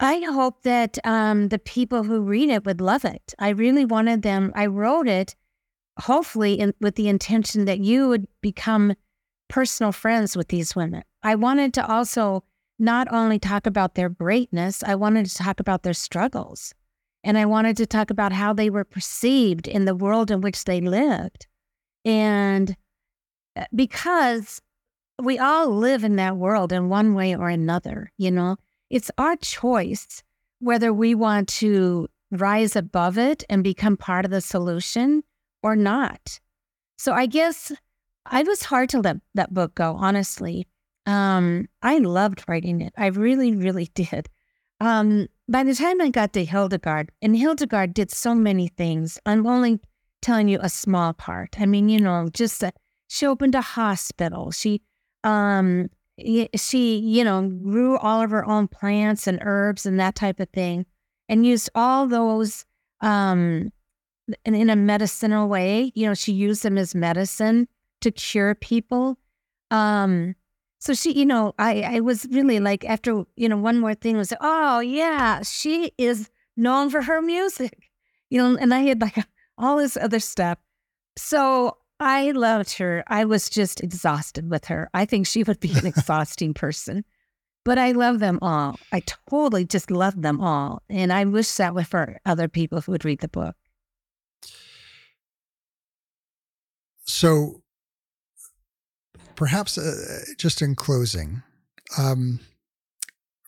I 0.00 0.20
hope 0.20 0.62
that 0.62 0.98
um, 1.04 1.48
the 1.48 1.58
people 1.60 2.02
who 2.02 2.22
read 2.22 2.48
it 2.48 2.64
would 2.64 2.80
love 2.80 3.04
it. 3.04 3.34
I 3.38 3.50
really 3.50 3.84
wanted 3.84 4.22
them. 4.22 4.50
I 4.54 4.66
wrote 4.66 5.06
it, 5.06 5.36
hopefully, 5.98 6.54
in, 6.54 6.74
with 6.80 6.96
the 6.96 7.08
intention 7.08 7.64
that 7.66 7.80
you 7.80 8.08
would 8.08 8.26
become 8.40 8.94
personal 9.48 9.92
friends 9.92 10.36
with 10.36 10.48
these 10.48 10.74
women. 10.74 11.02
I 11.22 11.34
wanted 11.34 11.74
to 11.74 11.86
also 11.86 12.44
not 12.78 13.12
only 13.12 13.38
talk 13.38 13.66
about 13.66 13.94
their 13.94 14.08
greatness, 14.08 14.82
I 14.82 14.94
wanted 14.94 15.26
to 15.26 15.34
talk 15.34 15.60
about 15.60 15.82
their 15.82 15.94
struggles. 15.94 16.74
And 17.22 17.38
I 17.38 17.44
wanted 17.44 17.76
to 17.76 17.86
talk 17.86 18.10
about 18.10 18.32
how 18.32 18.52
they 18.52 18.70
were 18.70 18.84
perceived 18.84 19.68
in 19.68 19.84
the 19.84 19.94
world 19.94 20.30
in 20.30 20.40
which 20.40 20.64
they 20.64 20.80
lived. 20.80 21.46
And 22.04 22.76
uh, 23.54 23.66
because 23.74 24.60
we 25.22 25.38
all 25.38 25.68
live 25.68 26.02
in 26.02 26.16
that 26.16 26.36
world 26.36 26.72
in 26.72 26.88
one 26.88 27.14
way 27.14 27.36
or 27.36 27.48
another, 27.48 28.10
you 28.18 28.30
know, 28.30 28.56
it's 28.90 29.10
our 29.18 29.36
choice 29.36 30.22
whether 30.58 30.92
we 30.92 31.14
want 31.14 31.48
to 31.48 32.08
rise 32.30 32.74
above 32.74 33.18
it 33.18 33.44
and 33.48 33.62
become 33.62 33.96
part 33.96 34.24
of 34.24 34.30
the 34.30 34.40
solution 34.40 35.22
or 35.62 35.76
not. 35.76 36.40
So 36.96 37.12
I 37.12 37.26
guess 37.26 37.72
I 38.26 38.42
was 38.42 38.62
hard 38.62 38.88
to 38.90 39.00
let 39.00 39.16
that 39.34 39.52
book 39.52 39.74
go, 39.74 39.96
honestly. 39.98 40.66
Um, 41.06 41.68
I 41.82 41.98
loved 41.98 42.44
writing 42.46 42.80
it. 42.80 42.92
I 42.96 43.06
really, 43.06 43.54
really 43.56 43.86
did. 43.94 44.28
Um, 44.80 45.28
by 45.48 45.64
the 45.64 45.74
time 45.74 46.00
I 46.00 46.10
got 46.10 46.32
to 46.32 46.44
Hildegard, 46.44 47.10
and 47.20 47.36
Hildegard 47.36 47.94
did 47.94 48.10
so 48.10 48.34
many 48.34 48.68
things, 48.68 49.18
I'm 49.26 49.46
only 49.46 49.80
telling 50.22 50.48
you 50.48 50.58
a 50.62 50.68
small 50.68 51.12
part. 51.12 51.60
I 51.60 51.66
mean, 51.66 51.88
you 51.88 52.00
know, 52.00 52.28
just 52.32 52.60
that 52.60 52.76
she 53.08 53.26
opened 53.26 53.54
a 53.54 53.60
hospital. 53.60 54.50
She, 54.50 54.82
um, 55.24 55.90
she, 56.56 56.98
you 56.98 57.24
know, 57.24 57.48
grew 57.48 57.98
all 57.98 58.22
of 58.22 58.30
her 58.30 58.44
own 58.44 58.68
plants 58.68 59.26
and 59.26 59.38
herbs 59.42 59.86
and 59.86 60.00
that 60.00 60.14
type 60.14 60.40
of 60.40 60.48
thing, 60.50 60.86
and 61.28 61.46
used 61.46 61.70
all 61.74 62.06
those, 62.06 62.64
um, 63.00 63.70
in, 64.44 64.54
in 64.54 64.70
a 64.70 64.76
medicinal 64.76 65.48
way. 65.48 65.92
You 65.94 66.06
know, 66.06 66.14
she 66.14 66.32
used 66.32 66.62
them 66.62 66.78
as 66.78 66.94
medicine 66.94 67.68
to 68.00 68.10
cure 68.10 68.54
people. 68.54 69.18
Um, 69.70 70.34
so 70.78 70.94
she, 70.94 71.12
you 71.12 71.24
know, 71.24 71.54
I, 71.58 71.82
I 71.82 72.00
was 72.00 72.26
really 72.30 72.58
like 72.58 72.84
after, 72.84 73.24
you 73.36 73.48
know, 73.48 73.56
one 73.56 73.78
more 73.78 73.94
thing 73.94 74.16
was, 74.16 74.32
oh 74.40 74.80
yeah, 74.80 75.42
she 75.42 75.92
is 75.96 76.28
known 76.56 76.90
for 76.90 77.02
her 77.02 77.22
music, 77.22 77.90
you 78.30 78.38
know, 78.38 78.58
and 78.60 78.74
I 78.74 78.80
had 78.80 79.00
like 79.00 79.16
all 79.58 79.76
this 79.76 79.96
other 79.96 80.20
stuff. 80.20 80.58
So 81.16 81.76
I 82.00 82.32
loved 82.32 82.78
her. 82.78 83.04
I 83.06 83.24
was 83.24 83.48
just 83.48 83.80
exhausted 83.80 84.50
with 84.50 84.64
her. 84.66 84.90
I 84.92 85.04
think 85.04 85.26
she 85.26 85.44
would 85.44 85.60
be 85.60 85.70
an 85.72 85.86
exhausting 85.86 86.52
person, 86.52 87.04
but 87.64 87.78
I 87.78 87.92
love 87.92 88.18
them 88.18 88.40
all. 88.42 88.76
I 88.90 89.02
totally 89.30 89.64
just 89.64 89.90
love 89.90 90.20
them 90.20 90.40
all. 90.40 90.82
And 90.90 91.12
I 91.12 91.24
wish 91.24 91.52
that 91.54 91.74
were 91.76 91.84
for 91.84 92.18
other 92.26 92.48
people 92.48 92.80
who 92.80 92.90
would 92.92 93.04
read 93.04 93.20
the 93.20 93.28
book. 93.28 93.54
So, 97.04 97.62
perhaps 99.36 99.76
uh, 99.78 100.20
just 100.38 100.62
in 100.62 100.74
closing, 100.74 101.42
um, 101.98 102.40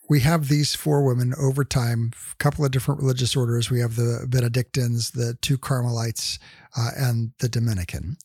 we 0.09 0.21
have 0.21 0.49
these 0.49 0.75
four 0.75 1.05
women 1.05 1.35
over 1.41 1.65
time, 1.65 2.13
a 2.33 2.37
couple 2.37 2.65
of 2.65 2.71
different 2.71 3.01
religious 3.01 3.35
orders. 3.35 3.71
We 3.71 3.81
have 3.81 3.97
the 3.97 4.27
Benedictines, 4.29 5.13
the 5.13 5.35
two 5.41 5.57
Carmelites, 5.57 6.39
uh, 6.77 6.91
and 6.97 7.33
the 7.41 7.49
Dominican. 7.49 8.17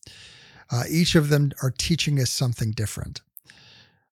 Uh, 0.71 0.83
each 0.89 1.15
of 1.15 1.29
them 1.29 1.51
are 1.63 1.71
teaching 1.71 2.19
us 2.19 2.31
something 2.31 2.71
different. 2.71 3.21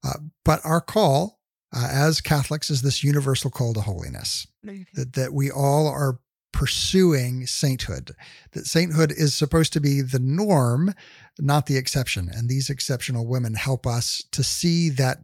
Uh, 0.03 0.14
but 0.45 0.62
our 0.64 0.82
call 0.82 1.39
uh, 1.76 1.88
as 1.91 2.22
Catholics 2.22 2.70
is 2.70 2.82
this 2.82 3.03
universal 3.03 3.51
call 3.51 3.74
to 3.74 3.82
holiness 3.82 4.47
that, 4.93 5.14
that 5.14 5.34
we 5.34 5.51
all 5.51 5.88
are 5.88 6.20
pursuing 6.51 7.45
sainthood, 7.45 8.15
that 8.53 8.65
sainthood 8.65 9.11
is 9.11 9.35
supposed 9.35 9.73
to 9.73 9.81
be 9.81 10.01
the 10.01 10.19
norm, 10.19 10.93
not 11.39 11.65
the 11.65 11.77
exception. 11.77 12.29
And 12.31 12.49
these 12.49 12.69
exceptional 12.69 13.27
women 13.27 13.53
help 13.53 13.85
us 13.85 14.23
to 14.31 14.43
see 14.43 14.89
that 14.89 15.19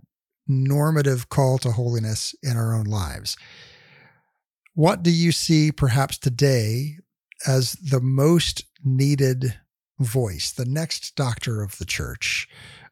normative 0.48 1.30
call 1.30 1.58
to 1.60 1.72
holiness 1.72 2.36
in 2.44 2.58
our 2.58 2.74
own 2.74 2.86
lives. 2.86 3.38
What 4.76 5.04
do 5.04 5.12
you 5.12 5.32
see 5.32 5.72
perhaps 5.72 6.18
today 6.18 6.98
as 7.48 7.74
the 7.74 8.02
most 8.02 8.66
needed 8.84 9.58
voice, 10.00 10.52
the 10.52 10.66
next 10.66 11.16
doctor 11.16 11.62
of 11.62 11.78
the 11.78 11.86
church 11.86 12.48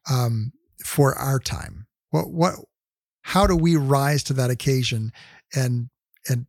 um, 0.10 0.52
for 0.86 1.16
our 1.16 1.40
time? 1.40 1.88
What, 2.12 2.32
what, 2.32 2.56
how 3.24 3.48
do 3.48 3.56
we 3.56 3.76
rise 3.76 4.24
to 4.24 4.34
that 4.34 4.50
occasion 4.50 5.12
and 5.56 5.90
and 6.30 6.46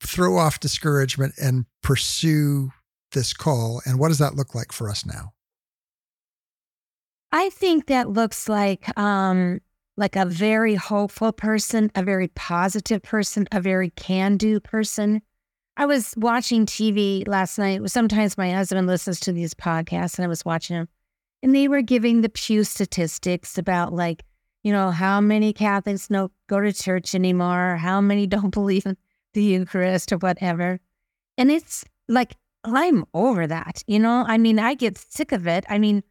throw 0.00 0.36
off 0.36 0.60
discouragement 0.60 1.34
and 1.40 1.66
pursue 1.82 2.70
this 3.12 3.32
call? 3.32 3.80
And 3.84 3.98
what 3.98 4.08
does 4.08 4.18
that 4.18 4.34
look 4.34 4.54
like 4.54 4.72
for 4.72 4.88
us 4.88 5.04
now? 5.04 5.32
I 7.32 7.50
think 7.50 7.86
that 7.86 8.08
looks 8.08 8.48
like 8.48 8.96
um 8.98 9.60
like 9.96 10.16
a 10.16 10.24
very 10.24 10.76
hopeful 10.76 11.32
person 11.32 11.90
a 11.94 12.02
very 12.02 12.28
positive 12.28 13.02
person 13.02 13.46
a 13.52 13.60
very 13.60 13.90
can-do 13.90 14.60
person. 14.60 15.22
I 15.76 15.86
was 15.86 16.14
watching 16.16 16.66
tv 16.66 17.28
last 17.28 17.58
night. 17.58 17.88
Sometimes 17.90 18.38
my 18.38 18.50
husband 18.50 18.86
listens 18.86 19.20
to 19.20 19.32
these 19.32 19.54
podcasts 19.54 20.18
and 20.18 20.24
i 20.24 20.28
was 20.28 20.44
watching 20.44 20.76
them 20.76 20.88
and 21.42 21.54
they 21.54 21.68
were 21.68 21.82
giving 21.82 22.22
the 22.22 22.28
pew 22.30 22.64
statistics 22.64 23.58
about 23.58 23.92
like 23.92 24.24
you 24.62 24.72
know, 24.72 24.90
how 24.90 25.20
many 25.20 25.52
Catholics 25.52 26.08
don't 26.08 26.32
go 26.48 26.60
to 26.60 26.72
church 26.72 27.14
anymore, 27.14 27.76
how 27.76 28.00
many 28.00 28.26
don't 28.26 28.50
believe 28.52 28.86
in 28.86 28.96
the 29.34 29.42
Eucharist 29.42 30.12
or 30.12 30.18
whatever. 30.18 30.80
And 31.36 31.50
it's 31.50 31.84
like, 32.08 32.36
I'm 32.64 33.04
over 33.14 33.46
that. 33.46 33.82
You 33.86 33.98
know, 33.98 34.24
I 34.26 34.38
mean, 34.38 34.58
I 34.58 34.74
get 34.74 34.98
sick 34.98 35.32
of 35.32 35.46
it. 35.46 35.64
I 35.68 35.78
mean, 35.78 36.02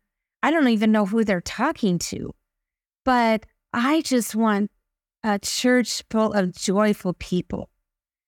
I 0.44 0.52
don't 0.52 0.68
even 0.70 0.92
know 0.92 1.06
who 1.06 1.24
they're 1.24 1.42
talking 1.42 2.00
to, 2.00 2.34
but 3.04 3.46
I 3.74 4.02
just 4.02 4.36
want 4.36 4.72
a 5.24 5.40
church 5.40 6.04
full 6.10 6.34
of 6.34 6.56
joyful 6.56 7.14
people. 7.14 7.70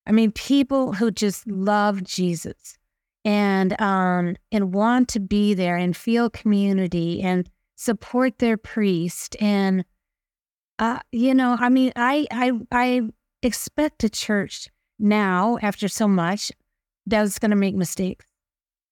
I 0.05 0.11
mean, 0.11 0.31
people 0.31 0.93
who 0.93 1.11
just 1.11 1.47
love 1.47 2.03
Jesus 2.03 2.77
and 3.25 3.79
um 3.81 4.37
and 4.51 4.73
want 4.73 5.09
to 5.09 5.19
be 5.19 5.53
there 5.53 5.75
and 5.75 5.95
feel 5.95 6.29
community 6.29 7.21
and 7.21 7.49
support 7.75 8.39
their 8.39 8.55
priest 8.57 9.35
and 9.41 9.83
uh, 10.79 10.99
you 11.11 11.33
know, 11.33 11.57
I 11.59 11.67
mean, 11.67 11.91
I 11.97 12.25
I 12.31 12.51
I 12.71 13.01
expect 13.43 14.03
a 14.03 14.09
church 14.09 14.69
now 14.99 15.57
after 15.61 15.87
so 15.87 16.07
much 16.07 16.51
that 17.05 17.21
was 17.21 17.39
going 17.39 17.51
to 17.51 17.57
make 17.57 17.75
mistakes. 17.75 18.25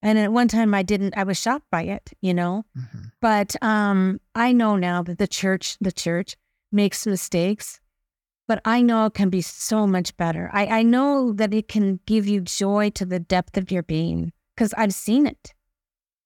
And 0.01 0.17
at 0.17 0.31
one 0.31 0.47
time 0.47 0.73
I 0.73 0.83
didn't 0.83 1.17
I 1.17 1.23
was 1.23 1.39
shocked 1.39 1.65
by 1.71 1.83
it, 1.83 2.11
you 2.21 2.33
know. 2.33 2.65
Mm-hmm. 2.77 2.99
But 3.19 3.55
um 3.61 4.19
I 4.35 4.53
know 4.53 4.75
now 4.75 5.03
that 5.03 5.17
the 5.17 5.27
church 5.27 5.77
the 5.81 5.91
church 5.91 6.35
makes 6.71 7.07
mistakes, 7.07 7.79
but 8.47 8.61
I 8.63 8.81
know 8.81 9.05
it 9.05 9.13
can 9.13 9.29
be 9.29 9.41
so 9.41 9.87
much 9.87 10.15
better. 10.17 10.49
I 10.53 10.79
I 10.79 10.83
know 10.83 11.33
that 11.33 11.53
it 11.53 11.67
can 11.67 11.99
give 12.05 12.27
you 12.27 12.41
joy 12.41 12.91
to 12.91 13.05
the 13.05 13.19
depth 13.19 13.57
of 13.57 13.71
your 13.71 13.83
being 13.83 14.33
because 14.55 14.73
I've 14.77 14.93
seen 14.93 15.25
it. 15.25 15.53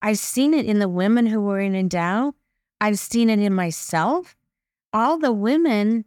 I've 0.02 0.20
seen 0.20 0.54
it 0.54 0.66
in 0.66 0.80
the 0.80 0.90
women 0.90 1.28
who 1.28 1.42
were 1.42 1.60
in 1.60 1.74
Endow. 1.74 2.34
I've 2.82 3.00
seen 3.00 3.30
it 3.30 3.40
in 3.40 3.54
myself 3.54 4.36
all 4.94 5.18
the 5.18 5.32
women 5.32 6.06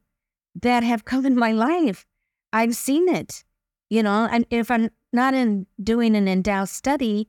that 0.54 0.82
have 0.82 1.04
come 1.04 1.26
in 1.26 1.36
my 1.36 1.52
life, 1.52 2.06
I've 2.52 2.76
seen 2.76 3.08
it, 3.08 3.43
you 3.90 4.02
know, 4.02 4.28
and 4.30 4.46
if 4.50 4.70
I'm 4.70 4.90
not 5.12 5.34
in 5.34 5.66
doing 5.82 6.16
an 6.16 6.26
Endow 6.26 6.64
study, 6.64 7.28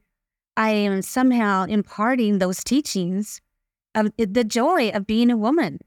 I 0.58 0.72
am 0.72 1.01
somehow 1.01 1.66
imparting 1.66 2.39
those 2.39 2.64
teachings 2.64 3.41
of 3.93 4.12
the 4.18 4.43
joy 4.43 4.89
of 4.89 5.08
being 5.08 5.30
a 5.30 5.38
woman. 5.38 5.80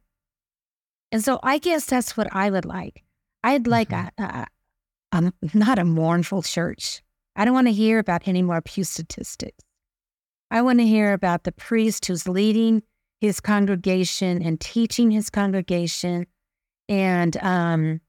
And 1.10 1.24
so 1.24 1.40
I 1.42 1.58
guess 1.58 1.86
that's 1.86 2.16
what 2.16 2.28
I 2.34 2.50
would 2.50 2.64
like. 2.64 3.02
I'd 3.42 3.66
like 3.66 3.90
mm-hmm. 3.90 4.22
a, 4.22 4.46
a, 5.12 5.26
a, 5.26 5.32
not 5.54 5.78
a 5.78 5.84
mournful 5.84 6.42
church. 6.42 7.02
I 7.36 7.44
don't 7.44 7.54
want 7.54 7.68
to 7.68 7.72
hear 7.72 7.98
about 7.98 8.28
any 8.28 8.42
more 8.42 8.60
pew 8.60 8.84
statistics. 8.84 9.64
I 10.50 10.62
want 10.62 10.78
to 10.80 10.86
hear 10.86 11.12
about 11.12 11.44
the 11.44 11.52
priest 11.52 12.06
who's 12.06 12.26
leading 12.26 12.82
his 13.20 13.40
congregation 13.40 14.42
and 14.42 14.60
teaching 14.60 15.10
his 15.10 15.30
congregation 15.30 16.26
and 16.88 17.36
um 17.38 18.00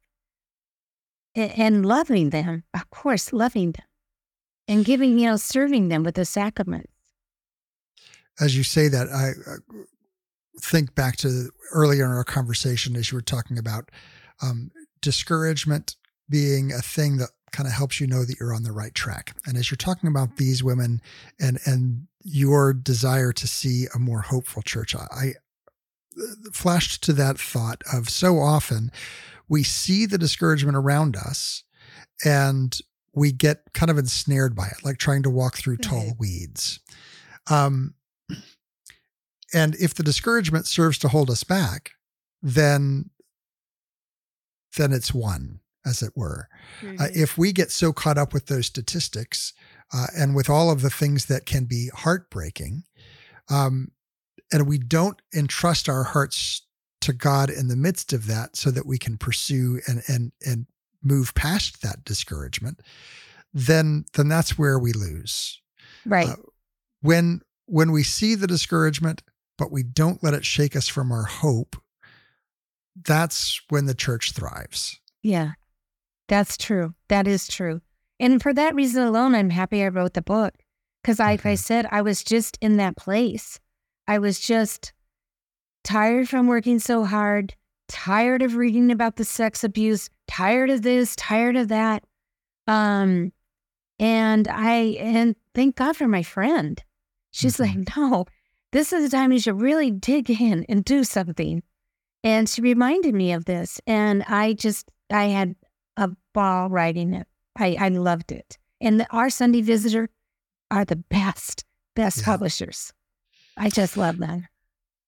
and 1.36 1.86
loving 1.86 2.30
them 2.30 2.64
of 2.74 2.90
course 2.90 3.32
loving 3.34 3.72
them 3.72 3.86
and 4.68 4.86
giving 4.86 5.18
you 5.18 5.28
know 5.30 5.38
serving 5.38 5.90
them 5.90 6.04
with 6.04 6.16
the 6.16 6.26
sacraments 6.26 6.92
as 8.40 8.58
you 8.58 8.64
say 8.64 8.88
that 8.88 9.08
i 9.10 9.32
think 10.62 10.94
back 10.96 11.16
to 11.16 11.50
earlier 11.72 12.06
in 12.06 12.12
our 12.12 12.24
conversation 12.24 12.96
as 12.96 13.12
you 13.12 13.18
were 13.18 13.22
talking 13.22 13.58
about 13.58 13.90
um, 14.42 14.72
discouragement 15.02 15.96
being 16.30 16.72
a 16.72 16.82
thing 16.82 17.18
that 17.18 17.30
kind 17.52 17.68
of 17.68 17.74
helps 17.74 18.00
you 18.00 18.08
know 18.08 18.26
that 18.26 18.40
you're 18.40 18.54
on 18.54 18.64
the 18.64 18.72
right 18.72 18.94
track. 18.94 19.36
And 19.46 19.58
as 19.58 19.72
you're 19.72 19.78
talking 19.78 20.10
about 20.10 20.38
these 20.38 20.64
women 20.64 21.02
and 21.40 21.60
and 21.66 22.08
your 22.24 22.74
desire 22.74 23.32
to 23.32 23.48
see 23.48 23.88
a 23.96 24.00
more 24.00 24.22
hopeful 24.22 24.62
church, 24.62 24.96
I, 24.96 25.34
flashed 26.52 27.02
to 27.04 27.14
that 27.14 27.40
thought 27.40 27.82
of 27.94 28.10
so 28.10 28.40
often 28.40 28.92
we 29.50 29.64
see 29.64 30.06
the 30.06 30.18
discouragement 30.18 30.78
around 30.78 31.18
us 31.18 31.64
and 32.24 32.80
we 33.14 33.32
get 33.32 33.74
kind 33.74 33.90
of 33.90 33.98
ensnared 33.98 34.56
by 34.56 34.68
it, 34.68 34.86
like 34.86 34.98
trying 34.98 35.24
to 35.24 35.30
walk 35.30 35.58
through 35.58 35.78
tall 35.78 36.14
weeds. 36.20 36.80
Um, 37.50 37.96
and 39.54 39.76
if 39.76 39.96
the 39.96 40.04
discouragement 40.04 40.68
serves 40.68 41.00
to 41.00 41.08
hold 41.08 41.30
us 41.30 41.44
back, 41.44 41.92
then 42.42 43.10
then 44.78 44.94
it's 44.94 45.14
one 45.14 45.60
as 45.84 46.04
it 46.04 46.14
were. 46.16 46.48
Mm-hmm. 46.82 47.02
Uh, 47.02 47.08
if 47.16 47.38
we 47.38 47.52
get 47.52 47.72
so 47.72 47.92
caught 47.92 48.20
up 48.20 48.34
with 48.34 48.46
those 48.46 48.68
statistics 48.68 49.54
uh, 49.92 50.06
and 50.16 50.36
with 50.36 50.48
all 50.48 50.70
of 50.70 50.82
the 50.82 50.92
things 50.92 51.26
that 51.26 51.48
can 51.48 51.66
be 51.66 51.90
heartbreaking, 51.94 52.84
um, 53.50 53.92
and 54.52 54.68
we 54.68 54.78
don't 54.78 55.20
entrust 55.34 55.90
our 55.90 56.04
hearts 56.04 56.62
to 57.02 57.14
God 57.14 57.50
in 57.50 57.68
the 57.68 57.76
midst 57.76 58.14
of 58.14 58.28
that 58.28 58.56
so 58.56 58.72
that 58.72 58.86
we 58.86 58.98
can 58.98 59.18
pursue 59.18 59.80
and 59.88 60.04
and 60.08 60.32
and 60.46 60.68
move 61.02 61.34
past 61.34 61.82
that 61.82 62.04
discouragement, 62.04 62.82
then 63.54 64.06
then 64.14 64.28
that's 64.28 64.58
where 64.58 64.80
we 64.80 64.94
lose. 64.94 65.62
Right. 66.06 66.30
Uh, 66.30 66.36
when 67.02 67.42
when 67.66 67.92
we 67.92 68.04
see 68.04 68.36
the 68.36 68.48
discouragement, 68.48 69.22
but 69.58 69.72
we 69.72 69.84
don't 69.84 70.24
let 70.24 70.34
it 70.34 70.46
shake 70.46 70.76
us 70.76 70.88
from 70.88 71.12
our 71.12 71.26
hope, 71.26 71.76
that's 72.96 73.62
when 73.70 73.86
the 73.86 73.94
church 73.94 74.32
thrives. 74.32 75.00
Yeah. 75.22 75.52
That's 76.28 76.58
true. 76.58 76.94
That 77.08 77.28
is 77.28 77.48
true. 77.48 77.82
And 78.20 78.42
for 78.42 78.54
that 78.54 78.76
reason 78.76 79.04
alone, 79.04 79.34
I'm 79.34 79.50
happy 79.50 79.84
I 79.84 79.88
wrote 79.88 80.14
the 80.14 80.22
book. 80.22 80.54
Because, 81.02 81.20
like 81.20 81.46
I 81.46 81.56
said, 81.56 81.88
I 81.92 82.02
was 82.02 82.24
just 82.24 82.58
in 82.62 82.78
that 82.78 82.98
place. 82.98 83.60
I 84.08 84.20
was 84.20 84.40
just 84.40 84.92
tired 85.90 86.30
from 86.30 86.46
working 86.46 86.78
so 86.78 87.04
hard, 87.04 87.56
tired 87.88 88.44
of 88.44 88.56
reading 88.56 88.92
about 88.92 89.16
the 89.16 89.26
sex 89.26 89.64
abuse, 89.64 90.08
tired 90.28 90.70
of 90.70 90.84
this, 90.84 91.16
tired 91.16 91.56
of 91.56 91.70
that. 91.70 92.04
Um, 92.68 93.34
and 93.98 94.48
I, 94.48 94.98
and 95.00 95.36
thank 95.56 95.78
God 95.78 95.98
for 95.98 96.08
my 96.08 96.22
friend. 96.22 96.82
She's 97.32 97.58
mm-hmm. 97.58 97.80
like, 97.80 97.98
no, 97.98 98.26
this 98.72 98.94
is 98.94 99.10
the 99.10 99.18
time 99.18 99.32
you 99.32 99.40
should 99.40 99.60
really 99.60 99.90
dig 99.90 100.30
in 100.30 100.64
and 100.70 100.86
do 100.86 101.04
something. 101.04 101.64
And 102.24 102.48
she 102.48 102.62
reminded 102.62 103.16
me 103.16 103.34
of 103.34 103.46
this. 103.46 103.82
And 103.88 104.24
I 104.28 104.54
just, 104.54 104.92
I 105.10 105.26
had 105.26 105.56
a 105.98 106.12
ball 106.36 106.70
writing 106.70 107.16
it. 107.16 107.28
I, 107.58 107.78
I 107.80 107.88
loved 107.88 108.32
it. 108.32 108.60
And 108.80 109.00
the, 109.00 109.08
our 109.10 109.32
Sunday 109.32 109.62
Visitor 109.62 110.08
are 110.70 110.86
the 110.86 110.98
best, 110.98 111.66
best 111.96 112.20
yeah. 112.20 112.26
publishers. 112.26 112.94
I 113.58 113.70
just 113.70 113.98
love 113.98 114.20
them. 114.20 114.48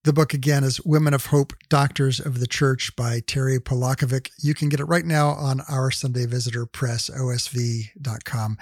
The 0.03 0.13
book 0.13 0.33
again 0.33 0.63
is 0.63 0.83
Women 0.83 1.13
of 1.13 1.27
Hope, 1.27 1.53
Doctors 1.69 2.19
of 2.19 2.39
the 2.39 2.47
Church 2.47 2.95
by 2.95 3.19
Terry 3.19 3.59
Polakovic. 3.59 4.31
You 4.39 4.55
can 4.55 4.67
get 4.67 4.79
it 4.79 4.85
right 4.85 5.05
now 5.05 5.29
on 5.29 5.61
our 5.69 5.91
Sunday 5.91 6.25
Visitor 6.25 6.65
Press, 6.65 7.07
osv.com. 7.07 8.57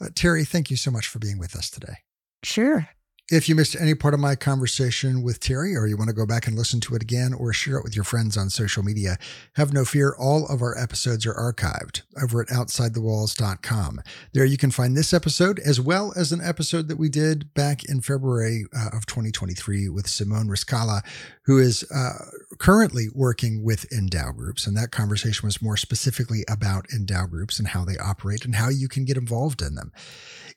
Uh, 0.00 0.08
Terry, 0.12 0.44
thank 0.44 0.72
you 0.72 0.76
so 0.76 0.90
much 0.90 1.06
for 1.06 1.20
being 1.20 1.38
with 1.38 1.54
us 1.54 1.70
today. 1.70 1.98
Sure. 2.42 2.88
If 3.30 3.48
you 3.48 3.54
missed 3.54 3.76
any 3.80 3.94
part 3.94 4.14
of 4.14 4.20
my 4.20 4.34
conversation 4.34 5.22
with 5.22 5.38
Terry, 5.38 5.76
or 5.76 5.86
you 5.86 5.96
want 5.96 6.08
to 6.08 6.14
go 6.14 6.26
back 6.26 6.48
and 6.48 6.56
listen 6.56 6.80
to 6.80 6.96
it 6.96 7.02
again, 7.02 7.32
or 7.32 7.52
share 7.52 7.76
it 7.78 7.84
with 7.84 7.94
your 7.94 8.04
friends 8.04 8.36
on 8.36 8.50
social 8.50 8.82
media, 8.82 9.16
have 9.54 9.72
no 9.72 9.84
fear. 9.84 10.14
All 10.18 10.46
of 10.48 10.60
our 10.60 10.76
episodes 10.76 11.24
are 11.24 11.32
archived 11.32 12.02
over 12.20 12.42
at 12.42 12.48
OutsideTheWalls.com. 12.48 14.02
There 14.34 14.44
you 14.44 14.58
can 14.58 14.72
find 14.72 14.96
this 14.96 15.14
episode 15.14 15.60
as 15.60 15.80
well 15.80 16.12
as 16.16 16.32
an 16.32 16.40
episode 16.42 16.88
that 16.88 16.98
we 16.98 17.08
did 17.08 17.54
back 17.54 17.84
in 17.84 18.00
February 18.00 18.64
uh, 18.76 18.90
of 18.92 19.06
2023 19.06 19.88
with 19.88 20.08
Simone 20.08 20.48
Riscala, 20.48 21.02
who 21.44 21.58
is 21.58 21.84
uh, 21.94 22.24
currently 22.58 23.06
working 23.14 23.62
with 23.62 23.88
Endow 23.90 24.36
Groups. 24.36 24.66
And 24.66 24.76
that 24.76 24.90
conversation 24.90 25.46
was 25.46 25.62
more 25.62 25.76
specifically 25.76 26.44
about 26.50 26.86
Endow 26.88 27.30
Groups 27.30 27.58
and 27.58 27.68
how 27.68 27.84
they 27.84 27.96
operate 27.98 28.44
and 28.44 28.56
how 28.56 28.68
you 28.68 28.88
can 28.88 29.04
get 29.04 29.16
involved 29.16 29.62
in 29.62 29.76
them. 29.76 29.92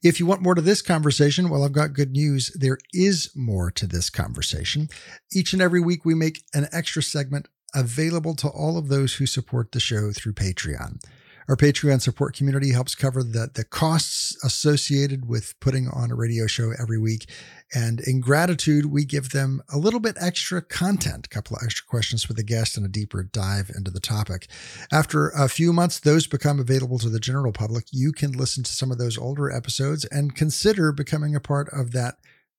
If 0.03 0.19
you 0.19 0.25
want 0.25 0.41
more 0.41 0.55
to 0.55 0.61
this 0.61 0.81
conversation, 0.81 1.49
well, 1.49 1.63
I've 1.63 1.71
got 1.71 1.93
good 1.93 2.11
news. 2.11 2.51
There 2.65 2.79
is 2.95 3.29
more 3.35 3.69
to 3.69 3.85
this 3.85 4.09
conversation. 4.09 4.89
Each 5.31 5.53
and 5.53 5.61
every 5.61 5.79
week, 5.79 6.03
we 6.03 6.15
make 6.15 6.43
an 6.55 6.67
extra 6.71 7.03
segment 7.03 7.47
available 7.75 8.33
to 8.37 8.47
all 8.47 8.79
of 8.79 8.87
those 8.87 9.13
who 9.13 9.27
support 9.27 9.71
the 9.71 9.79
show 9.79 10.11
through 10.11 10.33
Patreon. 10.33 10.99
Our 11.47 11.55
Patreon 11.55 12.01
support 12.01 12.35
community 12.35 12.71
helps 12.71 12.95
cover 12.95 13.21
the, 13.21 13.51
the 13.53 13.63
costs 13.63 14.35
associated 14.43 15.27
with 15.27 15.53
putting 15.59 15.87
on 15.89 16.09
a 16.09 16.15
radio 16.15 16.47
show 16.47 16.71
every 16.81 16.97
week. 16.97 17.29
And 17.71 17.99
in 17.99 18.19
gratitude, 18.19 18.87
we 18.87 19.05
give 19.05 19.29
them 19.29 19.61
a 19.71 19.77
little 19.77 19.99
bit 19.99 20.17
extra 20.19 20.59
content, 20.63 21.27
a 21.27 21.29
couple 21.29 21.55
of 21.55 21.61
extra 21.63 21.85
questions 21.85 22.23
for 22.23 22.33
the 22.33 22.41
guest, 22.41 22.77
and 22.77 22.85
a 22.85 22.89
deeper 22.89 23.21
dive 23.21 23.69
into 23.75 23.91
the 23.91 23.99
topic. 23.99 24.47
After 24.91 25.29
a 25.29 25.47
few 25.47 25.71
months, 25.71 25.99
those 25.99 26.25
become 26.25 26.59
available 26.59 26.97
to 26.97 27.09
the 27.09 27.19
general 27.19 27.51
public. 27.51 27.85
You 27.91 28.11
can 28.11 28.31
listen 28.31 28.63
to 28.63 28.73
some 28.73 28.91
of 28.91 28.97
those 28.97 29.19
older 29.19 29.51
episodes 29.51 30.03
and 30.05 30.35
consider 30.35 30.91
becoming 30.91 31.35
a 31.35 31.39
part 31.39 31.69
of 31.71 31.91
that 31.91 32.15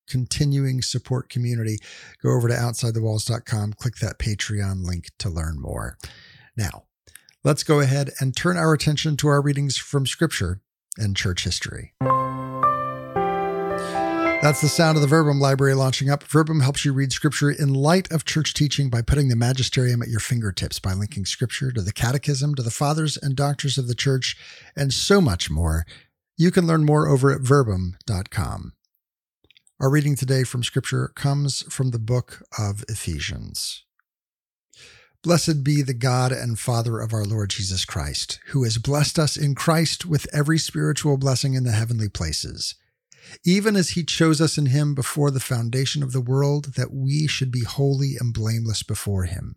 continuing 0.07 0.83
support 0.83 1.29
community. 1.29 1.79
Go 2.23 2.31
over 2.31 2.49
to 2.49 2.55
outsidethewalls.com, 2.55 3.75
click 3.75 3.97
that 3.97 4.19
Patreon 4.19 4.85
link 4.85 5.11
to 5.19 5.29
learn 5.29 5.61
more. 5.61 5.99
Now, 6.57 6.85
let's 7.45 7.63
go 7.63 7.81
ahead 7.81 8.11
and 8.21 8.37
turn 8.37 8.57
our 8.57 8.73
attention 8.73 9.17
to 9.19 9.29
our 9.29 9.43
readings 9.43 9.77
from 9.77 10.07
Scripture 10.07 10.61
and 10.99 11.17
church 11.17 11.45
history. 11.45 11.93
That's 14.43 14.61
the 14.61 14.69
sound 14.69 14.97
of 14.97 15.03
the 15.03 15.09
Verbum 15.09 15.41
library 15.41 15.75
launching 15.75 16.11
up. 16.11 16.23
Verbum 16.23 16.61
helps 16.61 16.85
you 16.85 16.93
read 16.93 17.11
Scripture 17.11 17.51
in 17.51 17.73
light 17.73 18.13
of 18.13 18.25
church 18.25 18.55
teaching 18.55 18.91
by 18.91 19.03
putting 19.03 19.29
the 19.29 19.35
magisterium 19.35 20.03
at 20.03 20.09
your 20.09 20.21
fingertips, 20.21 20.79
by 20.79 20.93
linking 20.93 21.25
Scripture 21.25 21.73
to 21.73 21.81
the 21.81 21.93
Catechism, 21.93 22.55
to 22.55 22.63
the 22.63 22.71
Fathers 22.71 23.17
and 23.17 23.35
Doctors 23.35 23.79
of 23.79 23.89
the 23.89 23.95
Church, 23.95 24.37
and 24.77 24.93
so 24.93 25.21
much 25.21 25.51
more. 25.51 25.85
You 26.37 26.51
can 26.51 26.67
learn 26.67 26.85
more 26.85 27.09
over 27.09 27.33
at 27.33 27.41
verbum.com. 27.41 28.76
Our 29.79 29.91
reading 29.91 30.17
today 30.17 30.45
from 30.45 30.65
Scripture 30.65 31.09
comes 31.15 31.61
from 31.71 31.91
the 31.91 31.99
book 31.99 32.43
of 32.59 32.83
Ephesians. 32.89 33.85
Blessed 35.23 35.63
be 35.63 35.83
the 35.83 35.93
God 35.93 36.33
and 36.33 36.59
Father 36.59 36.99
of 36.99 37.13
our 37.13 37.27
Lord 37.27 37.51
Jesus 37.51 37.85
Christ, 37.85 38.41
who 38.47 38.65
has 38.65 38.79
blessed 38.79 39.19
us 39.19 39.37
in 39.37 39.55
Christ 39.55 40.07
with 40.07 40.27
every 40.35 40.57
spiritual 40.57 41.19
blessing 41.19 41.53
in 41.53 41.65
the 41.65 41.73
heavenly 41.73 42.09
places, 42.09 42.77
even 43.45 43.77
as 43.77 43.91
he 43.91 44.03
chose 44.03 44.41
us 44.41 44.57
in 44.57 44.65
him 44.65 44.95
before 44.95 45.31
the 45.31 45.41
foundation 45.41 46.03
of 46.03 46.13
the 46.13 46.23
world, 46.23 46.73
that 46.77 46.91
we 46.91 47.27
should 47.27 47.51
be 47.53 47.65
holy 47.65 48.15
and 48.19 48.33
blameless 48.33 48.83
before 48.83 49.25
him. 49.25 49.57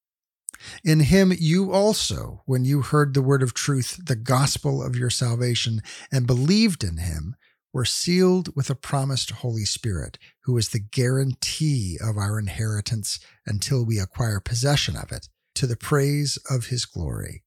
In 0.83 1.01
him 1.01 1.33
you 1.37 1.71
also, 1.71 2.41
when 2.45 2.65
you 2.65 2.81
heard 2.81 3.13
the 3.13 3.21
word 3.21 3.43
of 3.43 3.53
truth, 3.53 3.99
the 4.05 4.15
gospel 4.15 4.83
of 4.83 4.95
your 4.95 5.09
salvation, 5.09 5.81
and 6.11 6.27
believed 6.27 6.83
in 6.83 6.97
him, 6.97 7.35
were 7.73 7.85
sealed 7.85 8.55
with 8.55 8.69
a 8.69 8.75
promised 8.75 9.31
Holy 9.31 9.63
Spirit, 9.63 10.17
who 10.43 10.57
is 10.57 10.69
the 10.69 10.79
guarantee 10.79 11.97
of 12.03 12.17
our 12.17 12.37
inheritance 12.37 13.19
until 13.45 13.85
we 13.85 13.97
acquire 13.97 14.39
possession 14.39 14.95
of 14.95 15.11
it, 15.11 15.29
to 15.55 15.67
the 15.67 15.77
praise 15.77 16.37
of 16.49 16.67
his 16.67 16.85
glory 16.85 17.43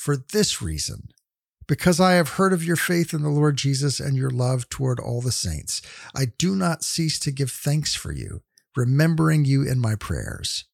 for 0.00 0.16
this 0.16 0.62
reason 0.62 1.08
because 1.68 2.00
I 2.00 2.12
have 2.12 2.30
heard 2.30 2.52
of 2.54 2.64
your 2.64 2.76
faith 2.76 3.12
in 3.12 3.22
the 3.22 3.28
Lord 3.28 3.56
Jesus 3.56 4.00
and 4.00 4.16
your 4.16 4.30
love 4.30 4.68
toward 4.70 4.98
all 4.98 5.20
the 5.20 5.30
saints. 5.30 5.82
I 6.16 6.24
do 6.38 6.56
not 6.56 6.82
cease 6.82 7.18
to 7.20 7.30
give 7.30 7.50
thanks 7.50 7.94
for 7.94 8.10
you, 8.10 8.40
remembering 8.74 9.44
you 9.44 9.62
in 9.62 9.78
my 9.78 9.94
prayers, 9.94 10.64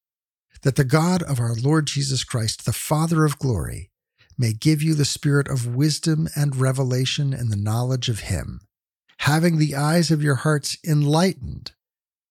that 0.62 0.76
the 0.76 0.84
God 0.84 1.22
of 1.22 1.40
our 1.40 1.54
Lord 1.54 1.86
Jesus 1.86 2.24
Christ, 2.24 2.64
the 2.64 2.72
Father 2.72 3.24
of 3.24 3.38
glory, 3.38 3.90
may 4.38 4.52
give 4.52 4.82
you 4.82 4.94
the 4.94 5.04
spirit 5.04 5.48
of 5.48 5.74
wisdom 5.74 6.28
and 6.36 6.56
revelation 6.56 7.32
in 7.32 7.48
the 7.48 7.56
knowledge 7.56 8.08
of 8.08 8.20
him, 8.20 8.60
having 9.20 9.58
the 9.58 9.74
eyes 9.74 10.10
of 10.10 10.22
your 10.22 10.36
hearts 10.36 10.76
enlightened, 10.86 11.72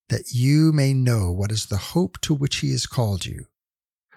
that 0.10 0.32
you 0.32 0.72
may 0.72 0.94
know 0.94 1.32
what 1.32 1.52
is 1.52 1.66
the 1.66 1.78
hope 1.78 2.20
to 2.22 2.34
which 2.34 2.58
he 2.58 2.72
has 2.72 2.86
called 2.86 3.26
you 3.26 3.48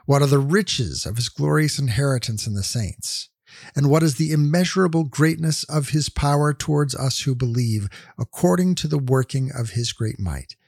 what 0.09 0.23
are 0.23 0.27
the 0.27 0.39
riches 0.39 1.05
of 1.05 1.17
his 1.17 1.29
glorious 1.29 1.79
inheritance 1.79 2.47
in 2.47 2.55
the 2.55 2.63
saints? 2.63 3.29
And 3.77 3.91
what 3.91 4.03
is 4.03 4.15
the 4.15 4.33
immeasurable 4.33 5.05
greatness 5.05 5.65
of 5.65 5.91
his 5.91 6.09
power 6.09 6.55
towards 6.55 6.95
us 6.95 7.21
who 7.21 7.35
believe, 7.35 7.91
according 8.19 8.77
to 8.77 8.89
the 8.89 8.97
working 8.97 9.51
of 9.55 9.73
his 9.73 9.93
great 9.93 10.19
might, 10.19 10.57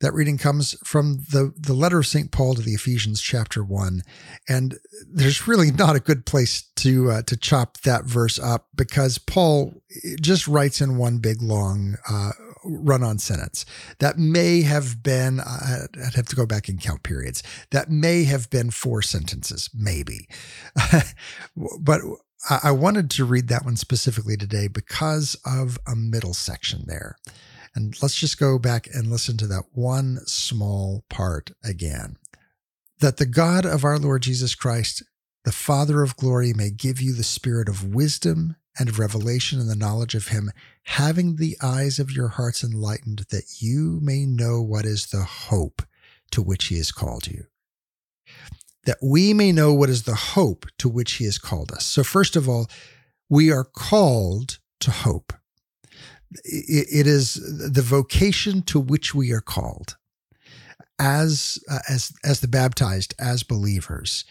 That 0.00 0.14
reading 0.14 0.38
comes 0.38 0.74
from 0.82 1.18
the, 1.30 1.52
the 1.56 1.74
letter 1.74 1.98
of 1.98 2.06
St. 2.06 2.30
Paul 2.30 2.54
to 2.54 2.62
the 2.62 2.72
Ephesians, 2.72 3.20
chapter 3.20 3.62
1. 3.62 4.02
And 4.48 4.78
there's 5.06 5.46
really 5.46 5.70
not 5.70 5.94
a 5.94 6.00
good 6.00 6.24
place 6.24 6.62
to, 6.76 7.10
uh, 7.10 7.22
to 7.22 7.36
chop 7.36 7.78
that 7.82 8.04
verse 8.04 8.38
up 8.38 8.68
because 8.74 9.18
Paul 9.18 9.74
just 10.20 10.48
writes 10.48 10.80
in 10.80 10.96
one 10.96 11.18
big 11.18 11.42
long 11.42 11.96
uh, 12.08 12.30
run 12.64 13.02
on 13.02 13.18
sentence. 13.18 13.66
That 13.98 14.18
may 14.18 14.62
have 14.62 15.02
been, 15.02 15.40
uh, 15.40 15.86
I'd 16.06 16.14
have 16.14 16.28
to 16.28 16.36
go 16.36 16.46
back 16.46 16.68
and 16.68 16.80
count 16.80 17.02
periods. 17.02 17.42
That 17.70 17.90
may 17.90 18.24
have 18.24 18.48
been 18.48 18.70
four 18.70 19.02
sentences, 19.02 19.68
maybe. 19.74 20.28
but 21.78 22.00
I 22.48 22.70
wanted 22.70 23.10
to 23.10 23.26
read 23.26 23.48
that 23.48 23.66
one 23.66 23.76
specifically 23.76 24.36
today 24.36 24.66
because 24.66 25.36
of 25.44 25.78
a 25.86 25.94
middle 25.94 26.32
section 26.32 26.84
there. 26.86 27.18
And 27.74 27.96
let's 28.02 28.16
just 28.16 28.38
go 28.38 28.58
back 28.58 28.88
and 28.92 29.10
listen 29.10 29.36
to 29.38 29.46
that 29.48 29.64
one 29.72 30.18
small 30.26 31.04
part 31.08 31.52
again. 31.64 32.16
That 33.00 33.18
the 33.18 33.26
God 33.26 33.64
of 33.66 33.84
our 33.84 33.98
Lord 33.98 34.22
Jesus 34.22 34.54
Christ, 34.54 35.02
the 35.44 35.52
Father 35.52 36.02
of 36.02 36.16
glory, 36.16 36.52
may 36.54 36.70
give 36.70 37.00
you 37.00 37.14
the 37.14 37.24
spirit 37.24 37.68
of 37.68 37.94
wisdom 37.94 38.56
and 38.78 38.88
of 38.88 38.98
revelation 38.98 39.60
and 39.60 39.70
the 39.70 39.76
knowledge 39.76 40.14
of 40.14 40.28
him, 40.28 40.50
having 40.84 41.36
the 41.36 41.56
eyes 41.62 41.98
of 41.98 42.10
your 42.10 42.28
hearts 42.28 42.64
enlightened, 42.64 43.26
that 43.30 43.60
you 43.60 43.98
may 44.02 44.26
know 44.26 44.60
what 44.62 44.84
is 44.84 45.06
the 45.06 45.22
hope 45.24 45.82
to 46.30 46.42
which 46.42 46.66
he 46.66 46.76
has 46.76 46.92
called 46.92 47.26
you. 47.26 47.46
that 48.86 48.98
we 49.02 49.34
may 49.34 49.52
know 49.52 49.72
what 49.74 49.90
is 49.90 50.04
the 50.04 50.14
hope 50.14 50.66
to 50.78 50.88
which 50.88 51.12
he 51.14 51.24
has 51.24 51.38
called 51.38 51.70
us. 51.72 51.84
So, 51.84 52.02
first 52.02 52.36
of 52.36 52.48
all, 52.48 52.68
we 53.28 53.52
are 53.52 53.64
called 53.64 54.58
to 54.80 54.90
hope. 54.90 55.32
It 56.44 57.06
is 57.06 57.34
the 57.34 57.82
vocation 57.82 58.62
to 58.62 58.78
which 58.78 59.14
we 59.14 59.32
are 59.32 59.40
called 59.40 59.96
as 60.98 61.58
uh, 61.68 61.78
as 61.88 62.12
as 62.24 62.40
the 62.40 62.48
baptized 62.48 63.14
as 63.18 63.42
believers. 63.42 64.24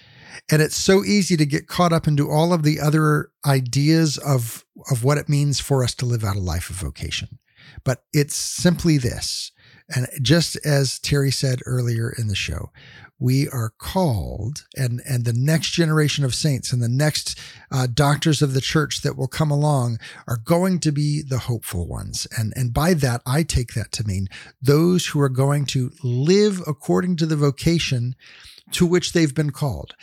And 0.51 0.61
it's 0.61 0.75
so 0.75 1.03
easy 1.03 1.35
to 1.35 1.45
get 1.45 1.67
caught 1.67 1.91
up 1.91 2.07
into 2.07 2.29
all 2.29 2.53
of 2.53 2.63
the 2.63 2.79
other 2.79 3.31
ideas 3.45 4.17
of 4.17 4.65
of 4.91 5.03
what 5.03 5.17
it 5.17 5.27
means 5.27 5.59
for 5.59 5.83
us 5.83 5.93
to 5.95 6.05
live 6.05 6.23
out 6.23 6.35
a 6.35 6.39
life 6.39 6.69
of 6.69 6.77
vocation. 6.77 7.39
But 7.83 8.03
it's 8.13 8.35
simply 8.35 8.97
this 8.97 9.51
and 9.93 10.07
just 10.21 10.57
as 10.65 10.99
Terry 10.99 11.31
said 11.31 11.61
earlier 11.65 12.13
in 12.17 12.27
the 12.27 12.35
show, 12.35 12.71
we 13.19 13.49
are 13.49 13.73
called, 13.77 14.65
and 14.75 15.01
and 15.07 15.25
the 15.25 15.33
next 15.33 15.71
generation 15.71 16.23
of 16.23 16.33
saints 16.33 16.71
and 16.71 16.81
the 16.81 16.89
next 16.89 17.37
uh, 17.71 17.87
doctors 17.93 18.41
of 18.41 18.53
the 18.53 18.61
church 18.61 19.01
that 19.01 19.17
will 19.17 19.27
come 19.27 19.51
along 19.51 19.99
are 20.27 20.41
going 20.43 20.79
to 20.79 20.91
be 20.91 21.21
the 21.21 21.39
hopeful 21.39 21.87
ones, 21.87 22.27
and 22.37 22.53
and 22.55 22.73
by 22.73 22.93
that 22.93 23.21
I 23.25 23.43
take 23.43 23.73
that 23.73 23.91
to 23.93 24.07
mean 24.07 24.27
those 24.61 25.07
who 25.07 25.19
are 25.19 25.29
going 25.29 25.65
to 25.67 25.91
live 26.03 26.61
according 26.65 27.17
to 27.17 27.25
the 27.25 27.35
vocation 27.35 28.15
to 28.71 28.85
which 28.85 29.13
they've 29.13 29.35
been 29.35 29.51
called 29.51 29.95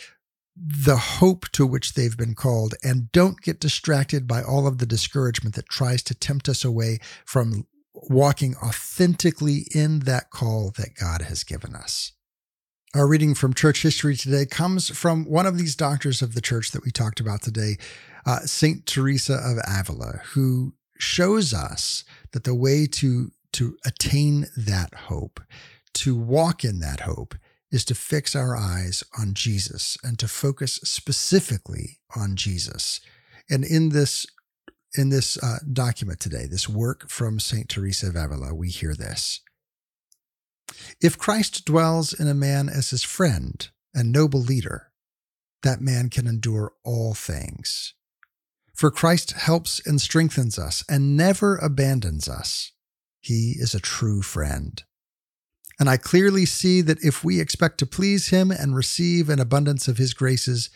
the 0.56 0.96
hope 0.96 1.50
to 1.52 1.66
which 1.66 1.92
they've 1.92 2.16
been 2.16 2.34
called 2.34 2.74
and 2.82 3.12
don't 3.12 3.42
get 3.42 3.60
distracted 3.60 4.26
by 4.26 4.42
all 4.42 4.66
of 4.66 4.78
the 4.78 4.86
discouragement 4.86 5.54
that 5.54 5.68
tries 5.68 6.02
to 6.02 6.14
tempt 6.14 6.48
us 6.48 6.64
away 6.64 6.98
from 7.26 7.66
walking 7.92 8.56
authentically 8.62 9.66
in 9.74 10.00
that 10.00 10.30
call 10.30 10.72
that 10.76 10.94
God 10.98 11.22
has 11.22 11.44
given 11.44 11.74
us. 11.74 12.12
Our 12.97 13.07
reading 13.07 13.34
from 13.34 13.53
church 13.53 13.82
history 13.82 14.16
today 14.16 14.47
comes 14.47 14.88
from 14.88 15.26
one 15.26 15.44
of 15.44 15.59
these 15.59 15.76
doctors 15.76 16.22
of 16.22 16.32
the 16.32 16.40
church 16.40 16.70
that 16.70 16.82
we 16.82 16.90
talked 16.90 17.20
about 17.20 17.42
today, 17.42 17.76
uh, 18.24 18.38
Saint 18.47 18.86
Teresa 18.86 19.34
of 19.34 19.59
Avila, 19.68 20.22
who 20.32 20.72
shows 20.97 21.53
us 21.53 22.05
that 22.32 22.44
the 22.44 22.55
way 22.55 22.86
to 22.86 23.32
to 23.53 23.76
attain 23.84 24.47
that 24.57 24.94
hope, 24.94 25.40
to 25.92 26.16
walk 26.16 26.64
in 26.64 26.78
that 26.78 27.01
hope, 27.01 27.34
is 27.70 27.84
to 27.84 27.94
fix 27.94 28.34
our 28.34 28.57
eyes 28.57 29.05
on 29.18 29.34
Jesus 29.34 29.99
and 30.03 30.18
to 30.18 30.26
focus 30.26 30.76
specifically 30.76 31.99
on 32.16 32.34
Jesus. 32.34 33.03
And 33.51 33.62
in 33.62 33.90
this 33.90 34.24
in 34.97 35.11
this 35.11 35.36
uh, 35.42 35.59
document 35.70 36.18
today, 36.18 36.47
this 36.47 36.66
work 36.66 37.11
from 37.11 37.40
St. 37.40 37.68
Teresa 37.68 38.07
of 38.07 38.16
Avila, 38.16 38.55
we 38.55 38.70
hear 38.70 38.94
this. 38.94 39.42
If 41.00 41.18
Christ 41.18 41.64
dwells 41.64 42.12
in 42.12 42.28
a 42.28 42.34
man 42.34 42.68
as 42.68 42.90
his 42.90 43.02
friend 43.02 43.68
and 43.94 44.12
noble 44.12 44.40
leader, 44.40 44.90
that 45.62 45.80
man 45.80 46.10
can 46.10 46.26
endure 46.26 46.72
all 46.84 47.14
things. 47.14 47.94
For 48.74 48.90
Christ 48.90 49.32
helps 49.32 49.84
and 49.86 50.00
strengthens 50.00 50.58
us 50.58 50.84
and 50.88 51.16
never 51.16 51.56
abandons 51.56 52.28
us. 52.28 52.72
He 53.20 53.54
is 53.58 53.74
a 53.74 53.80
true 53.80 54.22
friend. 54.22 54.82
And 55.78 55.88
I 55.88 55.96
clearly 55.96 56.46
see 56.46 56.80
that 56.82 57.02
if 57.02 57.24
we 57.24 57.40
expect 57.40 57.78
to 57.78 57.86
please 57.86 58.28
him 58.28 58.50
and 58.50 58.76
receive 58.76 59.28
an 59.28 59.40
abundance 59.40 59.88
of 59.88 59.98
his 59.98 60.14
graces, 60.14 60.70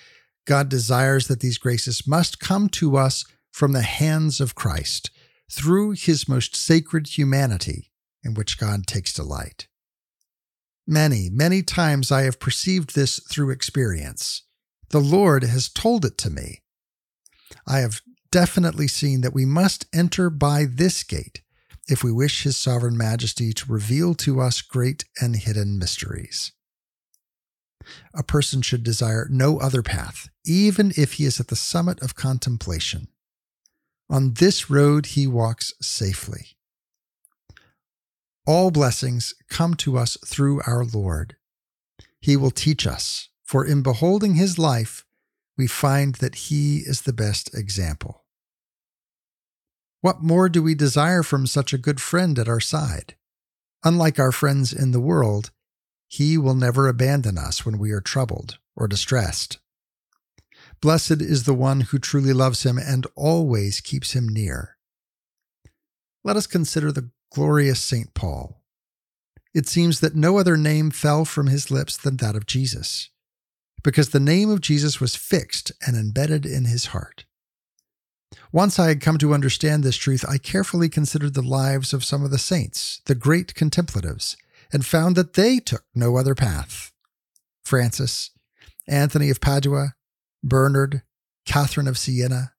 God 0.47 0.69
desires 0.69 1.29
that 1.29 1.41
these 1.41 1.59
graces 1.59 2.07
must 2.07 2.41
come 2.41 2.69
to 2.71 2.97
us 2.97 3.25
from 3.51 3.73
the 3.73 3.83
hands 3.83 4.41
of 4.41 4.55
Christ 4.55 5.11
through 5.51 5.93
his 5.93 6.29
most 6.29 6.55
sacred 6.55 7.07
humanity 7.07 7.91
in 8.23 8.35
which 8.35 8.59
God 8.59 8.87
takes 8.87 9.13
delight. 9.13 9.67
Many, 10.91 11.31
many 11.31 11.63
times 11.63 12.11
I 12.11 12.23
have 12.23 12.41
perceived 12.41 12.97
this 12.97 13.21
through 13.31 13.51
experience. 13.51 14.43
The 14.89 14.99
Lord 14.99 15.45
has 15.45 15.69
told 15.69 16.05
it 16.05 16.19
to 16.19 16.31
me. 16.31 16.63
I 17.65 17.79
have 17.79 18.01
definitely 18.33 18.89
seen 18.89 19.21
that 19.21 19.33
we 19.33 19.45
must 19.45 19.87
enter 19.95 20.31
by 20.31 20.65
this 20.69 21.05
gate 21.05 21.43
if 21.87 22.03
we 22.03 22.11
wish 22.11 22.43
His 22.43 22.57
sovereign 22.57 22.97
majesty 22.97 23.53
to 23.53 23.73
reveal 23.73 24.17
to 24.17 24.41
us 24.41 24.63
great 24.63 25.05
and 25.21 25.37
hidden 25.37 25.79
mysteries. 25.79 26.51
A 28.13 28.25
person 28.25 28.61
should 28.61 28.83
desire 28.83 29.29
no 29.31 29.61
other 29.61 29.85
path, 29.85 30.29
even 30.45 30.93
if 30.97 31.13
he 31.15 31.25
is 31.25 31.39
at 31.39 31.47
the 31.47 31.57
summit 31.57 32.03
of 32.03 32.17
contemplation. 32.17 33.07
On 34.09 34.35
this 34.35 34.69
road 34.69 35.07
he 35.07 35.29
walks 35.29 35.73
safely. 35.81 36.57
All 38.47 38.71
blessings 38.71 39.35
come 39.49 39.75
to 39.75 39.99
us 39.99 40.17
through 40.27 40.63
our 40.67 40.85
Lord. 40.85 41.37
He 42.21 42.37
will 42.37 42.51
teach 42.51 42.87
us, 42.87 43.29
for 43.45 43.65
in 43.65 43.83
beholding 43.83 44.35
his 44.35 44.59
life, 44.59 45.05
we 45.57 45.67
find 45.67 46.17
that 46.17 46.35
he 46.35 46.79
is 46.79 47.03
the 47.03 47.13
best 47.13 47.55
example. 47.55 48.25
What 50.01 50.23
more 50.23 50.49
do 50.49 50.63
we 50.63 50.75
desire 50.75 51.23
from 51.23 51.47
such 51.47 51.73
a 51.73 51.79
good 51.79 52.01
friend 52.01 52.39
at 52.39 52.49
our 52.49 52.61
side? 52.61 53.15
Unlike 53.85 54.19
our 54.19 54.33
friends 54.33 54.73
in 54.73 54.93
the 54.93 55.01
world, 55.01 55.51
he 56.09 56.39
will 56.39 56.55
never 56.55 56.89
abandon 56.89 57.39
us 57.39 57.65
when 57.65 57.79
we 57.79 57.93
are 57.93 58.01
troubled 58.01 58.59
or 58.75 58.89
distressed. 58.89 59.59
Blessed 60.81 61.21
is 61.21 61.45
the 61.45 61.55
one 61.55 61.83
who 61.83 61.99
truly 61.99 62.33
loves 62.33 62.63
him 62.63 62.79
and 62.79 63.07
always 63.15 63.81
keeps 63.81 64.13
him 64.13 64.29
near. 64.29 64.77
Let 66.25 66.37
us 66.37 66.47
consider 66.47 66.91
the 66.91 67.11
glorious 67.33 67.81
St. 67.81 68.13
Paul. 68.15 68.61
It 69.55 69.67
seems 69.67 70.01
that 70.01 70.15
no 70.15 70.39
other 70.39 70.57
name 70.57 70.91
fell 70.91 71.25
from 71.25 71.49
his 71.49 71.71
lips 71.71 71.97
than 71.97 72.19
that 72.19 72.37
of 72.37 72.47
Jesus, 72.47 73.11
because 73.83 74.11
the 74.11 74.21
name 74.21 74.51
of 74.51 74.61
Jesus 74.61 75.01
was 75.01 75.17
fixed 75.17 75.73
and 75.87 75.97
embedded 75.97 76.47
in 76.47 76.67
his 76.67 76.87
heart. 76.87 77.25
Once 78.53 78.79
I 78.79 78.89
had 78.89 79.01
come 79.01 79.19
to 79.19 79.35
understand 79.35 79.83
this 79.83 79.97
truth, 79.97 80.25
I 80.29 80.39
carefully 80.39 80.89
considered 80.89 81.35
the 81.35 81.43
lives 81.43 81.93
of 81.93 82.05
some 82.05 82.25
of 82.25 82.31
the 82.31 82.39
saints, 82.39 83.01
the 83.07 83.15
great 83.15 83.55
contemplatives, 83.55 84.37
and 84.73 84.87
found 84.87 85.17
that 85.17 85.35
they 85.35 85.59
took 85.59 85.85
no 85.95 86.17
other 86.17 86.35
path. 86.35 86.93
Francis, 87.65 88.31
Anthony 88.87 89.31
of 89.31 89.41
Padua, 89.41 89.95
Bernard, 90.43 91.03
Catherine 91.45 91.89
of 91.89 91.99
Siena. 91.99 92.53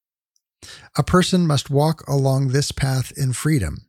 A 0.97 1.03
person 1.03 1.47
must 1.47 1.69
walk 1.69 2.05
along 2.07 2.49
this 2.49 2.71
path 2.71 3.11
in 3.17 3.33
freedom, 3.33 3.87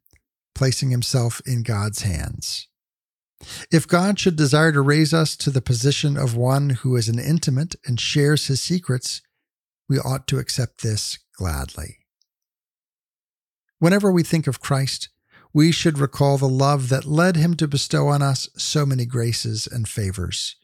placing 0.54 0.90
himself 0.90 1.40
in 1.46 1.62
God's 1.62 2.02
hands. 2.02 2.68
If 3.72 3.88
God 3.88 4.18
should 4.18 4.36
desire 4.36 4.72
to 4.72 4.80
raise 4.80 5.12
us 5.12 5.36
to 5.36 5.50
the 5.50 5.60
position 5.60 6.16
of 6.16 6.36
one 6.36 6.70
who 6.70 6.96
is 6.96 7.08
an 7.08 7.18
intimate 7.18 7.74
and 7.84 7.98
shares 7.98 8.46
his 8.46 8.62
secrets, 8.62 9.20
we 9.88 9.98
ought 9.98 10.26
to 10.28 10.38
accept 10.38 10.82
this 10.82 11.18
gladly. 11.36 11.98
Whenever 13.78 14.12
we 14.12 14.22
think 14.22 14.46
of 14.46 14.60
Christ, 14.60 15.08
we 15.52 15.72
should 15.72 15.98
recall 15.98 16.38
the 16.38 16.48
love 16.48 16.88
that 16.88 17.04
led 17.04 17.36
him 17.36 17.54
to 17.56 17.66
bestow 17.66 18.08
on 18.08 18.22
us 18.22 18.48
so 18.56 18.86
many 18.86 19.04
graces 19.04 19.66
and 19.66 19.88
favors 19.88 20.56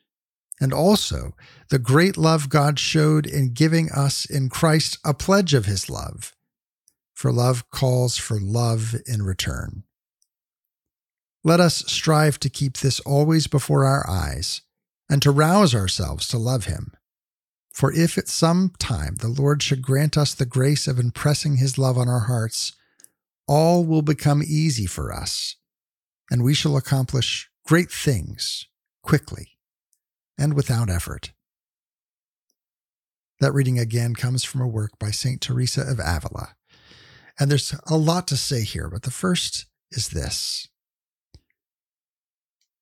and 0.61 0.73
also 0.73 1.35
the 1.71 1.79
great 1.79 2.17
love 2.17 2.49
God 2.49 2.79
showed 2.79 3.27
in 3.27 3.53
giving 3.53 3.91
us 3.91 4.25
in 4.25 4.49
Christ 4.49 4.99
a 5.05 5.15
pledge 5.15 5.55
of 5.55 5.67
his 5.67 5.89
love. 5.89 6.35
For 7.19 7.33
love 7.33 7.69
calls 7.71 8.17
for 8.17 8.39
love 8.39 8.95
in 9.05 9.25
return. 9.25 9.83
Let 11.43 11.59
us 11.59 11.79
strive 11.91 12.39
to 12.39 12.49
keep 12.49 12.77
this 12.77 13.01
always 13.01 13.49
before 13.49 13.85
our 13.85 14.09
eyes 14.09 14.63
and 15.11 15.21
to 15.23 15.33
rouse 15.33 15.75
ourselves 15.75 16.29
to 16.29 16.39
love 16.39 16.67
him. 16.67 16.93
For 17.75 17.93
if 17.93 18.19
at 18.19 18.29
some 18.29 18.71
time 18.79 19.17
the 19.17 19.27
Lord 19.27 19.65
should 19.65 19.83
grant 19.83 20.17
us 20.17 20.33
the 20.33 20.47
grace 20.47 20.87
of 20.87 21.01
impressing 21.01 21.57
his 21.57 21.77
love 21.77 21.99
on 21.99 22.09
our 22.09 22.27
hearts, 22.29 22.77
all 23.49 23.85
will 23.85 24.03
become 24.03 24.41
easy 24.41 24.87
for 24.87 25.13
us, 25.13 25.57
and 26.31 26.45
we 26.45 26.55
shall 26.55 26.77
accomplish 26.77 27.51
great 27.67 27.91
things 27.91 28.69
quickly 29.03 29.59
and 30.39 30.55
without 30.55 30.89
effort. 30.89 31.33
That 33.41 33.55
reading 33.55 33.81
again 33.81 34.15
comes 34.15 34.45
from 34.45 34.61
a 34.61 34.69
work 34.69 35.01
by 35.01 35.11
St. 35.11 35.41
Teresa 35.41 35.81
of 35.81 35.99
Avila. 35.99 36.55
And 37.39 37.51
there's 37.51 37.75
a 37.87 37.97
lot 37.97 38.27
to 38.29 38.37
say 38.37 38.63
here, 38.63 38.89
but 38.89 39.03
the 39.03 39.11
first 39.11 39.67
is 39.91 40.09
this. 40.09 40.69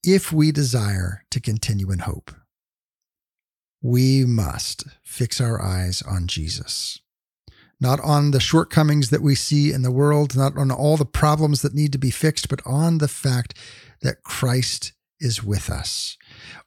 If 0.03 0.33
we 0.33 0.53
desire 0.53 1.25
to 1.31 1.41
continue 1.41 1.91
in 1.91 2.01
hope, 2.01 2.31
we 3.83 4.25
must 4.25 4.85
fix 5.05 5.41
our 5.41 5.61
eyes 5.61 6.03
on 6.03 6.27
Jesus. 6.27 7.01
Not 7.79 8.01
on 8.01 8.31
the 8.31 8.41
shortcomings 8.41 9.11
that 9.11 9.21
we 9.21 9.35
see 9.35 9.73
in 9.73 9.83
the 9.83 9.91
world, 9.91 10.35
not 10.35 10.57
on 10.57 10.71
all 10.71 10.97
the 10.97 11.05
problems 11.05 11.61
that 11.63 11.75
need 11.75 11.93
to 11.93 11.99
be 11.99 12.11
fixed, 12.11 12.49
but 12.49 12.63
on 12.65 12.99
the 12.99 13.09
fact 13.09 13.55
that 14.01 14.23
Christ 14.23 14.93
is 15.21 15.43
with 15.43 15.69
us 15.69 16.17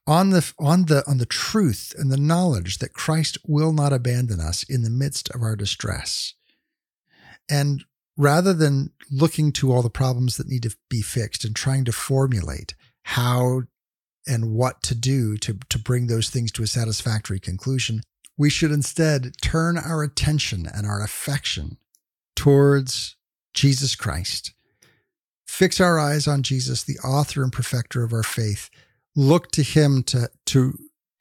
on 0.09 0.31
the 0.31 0.53
on 0.57 0.85
the 0.85 1.03
on 1.07 1.19
the 1.19 1.25
truth 1.25 1.93
and 1.97 2.11
the 2.11 2.17
knowledge 2.17 2.79
that 2.79 2.93
Christ 2.93 3.37
will 3.45 3.71
not 3.71 3.93
abandon 3.93 4.39
us 4.39 4.63
in 4.63 4.81
the 4.81 4.89
midst 4.89 5.29
of 5.29 5.43
our 5.43 5.55
distress. 5.55 6.33
And 7.49 7.83
rather 8.17 8.53
than 8.53 8.91
looking 9.09 9.51
to 9.53 9.71
all 9.71 9.81
the 9.81 9.89
problems 9.89 10.37
that 10.37 10.47
need 10.47 10.63
to 10.63 10.75
be 10.89 11.01
fixed 11.01 11.45
and 11.45 11.55
trying 11.55 11.85
to 11.85 11.91
formulate 11.91 12.75
how 13.03 13.63
and 14.27 14.53
what 14.53 14.83
to 14.83 14.93
do 14.93 15.37
to, 15.37 15.57
to 15.69 15.79
bring 15.79 16.07
those 16.07 16.29
things 16.29 16.51
to 16.51 16.63
a 16.63 16.67
satisfactory 16.67 17.39
conclusion. 17.39 18.01
We 18.37 18.49
should 18.49 18.71
instead 18.71 19.33
turn 19.41 19.77
our 19.77 20.03
attention 20.03 20.67
and 20.71 20.85
our 20.85 21.01
affection 21.01 21.77
towards 22.35 23.15
Jesus 23.53 23.95
Christ. 23.95 24.53
Fix 25.47 25.81
our 25.81 25.97
eyes 25.97 26.27
on 26.27 26.43
Jesus, 26.43 26.83
the 26.83 26.99
author 26.99 27.41
and 27.43 27.51
perfecter 27.51 28.03
of 28.03 28.13
our 28.13 28.23
faith. 28.23 28.69
Look 29.15 29.51
to 29.51 29.63
him 29.63 30.03
to, 30.03 30.29
to 30.47 30.77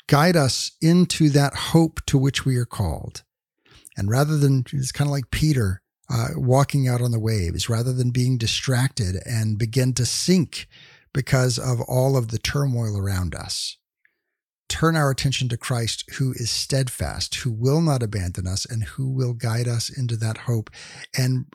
guide 0.06 0.36
us 0.36 0.72
into 0.82 1.30
that 1.30 1.54
hope 1.54 2.04
to 2.06 2.18
which 2.18 2.44
we 2.44 2.56
are 2.56 2.66
called. 2.66 3.22
And 3.96 4.10
rather 4.10 4.36
than, 4.36 4.64
it's 4.72 4.92
kind 4.92 5.08
of 5.08 5.12
like 5.12 5.30
Peter 5.30 5.80
uh, 6.10 6.28
walking 6.36 6.88
out 6.88 7.00
on 7.00 7.10
the 7.10 7.18
waves, 7.18 7.68
rather 7.68 7.92
than 7.92 8.10
being 8.10 8.38
distracted 8.38 9.16
and 9.26 9.58
begin 9.58 9.92
to 9.94 10.06
sink 10.06 10.68
because 11.12 11.58
of 11.58 11.80
all 11.82 12.16
of 12.16 12.28
the 12.28 12.38
turmoil 12.38 12.98
around 12.98 13.34
us, 13.34 13.76
turn 14.68 14.96
our 14.96 15.10
attention 15.10 15.48
to 15.48 15.56
Christ, 15.56 16.04
who 16.14 16.32
is 16.32 16.50
steadfast, 16.50 17.34
who 17.36 17.50
will 17.50 17.80
not 17.80 18.02
abandon 18.02 18.46
us, 18.46 18.64
and 18.64 18.84
who 18.84 19.08
will 19.08 19.34
guide 19.34 19.68
us 19.68 19.90
into 19.90 20.16
that 20.16 20.38
hope 20.38 20.70
and 21.16 21.46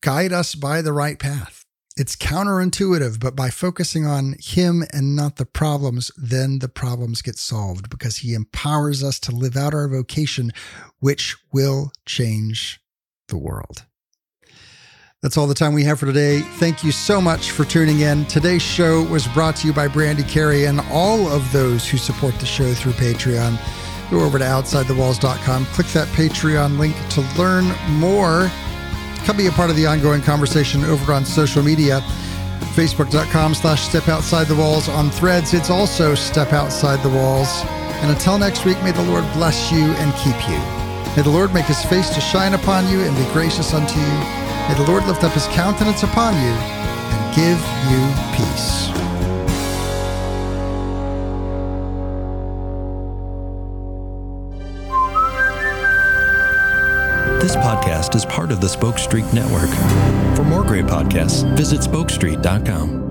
guide 0.00 0.32
us 0.32 0.54
by 0.54 0.82
the 0.82 0.92
right 0.92 1.18
path 1.18 1.64
it's 1.96 2.16
counterintuitive, 2.16 3.20
but 3.20 3.36
by 3.36 3.50
focusing 3.50 4.04
on 4.04 4.34
him 4.40 4.84
and 4.92 5.14
not 5.14 5.36
the 5.36 5.46
problems, 5.46 6.10
then 6.16 6.58
the 6.58 6.68
problems 6.68 7.22
get 7.22 7.38
solved 7.38 7.88
because 7.88 8.18
he 8.18 8.34
empowers 8.34 9.04
us 9.04 9.20
to 9.20 9.34
live 9.34 9.56
out 9.56 9.74
our 9.74 9.88
vocation, 9.88 10.50
which 10.98 11.36
will 11.52 11.92
change 12.04 12.80
the 13.28 13.38
world. 13.38 13.84
That's 15.24 15.36
all 15.36 15.48
the 15.48 15.54
time 15.54 15.72
we 15.72 15.82
have 15.82 15.98
for 15.98 16.06
today. 16.06 16.40
Thank 16.40 16.84
you 16.84 16.92
so 16.92 17.20
much 17.20 17.50
for 17.50 17.64
tuning 17.64 18.00
in. 18.00 18.26
Today's 18.26 18.62
show 18.62 19.02
was 19.02 19.26
brought 19.26 19.56
to 19.56 19.66
you 19.66 19.72
by 19.72 19.88
Brandy 19.88 20.22
Carey 20.22 20.66
and 20.66 20.80
all 20.92 21.26
of 21.26 21.50
those 21.50 21.88
who 21.88 21.96
support 21.96 22.38
the 22.38 22.46
show 22.46 22.72
through 22.74 22.92
Patreon. 22.92 23.58
Go 24.10 24.20
over 24.20 24.38
to 24.38 24.44
OutsideTheWalls.com, 24.44 25.64
click 25.66 25.86
that 25.88 26.06
Patreon 26.08 26.78
link 26.78 26.94
to 27.08 27.22
learn 27.36 27.64
more 27.98 28.50
Come 29.24 29.38
be 29.38 29.46
a 29.46 29.52
part 29.52 29.70
of 29.70 29.76
the 29.76 29.86
ongoing 29.86 30.20
conversation 30.20 30.84
over 30.84 31.10
on 31.10 31.24
social 31.24 31.62
media. 31.62 32.00
Facebook.com 32.76 33.54
slash 33.54 33.80
Step 33.80 34.06
Outside 34.08 34.48
the 34.48 34.54
Walls. 34.54 34.86
On 34.86 35.10
threads, 35.10 35.54
it's 35.54 35.70
also 35.70 36.14
Step 36.14 36.52
Outside 36.52 37.02
the 37.02 37.08
Walls. 37.08 37.48
And 38.02 38.10
until 38.10 38.36
next 38.36 38.66
week, 38.66 38.76
may 38.82 38.92
the 38.92 39.02
Lord 39.04 39.24
bless 39.32 39.72
you 39.72 39.78
and 39.78 40.12
keep 40.16 40.36
you. 40.46 40.58
May 41.16 41.22
the 41.22 41.30
Lord 41.30 41.54
make 41.54 41.64
his 41.64 41.82
face 41.86 42.10
to 42.10 42.20
shine 42.20 42.52
upon 42.52 42.86
you 42.88 43.00
and 43.00 43.16
be 43.16 43.24
gracious 43.32 43.72
unto 43.72 43.98
you. 43.98 44.43
May 44.68 44.74
the 44.76 44.84
Lord 44.88 45.06
lift 45.06 45.22
up 45.22 45.32
his 45.32 45.46
countenance 45.48 46.02
upon 46.02 46.34
you 46.34 46.50
and 46.50 47.36
give 47.36 47.60
you 47.90 48.00
peace. 48.34 48.88
This 57.42 57.56
podcast 57.56 58.14
is 58.14 58.24
part 58.24 58.50
of 58.50 58.62
the 58.62 58.68
Spoke 58.70 58.96
Street 58.96 59.30
Network. 59.34 59.68
For 60.34 60.44
more 60.44 60.64
great 60.64 60.86
podcasts, 60.86 61.44
visit 61.54 61.80
spokestreet.com. 61.80 63.03